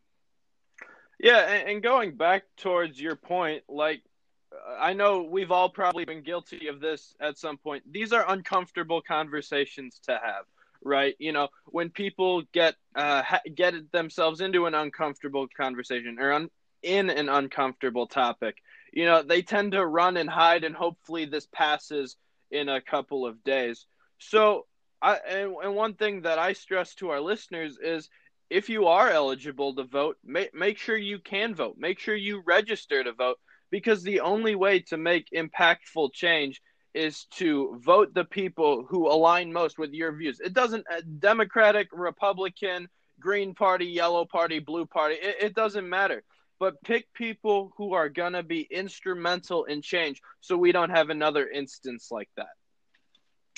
Yeah. 1.20 1.40
And 1.40 1.84
going 1.84 2.16
back 2.16 2.44
towards 2.58 3.00
your 3.00 3.16
point, 3.16 3.64
like, 3.70 4.02
I 4.80 4.94
know 4.94 5.22
we've 5.22 5.52
all 5.52 5.70
probably 5.70 6.06
been 6.06 6.24
guilty 6.24 6.68
of 6.68 6.80
this 6.80 7.16
at 7.20 7.38
some 7.38 7.58
point. 7.58 7.84
These 7.90 8.12
are 8.12 8.26
uncomfortable 8.28 9.02
conversations 9.02 10.00
to 10.06 10.14
have 10.14 10.46
right? 10.84 11.16
You 11.20 11.32
know, 11.32 11.50
when 11.66 11.90
people 11.90 12.44
get 12.54 12.76
uh, 12.96 13.24
ha- 13.24 13.42
get 13.54 13.92
themselves 13.92 14.42
into 14.42 14.66
an 14.66 14.76
uncomfortable 14.76 15.48
conversation 15.56 16.18
or 16.20 16.34
un- 16.34 16.50
in 16.82 17.10
an 17.10 17.30
uncomfortable 17.30 18.08
topic, 18.08 18.58
you 18.94 19.06
know, 19.06 19.22
they 19.22 19.42
tend 19.42 19.74
to 19.74 19.86
run 19.86 20.18
and 20.18 20.30
hide, 20.30 20.64
and 20.64 20.76
hopefully 20.76 21.26
this 21.26 21.48
passes 21.54 22.18
in 22.52 22.70
a 22.70 22.82
couple 22.82 23.26
of 23.26 23.44
days. 23.44 23.86
So, 24.20 24.66
I 25.02 25.16
and, 25.28 25.54
and 25.64 25.76
one 25.76 25.96
thing 25.96 26.22
that 26.22 26.40
I 26.40 26.54
stress 26.54 26.96
to 26.96 27.10
our 27.10 27.22
listeners 27.22 27.78
is 27.82 28.10
if 28.50 28.70
you 28.70 28.88
are 28.88 29.10
eligible 29.10 29.76
to 29.76 29.84
vote, 29.84 30.18
make 30.24 30.54
make 30.54 30.78
sure 30.78 30.98
you 30.98 31.20
can 31.20 31.56
vote. 31.56 31.76
Make 31.78 32.00
sure 32.00 32.16
you 32.16 32.44
register 32.46 33.04
to 33.04 33.14
vote 33.14 33.38
because 33.72 34.04
the 34.04 34.20
only 34.20 34.56
way 34.56 34.80
to 34.82 34.98
make 34.98 35.30
impactful 35.34 36.14
change 36.14 36.62
is 36.94 37.26
to 37.32 37.80
vote 37.84 38.14
the 38.14 38.26
people 38.26 38.86
who 38.88 39.08
align 39.08 39.52
most 39.54 39.78
with 39.78 39.92
your 39.92 40.12
views. 40.12 40.40
It 40.40 40.54
doesn't 40.54 40.86
uh, 40.92 41.02
Democratic, 41.20 41.88
Republican, 41.92 42.90
green 43.20 43.54
party, 43.54 43.86
yellow 43.86 44.26
party, 44.26 44.60
blue 44.60 44.86
party. 44.86 45.16
It, 45.16 45.36
it 45.42 45.56
doesn't 45.56 45.88
matter. 45.88 46.24
But 46.60 46.82
pick 46.84 47.12
people 47.14 47.74
who 47.78 47.94
are 47.94 48.10
to 48.34 48.44
be 48.44 48.68
instrumental 48.70 49.64
in 49.64 49.82
change 49.82 50.22
so 50.42 50.58
we 50.58 50.72
don't 50.72 50.92
have 50.92 51.10
another 51.10 51.48
instance 51.48 52.10
like 52.12 52.30
that. 52.38 52.50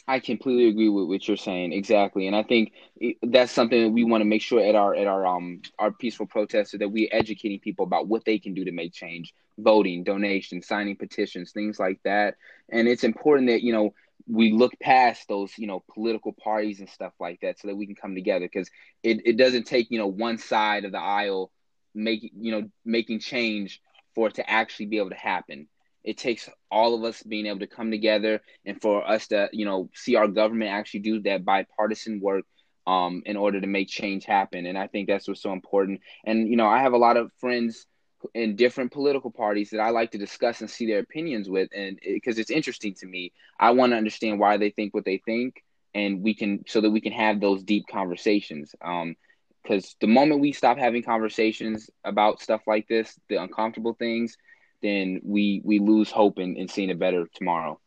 I 0.07 0.19
completely 0.19 0.67
agree 0.67 0.89
with 0.89 1.07
what 1.07 1.27
you're 1.27 1.37
saying 1.37 1.71
exactly, 1.71 2.27
and 2.27 2.35
I 2.35 2.43
think 2.43 2.73
that's 3.21 3.51
something 3.51 3.81
that 3.83 3.89
we 3.91 4.03
want 4.03 4.21
to 4.21 4.25
make 4.25 4.41
sure 4.41 4.59
at 4.59 4.75
our 4.75 4.93
at 4.93 5.07
our 5.07 5.25
um 5.25 5.61
our 5.79 5.91
peaceful 5.91 6.25
protests 6.27 6.71
that 6.77 6.89
we're 6.89 7.07
educating 7.11 7.59
people 7.59 7.85
about 7.85 8.07
what 8.07 8.25
they 8.25 8.37
can 8.37 8.53
do 8.53 8.65
to 8.65 8.71
make 8.71 8.93
change, 8.93 9.33
voting, 9.57 10.03
donations, 10.03 10.67
signing 10.67 10.97
petitions, 10.97 11.51
things 11.51 11.79
like 11.79 11.99
that. 12.03 12.35
And 12.69 12.87
it's 12.87 13.03
important 13.05 13.47
that 13.49 13.63
you 13.63 13.71
know 13.71 13.93
we 14.27 14.51
look 14.51 14.73
past 14.81 15.27
those 15.29 15.51
you 15.57 15.67
know 15.67 15.83
political 15.93 16.33
parties 16.33 16.79
and 16.79 16.89
stuff 16.89 17.13
like 17.19 17.39
that 17.41 17.59
so 17.59 17.67
that 17.69 17.75
we 17.75 17.85
can 17.85 17.95
come 17.95 18.15
together 18.15 18.45
because 18.45 18.69
it, 19.03 19.21
it 19.25 19.37
doesn't 19.37 19.63
take 19.63 19.89
you 19.89 19.99
know 19.99 20.07
one 20.07 20.37
side 20.37 20.83
of 20.85 20.91
the 20.91 20.99
aisle 20.99 21.49
making 21.95 22.31
you 22.39 22.51
know 22.51 22.69
making 22.85 23.19
change 23.19 23.81
for 24.15 24.27
it 24.27 24.35
to 24.35 24.49
actually 24.49 24.87
be 24.87 24.97
able 24.97 25.09
to 25.09 25.15
happen 25.15 25.67
it 26.03 26.17
takes 26.17 26.49
all 26.69 26.95
of 26.95 27.03
us 27.03 27.23
being 27.23 27.45
able 27.45 27.59
to 27.59 27.67
come 27.67 27.91
together 27.91 28.41
and 28.65 28.81
for 28.81 29.07
us 29.07 29.27
to 29.27 29.49
you 29.53 29.65
know 29.65 29.89
see 29.93 30.15
our 30.15 30.27
government 30.27 30.71
actually 30.71 30.99
do 31.01 31.21
that 31.21 31.45
bipartisan 31.45 32.19
work 32.19 32.45
um, 32.85 33.23
in 33.25 33.37
order 33.37 33.61
to 33.61 33.67
make 33.67 33.87
change 33.87 34.25
happen. 34.25 34.65
And 34.65 34.77
i 34.77 34.87
think 34.87 35.07
that's 35.07 35.27
what's 35.27 35.41
so 35.41 35.53
important. 35.53 36.01
And 36.25 36.49
you 36.49 36.57
know 36.57 36.67
i 36.67 36.79
have 36.81 36.93
a 36.93 36.97
lot 36.97 37.17
of 37.17 37.31
friends 37.39 37.85
in 38.33 38.55
different 38.55 38.91
political 38.93 39.31
parties 39.31 39.71
that 39.71 39.81
i 39.81 39.89
like 39.89 40.11
to 40.11 40.17
discuss 40.17 40.61
and 40.61 40.69
see 40.69 40.85
their 40.85 40.99
opinions 40.99 41.49
with. 41.49 41.69
And 41.75 41.99
because 42.03 42.37
it, 42.37 42.41
it's 42.41 42.51
interesting 42.51 42.93
to 42.95 43.05
me. 43.05 43.31
I 43.59 43.71
want 43.71 43.91
to 43.91 43.97
understand 43.97 44.39
why 44.39 44.57
they 44.57 44.69
think 44.69 44.93
what 44.93 45.05
they 45.05 45.21
think 45.25 45.63
and 45.95 46.23
we 46.23 46.33
can 46.33 46.63
so 46.67 46.81
that 46.81 46.89
we 46.89 47.01
can 47.01 47.13
have 47.13 47.39
those 47.39 47.63
deep 47.63 47.85
conversations. 47.91 48.75
Um, 48.81 49.15
because 49.61 49.95
the 50.01 50.07
moment 50.07 50.41
we 50.41 50.51
stop 50.51 50.77
having 50.77 51.03
conversations 51.03 51.89
about 52.03 52.41
stuff 52.41 52.61
like 52.67 52.85
this 52.89 53.17
the 53.29 53.37
uncomfortable 53.37 53.93
things 53.93 54.35
then 54.83 55.21
we 55.23 55.61
we 55.63 55.79
lose 55.79 56.11
hope 56.11 56.37
in, 56.37 56.55
in 56.57 56.67
seeing 56.67 56.91
a 56.91 56.95
better 56.95 57.27
tomorrow. 57.33 57.79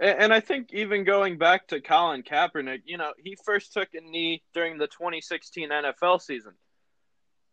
And 0.00 0.32
I 0.32 0.40
think 0.40 0.72
even 0.72 1.04
going 1.04 1.36
back 1.36 1.68
to 1.68 1.80
Colin 1.82 2.22
Kaepernick, 2.22 2.82
you 2.86 2.96
know, 2.96 3.12
he 3.22 3.36
first 3.44 3.74
took 3.74 3.88
a 3.92 4.00
knee 4.00 4.42
during 4.54 4.78
the 4.78 4.86
2016 4.86 5.68
NFL 5.68 6.22
season. 6.22 6.54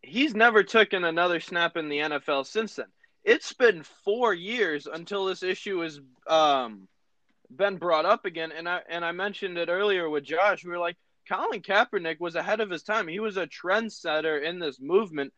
He's 0.01 0.33
never 0.33 0.63
taken 0.63 1.03
another 1.03 1.41
snap 1.41 1.75
in 1.75 1.89
the 1.89 1.97
NFL 1.97 2.45
since 2.45 2.75
then. 2.75 2.85
It's 3.25 3.51
been 3.51 3.83
four 4.05 4.33
years 4.33 4.87
until 4.87 5.25
this 5.25 5.43
issue 5.43 5.81
has 5.81 5.99
um, 6.25 6.87
been 7.53 7.75
brought 7.75 8.05
up 8.05 8.23
again. 8.23 8.53
And 8.55 8.69
I 8.69 8.79
and 8.87 9.03
I 9.03 9.11
mentioned 9.11 9.57
it 9.57 9.67
earlier 9.67 10.09
with 10.09 10.23
Josh. 10.23 10.63
We 10.63 10.71
were 10.71 10.77
like, 10.77 10.95
Colin 11.27 11.61
Kaepernick 11.61 12.21
was 12.21 12.35
ahead 12.35 12.61
of 12.61 12.69
his 12.69 12.83
time. 12.83 13.09
He 13.09 13.19
was 13.19 13.35
a 13.35 13.47
trendsetter 13.47 14.41
in 14.41 14.59
this 14.59 14.79
movement 14.79 15.33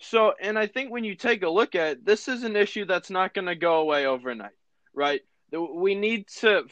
so, 0.00 0.32
and 0.40 0.58
I 0.58 0.66
think 0.66 0.90
when 0.90 1.04
you 1.04 1.14
take 1.14 1.42
a 1.42 1.48
look 1.48 1.74
at 1.74 1.92
it, 1.92 2.04
this 2.06 2.26
is 2.26 2.42
an 2.42 2.56
issue 2.56 2.86
that's 2.86 3.10
not 3.10 3.34
going 3.34 3.46
to 3.46 3.54
go 3.54 3.80
away 3.80 4.06
overnight, 4.06 4.56
right? 4.94 5.20
We 5.52 5.94
need 5.94 6.26
to 6.38 6.62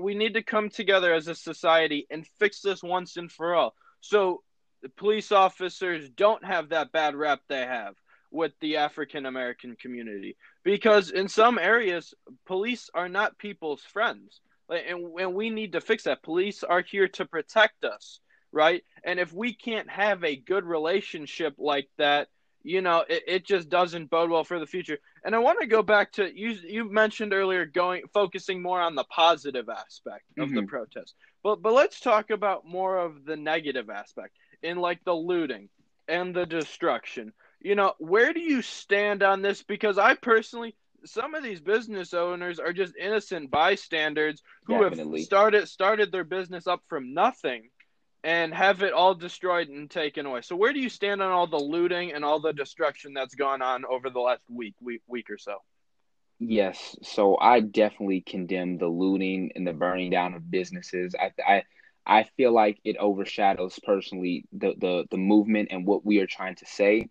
we 0.00 0.14
need 0.14 0.34
to 0.34 0.42
come 0.42 0.70
together 0.70 1.12
as 1.12 1.28
a 1.28 1.34
society 1.34 2.06
and 2.10 2.26
fix 2.38 2.62
this 2.62 2.82
once 2.82 3.16
and 3.16 3.30
for 3.30 3.54
all. 3.54 3.74
So, 4.00 4.42
the 4.82 4.88
police 4.88 5.30
officers 5.30 6.08
don't 6.10 6.44
have 6.44 6.70
that 6.70 6.90
bad 6.90 7.14
rap 7.14 7.40
they 7.48 7.60
have 7.60 7.94
with 8.30 8.52
the 8.60 8.78
African 8.78 9.24
American 9.26 9.76
community 9.76 10.36
because 10.64 11.10
in 11.10 11.28
some 11.28 11.58
areas 11.58 12.12
police 12.46 12.90
are 12.92 13.08
not 13.08 13.38
people's 13.38 13.82
friends. 13.82 14.40
And, 14.68 15.18
and 15.20 15.34
we 15.34 15.50
need 15.50 15.72
to 15.72 15.80
fix 15.80 16.04
that. 16.04 16.22
Police 16.22 16.64
are 16.64 16.80
here 16.80 17.08
to 17.08 17.26
protect 17.26 17.84
us, 17.84 18.20
right? 18.50 18.82
And 19.04 19.20
if 19.20 19.32
we 19.32 19.54
can't 19.54 19.88
have 19.90 20.24
a 20.24 20.36
good 20.36 20.64
relationship 20.64 21.54
like 21.58 21.88
that, 21.98 22.28
you 22.64 22.80
know, 22.80 23.04
it, 23.08 23.22
it 23.28 23.44
just 23.44 23.68
doesn't 23.68 24.10
bode 24.10 24.30
well 24.30 24.42
for 24.42 24.58
the 24.58 24.66
future. 24.66 24.98
And 25.22 25.34
I 25.34 25.38
want 25.38 25.60
to 25.60 25.66
go 25.66 25.82
back 25.82 26.12
to 26.12 26.36
you. 26.36 26.50
You 26.50 26.90
mentioned 26.90 27.32
earlier 27.32 27.66
going 27.66 28.04
focusing 28.12 28.62
more 28.62 28.80
on 28.80 28.94
the 28.94 29.04
positive 29.04 29.68
aspect 29.68 30.24
of 30.38 30.48
mm-hmm. 30.48 30.56
the 30.56 30.62
protest, 30.62 31.14
but 31.42 31.62
but 31.62 31.74
let's 31.74 32.00
talk 32.00 32.30
about 32.30 32.66
more 32.66 32.98
of 32.98 33.24
the 33.24 33.36
negative 33.36 33.90
aspect 33.90 34.34
in 34.62 34.78
like 34.78 35.04
the 35.04 35.14
looting 35.14 35.68
and 36.08 36.34
the 36.34 36.46
destruction. 36.46 37.32
You 37.60 37.74
know, 37.74 37.94
where 37.98 38.32
do 38.32 38.40
you 38.40 38.62
stand 38.62 39.22
on 39.22 39.42
this? 39.42 39.62
Because 39.62 39.98
I 39.98 40.14
personally, 40.14 40.74
some 41.04 41.34
of 41.34 41.42
these 41.42 41.60
business 41.60 42.14
owners 42.14 42.58
are 42.58 42.72
just 42.72 42.96
innocent 42.96 43.50
bystanders 43.50 44.42
who 44.64 44.82
Definitely. 44.82 45.20
have 45.20 45.26
started 45.26 45.68
started 45.68 46.12
their 46.12 46.24
business 46.24 46.66
up 46.66 46.80
from 46.88 47.12
nothing 47.12 47.68
and 48.24 48.54
have 48.54 48.82
it 48.82 48.94
all 48.94 49.14
destroyed 49.14 49.68
and 49.68 49.90
taken 49.90 50.24
away. 50.24 50.40
So 50.40 50.56
where 50.56 50.72
do 50.72 50.80
you 50.80 50.88
stand 50.88 51.22
on 51.22 51.30
all 51.30 51.46
the 51.46 51.58
looting 51.58 52.12
and 52.12 52.24
all 52.24 52.40
the 52.40 52.54
destruction 52.54 53.12
that's 53.12 53.34
gone 53.34 53.60
on 53.60 53.84
over 53.84 54.08
the 54.08 54.20
last 54.20 54.42
week, 54.48 54.74
week, 54.80 55.02
week 55.06 55.28
or 55.30 55.36
so? 55.36 55.58
Yes, 56.40 56.96
so 57.02 57.38
I 57.38 57.60
definitely 57.60 58.22
condemn 58.22 58.78
the 58.78 58.88
looting 58.88 59.52
and 59.54 59.66
the 59.66 59.72
burning 59.74 60.10
down 60.10 60.34
of 60.34 60.50
businesses. 60.50 61.14
I 61.18 61.32
I 61.46 61.62
I 62.06 62.24
feel 62.36 62.52
like 62.52 62.78
it 62.84 62.96
overshadows 62.96 63.78
personally 63.84 64.46
the 64.52 64.74
the 64.76 65.04
the 65.10 65.16
movement 65.18 65.68
and 65.70 65.86
what 65.86 66.04
we 66.04 66.18
are 66.20 66.26
trying 66.26 66.56
to 66.56 66.66
say. 66.66 67.08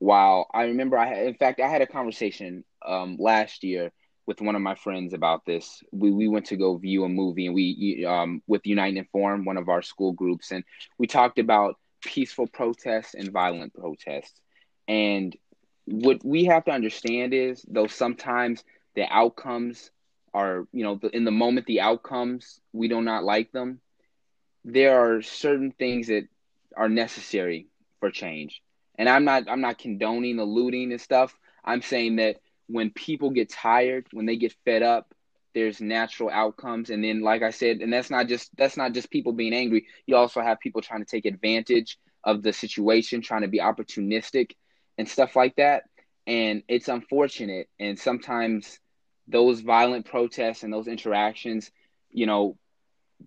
While 0.00 0.48
I 0.52 0.64
remember 0.64 0.98
I 0.98 1.06
had, 1.06 1.26
in 1.26 1.34
fact 1.34 1.60
I 1.60 1.68
had 1.68 1.82
a 1.82 1.86
conversation 1.86 2.64
um 2.84 3.16
last 3.18 3.64
year 3.64 3.92
with 4.28 4.42
one 4.42 4.54
of 4.54 4.60
my 4.60 4.74
friends 4.74 5.14
about 5.14 5.46
this. 5.46 5.82
We 5.90 6.12
we 6.12 6.28
went 6.28 6.46
to 6.46 6.56
go 6.56 6.76
view 6.76 7.04
a 7.04 7.08
movie, 7.08 7.46
and 7.46 7.54
we 7.54 8.04
um 8.06 8.42
with 8.46 8.66
Unite 8.66 8.90
and 8.90 8.98
Inform, 8.98 9.46
one 9.46 9.56
of 9.56 9.70
our 9.70 9.80
school 9.80 10.12
groups, 10.12 10.52
and 10.52 10.64
we 10.98 11.06
talked 11.06 11.38
about 11.38 11.76
peaceful 12.04 12.46
protests 12.46 13.14
and 13.14 13.32
violent 13.32 13.72
protests. 13.72 14.38
And 14.86 15.34
what 15.86 16.22
we 16.22 16.44
have 16.44 16.66
to 16.66 16.72
understand 16.72 17.32
is, 17.32 17.64
though 17.66 17.86
sometimes 17.86 18.62
the 18.94 19.06
outcomes 19.10 19.90
are, 20.34 20.66
you 20.72 20.84
know, 20.84 21.00
in 21.14 21.24
the 21.24 21.30
moment 21.30 21.66
the 21.66 21.80
outcomes 21.80 22.60
we 22.74 22.88
do 22.88 23.00
not 23.00 23.24
like 23.24 23.50
them. 23.52 23.80
There 24.62 25.00
are 25.00 25.22
certain 25.22 25.72
things 25.72 26.08
that 26.08 26.28
are 26.76 26.90
necessary 26.90 27.68
for 28.00 28.10
change. 28.10 28.60
And 28.98 29.08
I'm 29.08 29.24
not 29.24 29.48
I'm 29.48 29.62
not 29.62 29.78
condoning 29.78 30.36
the 30.36 30.44
looting 30.44 30.92
and 30.92 31.00
stuff. 31.00 31.34
I'm 31.64 31.80
saying 31.80 32.16
that 32.16 32.36
when 32.68 32.90
people 32.90 33.30
get 33.30 33.50
tired, 33.50 34.06
when 34.12 34.26
they 34.26 34.36
get 34.36 34.54
fed 34.64 34.82
up, 34.82 35.12
there's 35.54 35.80
natural 35.80 36.30
outcomes 36.30 36.90
and 36.90 37.02
then 37.02 37.20
like 37.20 37.42
I 37.42 37.50
said, 37.50 37.78
and 37.78 37.92
that's 37.92 38.10
not 38.10 38.28
just 38.28 38.54
that's 38.56 38.76
not 38.76 38.92
just 38.92 39.10
people 39.10 39.32
being 39.32 39.54
angry. 39.54 39.86
You 40.06 40.16
also 40.16 40.40
have 40.40 40.60
people 40.60 40.82
trying 40.82 41.00
to 41.00 41.10
take 41.10 41.26
advantage 41.26 41.98
of 42.22 42.42
the 42.42 42.52
situation, 42.52 43.22
trying 43.22 43.42
to 43.42 43.48
be 43.48 43.58
opportunistic 43.58 44.52
and 44.98 45.08
stuff 45.08 45.34
like 45.34 45.56
that. 45.56 45.84
And 46.26 46.62
it's 46.68 46.88
unfortunate 46.88 47.68
and 47.80 47.98
sometimes 47.98 48.78
those 49.26 49.60
violent 49.60 50.06
protests 50.06 50.62
and 50.62 50.72
those 50.72 50.86
interactions, 50.88 51.70
you 52.10 52.26
know, 52.26 52.56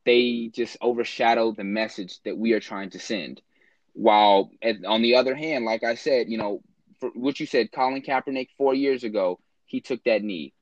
they 0.06 0.52
just 0.54 0.78
overshadow 0.82 1.52
the 1.52 1.64
message 1.64 2.20
that 2.24 2.38
we 2.38 2.54
are 2.54 2.60
trying 2.60 2.92
to 2.92 3.00
send. 3.00 3.42
While 3.94 4.52
on 4.88 5.02
the 5.02 5.16
other 5.16 5.36
hand, 5.36 5.66
like 5.66 5.84
I 5.84 5.96
said, 5.96 6.30
you 6.30 6.38
know, 6.38 6.62
for 7.02 7.10
what 7.10 7.40
you 7.40 7.46
said, 7.46 7.72
Colin 7.72 8.02
Kaepernick 8.02 8.50
four 8.58 8.74
years 8.74 9.04
ago, 9.04 9.40
he 9.66 9.82
took 9.82 10.02
that 10.06 10.24
knee. 10.24 10.54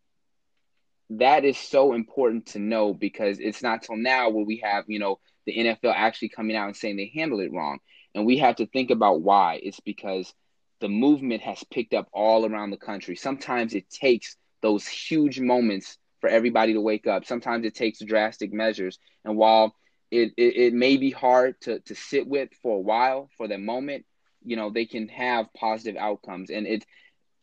That 1.11 1.45
is 1.45 1.57
so 1.57 1.93
important 1.93 2.47
to 2.47 2.59
know 2.59 2.93
because 2.93 3.39
it's 3.39 3.61
not 3.61 3.83
till 3.83 3.97
now 3.97 4.29
where 4.29 4.45
we 4.45 4.61
have, 4.63 4.85
you 4.87 4.99
know, 4.99 5.19
the 5.45 5.57
NFL 5.57 5.93
actually 5.95 6.29
coming 6.29 6.55
out 6.55 6.67
and 6.67 6.75
saying 6.75 6.97
they 6.97 7.11
handled 7.13 7.41
it 7.41 7.51
wrong. 7.51 7.79
And 8.15 8.25
we 8.25 8.37
have 8.37 8.55
to 8.57 8.65
think 8.65 8.89
about 8.89 9.21
why. 9.21 9.59
It's 9.61 9.79
because 9.79 10.33
the 10.79 10.89
movement 10.89 11.41
has 11.41 11.63
picked 11.65 11.93
up 11.93 12.07
all 12.13 12.45
around 12.45 12.71
the 12.71 12.77
country. 12.77 13.15
Sometimes 13.15 13.73
it 13.73 13.89
takes 13.89 14.37
those 14.61 14.87
huge 14.87 15.39
moments 15.39 15.97
for 16.21 16.29
everybody 16.29 16.73
to 16.73 16.81
wake 16.81 17.07
up. 17.07 17.25
Sometimes 17.25 17.65
it 17.65 17.75
takes 17.75 17.99
drastic 17.99 18.53
measures. 18.53 18.97
And 19.25 19.35
while 19.35 19.75
it, 20.11 20.33
it, 20.37 20.55
it 20.55 20.73
may 20.73 20.97
be 20.97 21.11
hard 21.11 21.59
to, 21.61 21.79
to 21.81 21.95
sit 21.95 22.27
with 22.27 22.49
for 22.61 22.77
a 22.77 22.81
while 22.81 23.29
for 23.37 23.47
the 23.47 23.57
moment, 23.57 24.05
you 24.43 24.55
know 24.55 24.69
they 24.69 24.85
can 24.85 25.07
have 25.09 25.53
positive 25.53 25.99
outcomes. 25.99 26.49
And 26.49 26.67
it 26.67 26.85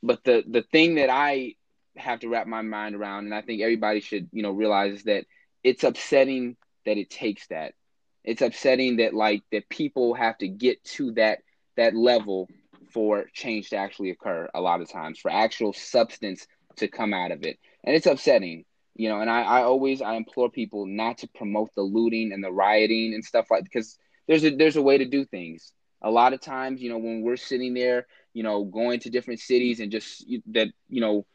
but 0.02 0.24
the 0.24 0.44
the 0.46 0.62
thing 0.62 0.96
that 0.96 1.10
i 1.10 1.54
have 1.96 2.20
to 2.20 2.28
wrap 2.28 2.46
my 2.46 2.60
mind 2.60 2.94
around 2.94 3.24
and 3.24 3.34
i 3.34 3.40
think 3.40 3.62
everybody 3.62 4.00
should 4.00 4.28
you 4.30 4.42
know 4.42 4.50
realize 4.50 4.98
is 4.98 5.04
that 5.04 5.24
it's 5.64 5.82
upsetting 5.82 6.56
that 6.84 6.96
it 6.96 7.10
takes 7.10 7.46
that. 7.48 7.74
It's 8.24 8.42
upsetting 8.42 8.96
that 8.96 9.14
like 9.14 9.42
that 9.52 9.68
people 9.68 10.14
have 10.14 10.38
to 10.38 10.48
get 10.48 10.82
to 10.84 11.12
that 11.12 11.40
that 11.76 11.94
level 11.94 12.48
for 12.92 13.26
change 13.34 13.70
to 13.70 13.76
actually 13.76 14.10
occur 14.10 14.48
a 14.54 14.60
lot 14.60 14.80
of 14.80 14.90
times 14.90 15.18
for 15.18 15.30
actual 15.30 15.72
substance 15.72 16.46
to 16.76 16.88
come 16.88 17.12
out 17.12 17.32
of 17.32 17.42
it. 17.42 17.58
And 17.84 17.94
it's 17.94 18.06
upsetting 18.06 18.64
you 18.96 19.10
know 19.10 19.20
and 19.20 19.28
i, 19.28 19.42
I 19.42 19.62
always 19.62 20.00
i 20.00 20.14
implore 20.14 20.50
people 20.50 20.86
not 20.86 21.18
to 21.18 21.28
promote 21.28 21.70
the 21.76 21.82
looting 21.82 22.32
and 22.32 22.42
the 22.42 22.50
rioting 22.50 23.12
and 23.12 23.22
stuff 23.22 23.50
like 23.50 23.62
because 23.62 23.98
there's 24.26 24.44
a 24.44 24.56
there's 24.56 24.76
a 24.76 24.82
way 24.82 24.98
to 24.98 25.04
do 25.04 25.24
things 25.26 25.72
a 26.02 26.10
lot 26.10 26.32
of 26.32 26.40
times, 26.40 26.82
you 26.82 26.90
know, 26.90 26.98
when 26.98 27.22
we're 27.22 27.36
sitting 27.36 27.74
there, 27.74 28.06
you 28.32 28.42
know, 28.42 28.64
going 28.64 29.00
to 29.00 29.10
different 29.10 29.40
cities 29.40 29.80
and 29.80 29.90
just 29.90 30.24
that, 30.52 30.68
you 30.88 31.00
know, 31.00 31.26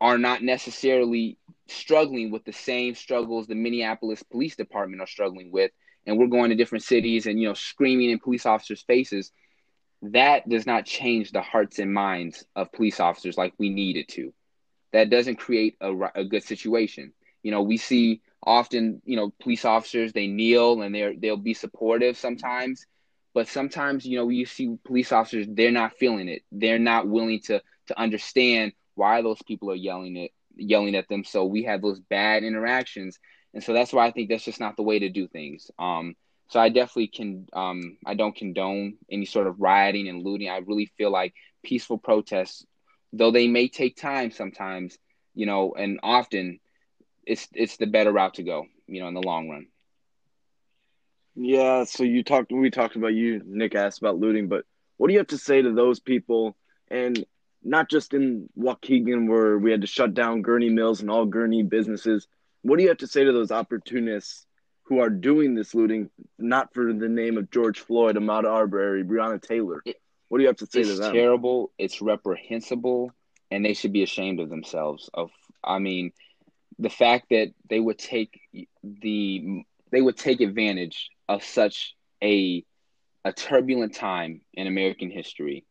are 0.00 0.18
not 0.18 0.42
necessarily 0.42 1.38
struggling 1.66 2.30
with 2.30 2.44
the 2.44 2.52
same 2.52 2.94
struggles 2.94 3.46
the 3.46 3.54
Minneapolis 3.54 4.22
Police 4.22 4.56
Department 4.56 5.00
are 5.00 5.06
struggling 5.06 5.50
with, 5.50 5.70
and 6.06 6.18
we're 6.18 6.26
going 6.26 6.50
to 6.50 6.56
different 6.56 6.84
cities 6.84 7.26
and 7.26 7.40
you 7.40 7.48
know 7.48 7.54
screaming 7.54 8.10
in 8.10 8.18
police 8.18 8.46
officers' 8.46 8.82
faces, 8.82 9.32
that 10.02 10.48
does 10.48 10.66
not 10.66 10.84
change 10.84 11.30
the 11.30 11.40
hearts 11.40 11.78
and 11.78 11.92
minds 11.92 12.44
of 12.54 12.72
police 12.72 13.00
officers 13.00 13.38
like 13.38 13.54
we 13.58 13.70
need 13.70 13.96
it 13.96 14.08
to. 14.08 14.32
That 14.92 15.10
doesn't 15.10 15.36
create 15.36 15.76
a, 15.80 15.92
a 16.14 16.24
good 16.24 16.44
situation. 16.44 17.12
You 17.42 17.50
know, 17.50 17.62
we 17.62 17.78
see 17.78 18.20
often, 18.44 19.00
you 19.04 19.16
know, 19.16 19.32
police 19.40 19.64
officers 19.64 20.12
they 20.12 20.26
kneel 20.26 20.82
and 20.82 20.94
they're 20.94 21.14
they'll 21.16 21.36
be 21.36 21.54
supportive 21.54 22.16
sometimes, 22.16 22.86
but 23.34 23.48
sometimes, 23.48 24.06
you 24.06 24.18
know, 24.18 24.28
you 24.28 24.46
see 24.46 24.78
police 24.84 25.12
officers 25.12 25.46
they're 25.50 25.72
not 25.72 25.98
feeling 25.98 26.28
it. 26.28 26.42
They're 26.52 26.78
not 26.78 27.08
willing 27.08 27.40
to 27.42 27.60
to 27.88 28.00
understand 28.00 28.72
why 28.94 29.22
those 29.22 29.42
people 29.42 29.70
are 29.70 29.76
yelling 29.76 30.16
it 30.16 30.32
yelling 30.56 30.94
at 30.94 31.08
them. 31.08 31.24
So 31.24 31.44
we 31.44 31.64
have 31.64 31.82
those 31.82 32.00
bad 32.00 32.44
interactions, 32.44 33.18
and 33.52 33.62
so 33.62 33.72
that's 33.72 33.92
why 33.92 34.06
I 34.06 34.12
think 34.12 34.30
that's 34.30 34.44
just 34.44 34.60
not 34.60 34.76
the 34.76 34.82
way 34.82 35.00
to 35.00 35.08
do 35.08 35.28
things. 35.28 35.70
Um, 35.78 36.14
so 36.48 36.60
I 36.60 36.68
definitely 36.68 37.08
can 37.08 37.48
um, 37.52 37.98
I 38.06 38.14
don't 38.14 38.36
condone 38.36 38.94
any 39.10 39.26
sort 39.26 39.46
of 39.46 39.60
rioting 39.60 40.08
and 40.08 40.22
looting. 40.22 40.48
I 40.48 40.58
really 40.58 40.86
feel 40.96 41.10
like 41.10 41.34
peaceful 41.62 41.98
protests, 41.98 42.64
though 43.12 43.30
they 43.32 43.48
may 43.48 43.68
take 43.68 43.96
time 43.96 44.30
sometimes, 44.30 44.98
you 45.34 45.46
know, 45.46 45.74
and 45.76 46.00
often 46.02 46.60
it's 47.26 47.48
it's 47.54 47.76
the 47.78 47.86
better 47.86 48.12
route 48.12 48.34
to 48.34 48.42
go, 48.42 48.66
you 48.86 49.00
know, 49.00 49.08
in 49.08 49.14
the 49.14 49.22
long 49.22 49.48
run. 49.48 49.66
Yeah, 51.36 51.84
so 51.84 52.04
you 52.04 52.22
talked 52.22 52.52
we 52.52 52.70
talked 52.70 52.96
about 52.96 53.14
you 53.14 53.42
Nick 53.44 53.74
asked 53.74 53.98
about 53.98 54.18
looting, 54.18 54.48
but 54.48 54.64
what 54.96 55.08
do 55.08 55.14
you 55.14 55.18
have 55.18 55.28
to 55.28 55.38
say 55.38 55.60
to 55.60 55.72
those 55.72 55.98
people 55.98 56.56
and 56.88 57.24
not 57.64 57.88
just 57.88 58.14
in 58.14 58.48
Waukegan 58.58 59.28
where 59.28 59.58
we 59.58 59.70
had 59.70 59.80
to 59.80 59.86
shut 59.86 60.14
down 60.14 60.42
Gurnee 60.42 60.72
Mills 60.72 61.00
and 61.00 61.10
all 61.10 61.26
Gurnee 61.26 61.68
businesses. 61.68 62.28
What 62.62 62.76
do 62.76 62.82
you 62.82 62.90
have 62.90 62.98
to 62.98 63.06
say 63.06 63.24
to 63.24 63.32
those 63.32 63.50
opportunists 63.50 64.46
who 64.84 65.00
are 65.00 65.10
doing 65.10 65.54
this 65.54 65.74
looting, 65.74 66.10
not 66.38 66.74
for 66.74 66.92
the 66.92 67.08
name 67.08 67.38
of 67.38 67.50
George 67.50 67.80
Floyd, 67.80 68.16
Ahmaud 68.16 68.44
Arbery, 68.44 69.02
Breonna 69.02 69.40
Taylor? 69.40 69.82
What 70.28 70.38
do 70.38 70.42
you 70.42 70.48
have 70.48 70.58
to 70.58 70.66
say 70.66 70.80
it's 70.80 70.90
to 70.90 70.96
them? 70.96 71.04
It's 71.04 71.12
terrible. 71.12 71.72
It's 71.78 72.02
reprehensible, 72.02 73.12
and 73.50 73.64
they 73.64 73.72
should 73.72 73.92
be 73.92 74.02
ashamed 74.02 74.40
of 74.40 74.50
themselves. 74.50 75.08
Of, 75.14 75.30
I 75.62 75.78
mean, 75.78 76.12
the 76.78 76.90
fact 76.90 77.26
that 77.30 77.52
they 77.68 77.80
would 77.80 77.98
take 77.98 78.40
the 78.82 79.64
they 79.90 80.02
would 80.02 80.16
take 80.16 80.40
advantage 80.40 81.10
of 81.28 81.44
such 81.44 81.94
a 82.22 82.64
a 83.24 83.32
turbulent 83.32 83.94
time 83.94 84.42
in 84.52 84.66
American 84.66 85.10
history. 85.10 85.64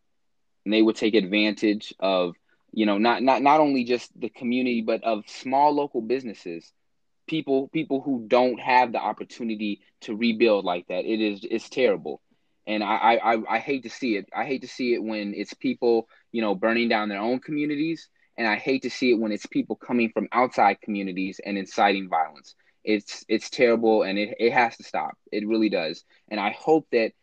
And 0.66 0.74
they 0.74 0.82
would 0.82 0.96
take 0.96 1.16
advantage 1.16 1.94
of 2.00 2.36
you 2.72 2.86
know 2.86 2.98
not 2.98 3.22
not 3.22 3.42
not 3.42 3.60
only 3.60 3.84
just 3.84 4.10
the 4.20 4.30
community 4.30 4.82
but 4.82 5.04
of 5.04 5.30
small 5.30 5.74
local 5.74 6.02
businesses 6.02 6.72
people 7.28 7.68
people 7.70 8.02
who 8.02 8.26
don't 8.28 8.60
have 8.60 8.92
the 8.92 9.00
opportunity 9.00 9.82
to 10.02 10.16
rebuild 10.16 10.66
like 10.66 10.88
that. 10.88 11.06
It 11.06 11.22
is 11.22 11.46
it's 11.50 11.70
terrible. 11.70 12.22
And 12.66 12.84
I, 12.84 13.20
I 13.24 13.56
i 13.56 13.60
hate 13.60 13.84
to 13.84 13.90
see 13.90 14.16
it. 14.16 14.28
I 14.36 14.46
hate 14.46 14.62
to 14.62 14.68
see 14.68 14.94
it 14.94 15.04
when 15.04 15.34
it's 15.36 15.54
people 15.54 16.08
you 16.32 16.42
know 16.42 16.56
burning 16.56 16.90
down 16.90 17.10
their 17.10 17.22
own 17.22 17.40
communities. 17.40 18.10
And 18.38 18.48
i 18.48 18.56
hate 18.56 18.82
to 18.84 18.90
see 18.90 19.12
it 19.12 19.20
when 19.20 19.32
it's 19.32 19.46
people 19.46 19.76
coming 19.76 20.10
from 20.12 20.28
outside 20.32 20.82
communities 20.82 21.40
and 21.46 21.58
inciting 21.58 22.10
violence 22.10 22.56
it's 22.84 23.24
it's 23.30 23.50
terrible 23.50 24.04
and 24.04 24.20
it, 24.20 24.36
it 24.40 24.52
has 24.54 24.76
to 24.78 24.84
stop 24.84 25.18
it 25.32 25.48
really 25.48 25.70
does 25.70 26.04
and 26.30 26.40
i 26.40 26.52
hope 26.52 26.86
that 26.92 27.14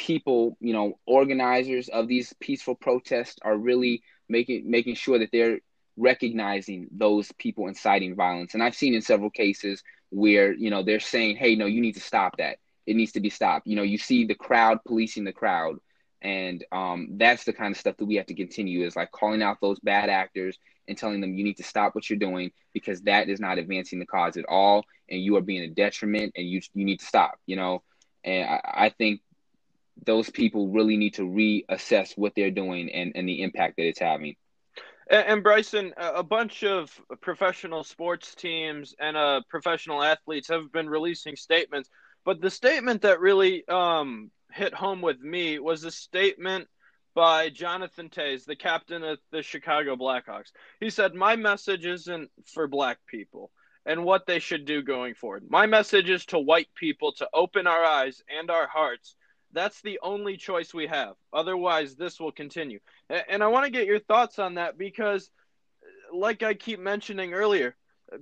people, 0.00 0.56
you 0.60 0.72
know, 0.72 0.98
organizers 1.06 1.90
of 1.90 2.08
these 2.08 2.32
peaceful 2.40 2.74
protests 2.74 3.36
are 3.42 3.56
really 3.56 4.02
making 4.30 4.68
making 4.70 4.94
sure 4.94 5.18
that 5.18 5.28
they're 5.30 5.58
recognizing 5.98 6.88
those 6.90 7.30
people 7.32 7.68
inciting 7.68 8.16
violence. 8.16 8.54
And 8.54 8.62
I've 8.62 8.74
seen 8.74 8.94
in 8.94 9.02
several 9.02 9.28
cases 9.28 9.82
where, 10.08 10.54
you 10.54 10.70
know, 10.70 10.82
they're 10.82 11.00
saying, 11.00 11.36
"Hey, 11.36 11.54
no, 11.54 11.66
you 11.66 11.82
need 11.82 11.94
to 11.94 12.00
stop 12.00 12.38
that. 12.38 12.58
It 12.86 12.96
needs 12.96 13.12
to 13.12 13.20
be 13.20 13.28
stopped." 13.28 13.66
You 13.66 13.76
know, 13.76 13.82
you 13.82 13.98
see 13.98 14.24
the 14.24 14.34
crowd 14.34 14.78
policing 14.86 15.24
the 15.24 15.34
crowd. 15.34 15.76
And 16.22 16.64
um, 16.72 17.08
that's 17.16 17.44
the 17.44 17.52
kind 17.52 17.72
of 17.72 17.80
stuff 17.80 17.96
that 17.96 18.04
we 18.04 18.16
have 18.16 18.26
to 18.26 18.34
continue 18.34 18.86
is 18.86 18.96
like 18.96 19.10
calling 19.10 19.42
out 19.42 19.58
those 19.60 19.80
bad 19.80 20.10
actors 20.10 20.58
and 20.86 20.96
telling 20.96 21.20
them 21.20 21.34
you 21.34 21.44
need 21.44 21.56
to 21.58 21.62
stop 21.62 21.94
what 21.94 22.10
you're 22.10 22.18
doing 22.18 22.52
because 22.74 23.00
that 23.02 23.28
is 23.30 23.40
not 23.40 23.58
advancing 23.58 23.98
the 23.98 24.06
cause 24.06 24.36
at 24.36 24.44
all 24.46 24.84
and 25.10 25.20
you 25.20 25.36
are 25.36 25.42
being 25.42 25.62
a 25.62 25.68
detriment 25.68 26.32
and 26.36 26.48
you 26.48 26.60
you 26.74 26.84
need 26.84 27.00
to 27.00 27.06
stop 27.06 27.38
you 27.46 27.56
know 27.56 27.82
and 28.24 28.48
I, 28.48 28.60
I 28.86 28.88
think 28.90 29.20
those 30.04 30.30
people 30.30 30.68
really 30.68 30.96
need 30.96 31.14
to 31.14 31.22
reassess 31.22 32.16
what 32.16 32.34
they're 32.34 32.50
doing 32.50 32.90
and, 32.90 33.12
and 33.14 33.28
the 33.28 33.42
impact 33.42 33.76
that 33.76 33.86
it's 33.86 34.00
having. 34.00 34.36
And, 35.10 35.42
Bryson, 35.42 35.92
a 35.96 36.22
bunch 36.22 36.62
of 36.62 36.88
professional 37.20 37.82
sports 37.82 38.32
teams 38.36 38.94
and 39.00 39.16
uh, 39.16 39.40
professional 39.48 40.02
athletes 40.04 40.46
have 40.48 40.70
been 40.70 40.88
releasing 40.88 41.34
statements, 41.34 41.90
but 42.24 42.40
the 42.40 42.50
statement 42.50 43.02
that 43.02 43.18
really 43.18 43.66
um, 43.66 44.30
hit 44.52 44.72
home 44.72 45.00
with 45.00 45.20
me 45.20 45.58
was 45.58 45.82
a 45.82 45.90
statement 45.90 46.68
by 47.16 47.50
Jonathan 47.50 48.08
Toews, 48.08 48.44
the 48.44 48.54
captain 48.54 49.02
of 49.02 49.18
the 49.32 49.42
Chicago 49.42 49.96
Blackhawks. 49.96 50.52
He 50.78 50.90
said, 50.90 51.12
My 51.12 51.34
message 51.34 51.86
isn't 51.86 52.30
for 52.46 52.68
black 52.68 52.98
people 53.08 53.50
and 53.86 54.04
what 54.04 54.26
they 54.26 54.38
should 54.38 54.64
do 54.64 54.82
going 54.82 55.14
forward. 55.14 55.44
My 55.48 55.66
message 55.66 56.10
is 56.10 56.26
to 56.26 56.38
white 56.38 56.68
people 56.74 57.12
to 57.12 57.28
open 57.32 57.66
our 57.66 57.82
eyes 57.82 58.22
and 58.28 58.50
our 58.50 58.66
hearts 58.66 59.16
that's 59.52 59.80
the 59.82 59.98
only 60.02 60.36
choice 60.36 60.72
we 60.72 60.86
have. 60.86 61.14
Otherwise, 61.32 61.96
this 61.96 62.20
will 62.20 62.32
continue. 62.32 62.78
And 63.28 63.42
I 63.42 63.48
want 63.48 63.64
to 63.64 63.70
get 63.70 63.86
your 63.86 63.98
thoughts 63.98 64.38
on 64.38 64.54
that 64.54 64.78
because, 64.78 65.30
like 66.12 66.42
I 66.42 66.54
keep 66.54 66.78
mentioning 66.78 67.32
earlier, 67.32 67.76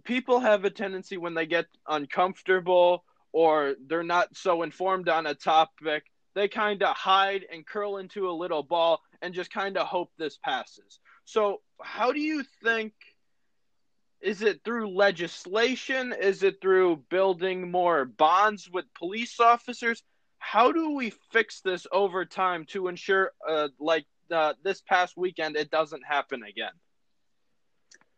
people 0.05 0.41
have 0.41 0.65
a 0.65 0.71
tendency 0.71 1.17
when 1.17 1.35
they 1.35 1.47
get 1.47 1.67
uncomfortable 1.87 3.05
or 3.33 3.75
they're 3.87 4.03
not 4.03 4.37
so 4.37 4.63
informed 4.63 5.09
on 5.09 5.27
a 5.27 5.35
topic, 5.35 6.05
they 6.35 6.49
kind 6.49 6.83
of 6.83 6.97
hide 6.97 7.45
and 7.53 7.67
curl 7.67 7.99
into 7.99 8.31
a 8.31 8.33
little 8.33 8.63
ball 8.63 9.03
and 9.21 9.35
just 9.35 9.53
kind 9.53 9.77
of 9.77 9.87
hope 9.87 10.11
this 10.17 10.39
passes. 10.43 10.99
So, 11.25 11.61
how 11.83 12.13
do 12.13 12.21
you 12.21 12.43
think? 12.63 12.95
Is 14.21 14.43
it 14.43 14.63
through 14.65 14.91
legislation? 14.91 16.13
Is 16.13 16.43
it 16.43 16.61
through 16.61 17.05
building 17.09 17.71
more 17.71 18.05
bonds 18.05 18.69
with 18.71 18.85
police 18.95 19.39
officers? 19.41 20.03
how 20.39 20.73
do 20.73 20.93
we 20.93 21.13
fix 21.33 21.61
this 21.61 21.87
over 21.93 22.25
time 22.25 22.65
to 22.67 22.89
ensure, 22.89 23.33
uh, 23.47 23.69
like 23.79 24.07
uh, 24.31 24.55
this 24.63 24.81
past 24.81 25.17
weekend, 25.17 25.57
it 25.57 25.71
doesn't 25.71 26.03
happen 26.07 26.43
again? 26.43 26.73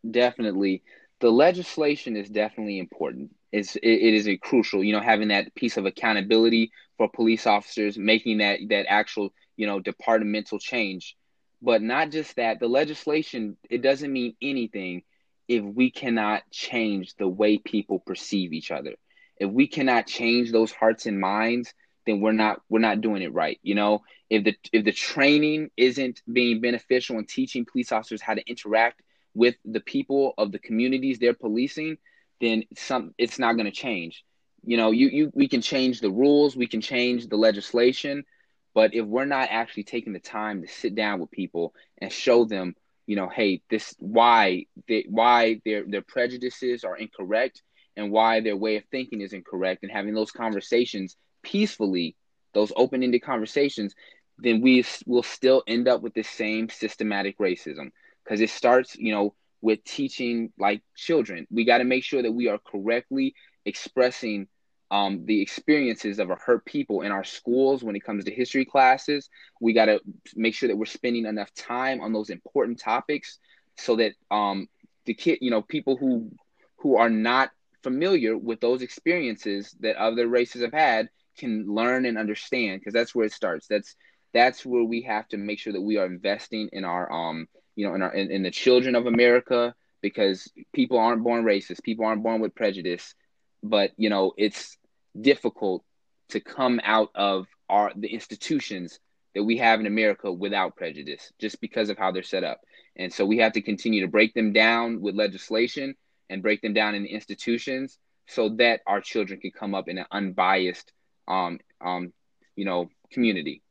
Definitely, 0.09 0.83
the 1.21 1.31
legislation 1.31 2.17
is 2.17 2.29
definitely 2.29 2.79
important. 2.79 3.35
It's 3.53 3.77
it, 3.77 3.83
it 3.83 4.15
is 4.15 4.29
a 4.29 4.37
crucial, 4.37 4.85
you 4.85 4.93
know, 4.93 5.01
having 5.01 5.29
that 5.29 5.55
piece 5.55 5.77
of 5.77 5.87
accountability 5.87 6.71
for 6.97 7.09
police 7.09 7.47
officers, 7.47 7.99
making 7.99 8.39
that 8.39 8.61
that 8.69 8.87
actual, 8.89 9.31
you 9.57 9.67
know, 9.67 9.81
departmental 9.81 10.59
change. 10.59 11.17
But 11.63 11.83
not 11.83 12.11
just 12.11 12.37
that, 12.37 12.61
the 12.61 12.69
legislation 12.69 13.59
it 13.69 13.83
doesn't 13.83 14.13
mean 14.13 14.37
anything 14.41 15.03
if 15.51 15.65
we 15.65 15.91
cannot 15.91 16.49
change 16.53 17.17
the 17.17 17.27
way 17.27 17.59
people 17.59 17.99
perceive 17.99 18.53
each 18.53 18.71
other. 18.71 18.95
If 19.37 19.51
we 19.51 19.67
cannot 19.67 20.07
change 20.07 20.53
those 20.53 20.71
hearts 20.71 21.07
and 21.07 21.19
minds, 21.19 21.75
then 22.07 22.21
we're 22.21 22.31
not 22.31 22.63
we're 22.69 22.79
not 22.79 23.01
doing 23.01 23.23
it 23.23 23.35
right. 23.35 23.59
You 23.65 23.75
know, 23.75 24.05
if 24.31 24.45
the 24.45 24.55
if 24.73 24.85
the 24.85 24.93
training 24.93 25.71
isn't 25.77 26.23
being 26.33 26.61
beneficial 26.61 27.19
in 27.19 27.27
teaching 27.27 27.67
police 27.67 27.91
officers 27.91 28.23
how 28.23 28.35
to 28.35 28.49
interact 28.49 29.03
with 29.35 29.57
the 29.65 29.81
people 29.81 30.35
of 30.39 30.53
the 30.53 30.61
communities 30.61 31.19
they're 31.19 31.35
policing, 31.35 31.99
then 32.41 32.63
some 32.77 33.13
it's 33.19 33.41
not 33.41 33.55
going 33.55 33.67
to 33.67 33.73
change. 33.73 34.25
You 34.63 34.77
know, 34.77 34.93
you 34.93 35.09
you 35.09 35.33
we 35.35 35.49
can 35.49 35.63
change 35.63 36.01
the 36.01 36.11
rules, 36.13 36.55
we 36.55 36.69
can 36.69 36.81
change 36.81 37.27
the 37.27 37.37
legislation, 37.37 38.25
but 38.73 38.95
if 38.95 39.05
we're 39.05 39.25
not 39.25 39.49
actually 39.51 39.83
taking 39.83 40.13
the 40.13 40.21
time 40.21 40.63
to 40.63 40.69
sit 40.69 40.95
down 40.95 41.19
with 41.19 41.33
people 41.33 41.75
and 41.99 42.13
show 42.13 42.45
them, 42.45 42.77
you 43.11 43.17
know, 43.17 43.29
hey, 43.29 43.61
this 43.69 43.93
why 43.99 44.67
they, 44.87 45.05
why 45.09 45.61
their 45.65 45.83
their 45.85 46.01
prejudices 46.01 46.85
are 46.85 46.97
incorrect 46.97 47.61
and 47.97 48.13
why 48.13 48.39
their 48.39 48.57
way 48.57 48.77
of 48.77 48.85
thinking 48.93 49.21
is 49.21 49.33
incorrect 49.33 49.83
and 49.83 49.91
having 49.91 50.15
those 50.15 50.31
conversations 50.31 51.17
peacefully, 51.43 52.15
those 52.55 52.73
open 52.77 53.03
ended 53.03 53.23
conversations, 53.23 53.97
then 54.39 54.61
we 54.61 54.85
will 55.07 55.25
still 55.25 55.65
end 55.67 55.89
up 55.89 56.03
with 56.03 56.15
the 56.15 56.23
same 56.23 56.69
systematic 56.69 57.37
racism 57.39 57.91
because 58.23 58.41
it 58.41 58.51
starts, 58.51 58.95
you 58.95 59.13
know, 59.13 59.35
with 59.61 59.83
teaching 59.83 60.53
like 60.57 60.81
children. 60.95 61.49
We 61.51 61.65
got 61.65 61.79
to 61.79 61.85
make 61.85 62.05
sure 62.05 62.23
that 62.23 62.31
we 62.31 62.47
are 62.47 62.61
correctly 62.65 63.35
expressing 63.65 64.47
um, 64.91 65.25
the 65.27 65.41
experiences 65.41 66.19
of 66.19 66.29
hurt 66.29 66.65
people 66.65 67.03
in 67.03 67.13
our 67.13 67.25
schools 67.25 67.83
when 67.83 67.97
it 67.97 68.05
comes 68.05 68.25
to 68.25 68.31
history 68.35 68.65
classes. 68.65 69.29
We 69.61 69.73
got 69.73 69.87
to 69.87 70.01
make 70.35 70.55
sure 70.55 70.69
that 70.69 70.77
we're 70.77 70.87
spending 70.87 71.27
enough 71.27 71.53
time 71.55 72.01
on 72.01 72.13
those 72.13 72.31
important 72.31 72.79
topics 72.81 73.39
so 73.77 73.97
that 73.97 74.13
um, 74.31 74.69
the 75.07 75.15
kid, 75.15 75.39
you 75.41 75.51
know, 75.51 75.63
people 75.63 75.97
who 75.97 76.31
who 76.79 76.97
are 76.97 77.11
not 77.11 77.51
familiar 77.83 78.37
with 78.37 78.61
those 78.61 78.83
experiences 78.83 79.75
that 79.81 79.97
other 79.97 80.27
races 80.27 80.63
have 80.63 80.73
had 80.73 81.09
can 81.39 81.67
learn 81.67 82.05
and 82.05 82.19
understand 82.19 82.81
because 82.81 82.93
that's 82.93 83.15
where 83.15 83.27
it 83.27 83.33
starts 83.33 83.67
that's 83.67 83.97
that's 84.33 84.65
where 84.65 84.85
we 84.85 85.03
have 85.03 85.27
to 85.29 85.37
make 85.37 85.59
sure 85.59 85.73
that 85.73 85.81
we 85.81 85.97
are 85.97 86.07
investing 86.07 86.69
in 86.73 86.85
our 86.85 87.11
um 87.11 87.47
you 87.77 87.87
know 87.87 87.95
in 87.95 88.03
our 88.03 88.13
in, 88.13 88.31
in 88.31 88.43
the 88.43 88.51
children 88.51 88.95
of 88.95 89.07
america 89.07 89.75
because 90.03 90.51
people 90.75 90.99
aren't 90.99 91.23
born 91.23 91.45
racist 91.45 91.83
people 91.83 92.05
aren't 92.05 92.23
born 92.23 92.41
with 92.41 92.55
prejudice 92.55 93.15
but 93.63 93.91
you 93.97 94.11
know 94.11 94.33
it's 94.37 94.77
difficult 95.19 95.85
to 96.31 96.41
come 96.41 96.81
out 96.85 97.11
of 97.15 97.47
our 97.69 97.93
the 97.97 98.09
institutions 98.09 98.99
that 99.35 99.45
we 99.45 99.57
have 99.59 99.81
in 99.81 99.87
America 99.87 100.31
without 100.33 100.77
prejudice, 100.77 101.33
just 101.41 101.61
because 101.61 101.89
of 101.89 101.99
how 101.99 102.11
they're 102.11 102.23
set 102.23 102.45
up. 102.45 102.61
And 102.97 103.13
so 103.13 103.25
we 103.25 103.39
have 103.39 103.53
to 103.53 103.63
continue 103.63 104.01
to 104.03 104.09
break 104.09 104.35
them 104.35 104.53
down 104.53 105.01
with 105.01 105.15
legislation 105.15 105.95
and 106.29 106.43
break 106.43 106.61
them 106.63 106.75
down 106.75 106.95
in 106.95 107.07
institutions 107.07 107.99
so 108.27 108.51
that 108.51 108.81
our 108.87 109.01
children 109.01 109.41
can 109.41 109.51
come 109.51 109.75
up 109.75 109.89
in 109.89 109.99
an 109.99 110.07
unbiased, 110.11 110.93
um, 111.29 111.59
um, 111.81 112.13
you 112.57 112.65
know, 112.65 112.89
community. 113.13 113.63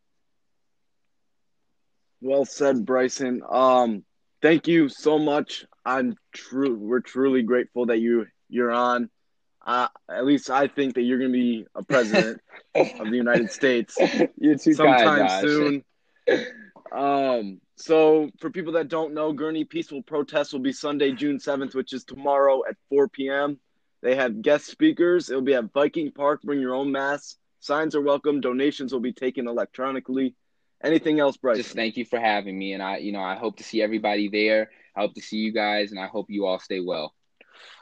Well 2.21 2.45
said, 2.45 2.85
Bryson. 2.85 3.41
Um, 3.49 4.03
thank 4.41 4.67
you 4.67 4.89
so 4.89 5.19
much. 5.19 5.65
I'm 5.85 6.15
true. 6.33 6.75
We're 6.75 6.99
truly 6.99 7.43
grateful 7.43 7.87
that 7.87 7.99
you 7.99 8.27
you're 8.49 8.71
on. 8.71 9.09
Uh, 9.65 9.87
at 10.09 10.25
least 10.25 10.49
I 10.49 10.67
think 10.67 10.95
that 10.95 11.01
you're 11.01 11.19
going 11.19 11.31
to 11.31 11.37
be 11.37 11.65
a 11.75 11.83
president 11.83 12.41
of 12.75 13.09
the 13.09 13.17
United 13.17 13.51
States 13.51 13.95
sometime 14.57 15.27
kind, 15.27 15.41
soon. 15.41 15.83
Um, 16.91 17.61
so 17.75 18.29
for 18.39 18.49
people 18.49 18.73
that 18.73 18.87
don't 18.87 19.13
know, 19.13 19.33
Gurnee 19.33 19.69
Peaceful 19.69 20.01
Protest 20.01 20.53
will 20.53 20.59
be 20.59 20.73
Sunday, 20.73 21.11
June 21.11 21.37
7th, 21.37 21.75
which 21.75 21.93
is 21.93 22.03
tomorrow 22.03 22.63
at 22.67 22.75
4 22.89 23.09
p.m. 23.09 23.59
They 24.01 24.15
have 24.15 24.41
guest 24.41 24.67
speakers. 24.67 25.29
It'll 25.29 25.41
be 25.41 25.53
at 25.53 25.71
Viking 25.73 26.11
Park. 26.11 26.41
Bring 26.41 26.61
your 26.61 26.73
own 26.73 26.91
masks. 26.91 27.37
Signs 27.59 27.95
are 27.95 28.01
welcome. 28.01 28.41
Donations 28.41 28.93
will 28.93 29.01
be 29.01 29.11
taken 29.11 29.47
electronically. 29.47 30.35
Anything 30.81 31.19
else, 31.19 31.35
Bryce? 31.35 31.57
Just 31.57 31.75
thank 31.75 31.97
you 31.97 32.05
for 32.05 32.19
having 32.19 32.57
me, 32.57 32.71
and 32.71 32.81
I, 32.81 32.97
you 32.97 33.11
know, 33.11 33.21
I 33.21 33.35
hope 33.35 33.57
to 33.57 33.63
see 33.63 33.81
everybody 33.81 34.29
there. 34.29 34.71
I 34.95 35.01
hope 35.01 35.13
to 35.15 35.21
see 35.21 35.37
you 35.37 35.51
guys, 35.51 35.91
and 35.91 35.99
I 35.99 36.07
hope 36.07 36.27
you 36.29 36.45
all 36.45 36.59
stay 36.59 36.79
well. 36.79 37.13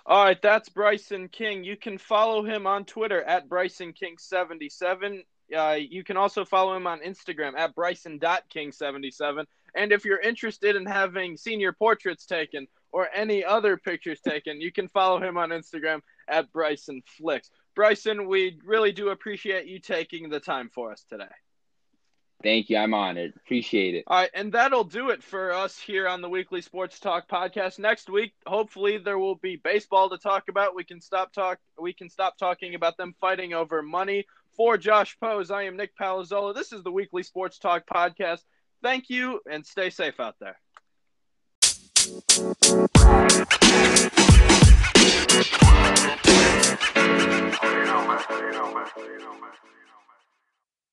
All 0.06 0.24
right, 0.24 0.42
that's 0.42 0.70
Bryson 0.70 1.28
King. 1.30 1.64
You 1.64 1.78
can 1.78 1.98
follow 1.98 2.44
him 2.44 2.66
on 2.68 2.86
Twitter 2.86 3.24
at 3.24 3.50
Bryson 3.50 3.94
King77. 3.94 5.24
Uh, 5.56 5.78
you 5.80 6.04
can 6.04 6.18
also 6.18 6.44
follow 6.44 6.76
him 6.76 6.88
on 6.88 7.00
Instagram 7.00 7.58
at 7.58 7.74
Bryson.King77. 7.74 9.46
And 9.76 9.92
if 9.92 10.04
you're 10.04 10.20
interested 10.20 10.76
in 10.76 10.86
having 10.86 11.38
senior 11.38 11.72
portraits 11.72 12.26
taken 12.26 12.68
or 12.92 13.08
any 13.14 13.46
other 13.46 13.78
pictures 13.78 14.20
taken, 14.20 14.60
you 14.60 14.72
can 14.72 14.88
follow 14.90 15.22
him 15.22 15.38
on 15.38 15.50
Instagram 15.50 16.02
at 16.28 16.52
Bryson 16.52 17.02
Flicks. 17.18 17.50
Bryson, 17.76 18.28
we 18.28 18.60
really 18.66 18.92
do 18.92 19.10
appreciate 19.10 19.68
you 19.68 19.80
taking 19.80 20.30
the 20.30 20.40
time 20.40 20.70
for 20.74 20.92
us 20.92 21.06
today. 21.08 21.26
Thank 22.44 22.70
you. 22.70 22.78
I'm 22.78 22.94
honored. 22.94 23.34
Appreciate 23.36 23.96
it. 23.96 24.04
All 24.08 24.18
right. 24.20 24.30
And 24.34 24.52
that'll 24.52 24.84
do 24.84 25.10
it 25.10 25.24
for 25.24 25.52
us 25.52 25.80
here 25.80 26.08
on 26.08 26.22
the 26.22 26.30
Weekly 26.30 26.62
Sports 26.62 27.00
Talk 27.00 27.28
podcast. 27.28 27.80
Next 27.80 28.10
week, 28.10 28.34
hopefully 28.46 28.98
there 28.98 29.18
will 29.18 29.36
be 29.36 29.56
baseball 29.56 30.10
to 30.10 30.18
talk 30.18 30.48
about. 30.48 30.76
We 30.76 30.84
can 30.84 31.02
stop 31.02 31.34
talk 31.34 31.60
we 31.80 31.94
can 31.94 32.10
stop 32.10 32.38
talking 32.38 32.76
about 32.76 32.98
them 32.98 33.16
fighting 33.20 33.54
over 33.54 33.82
money. 33.82 34.26
For 34.56 34.78
Josh 34.78 35.18
Pose, 35.20 35.52
I 35.52 35.64
am 35.64 35.78
Nick 35.78 35.96
Palazzolo. 35.98 36.54
This 36.54 36.72
is 36.72 36.82
the 36.82 36.92
Weekly 36.92 37.22
Sports 37.22 37.60
Talk 37.60 37.86
podcast. 37.86 38.42
Thank 38.82 39.10
you 39.10 39.40
and 39.50 39.66
stay 39.66 39.90
safe 39.90 40.20
out 40.20 40.36
there. 40.40 40.58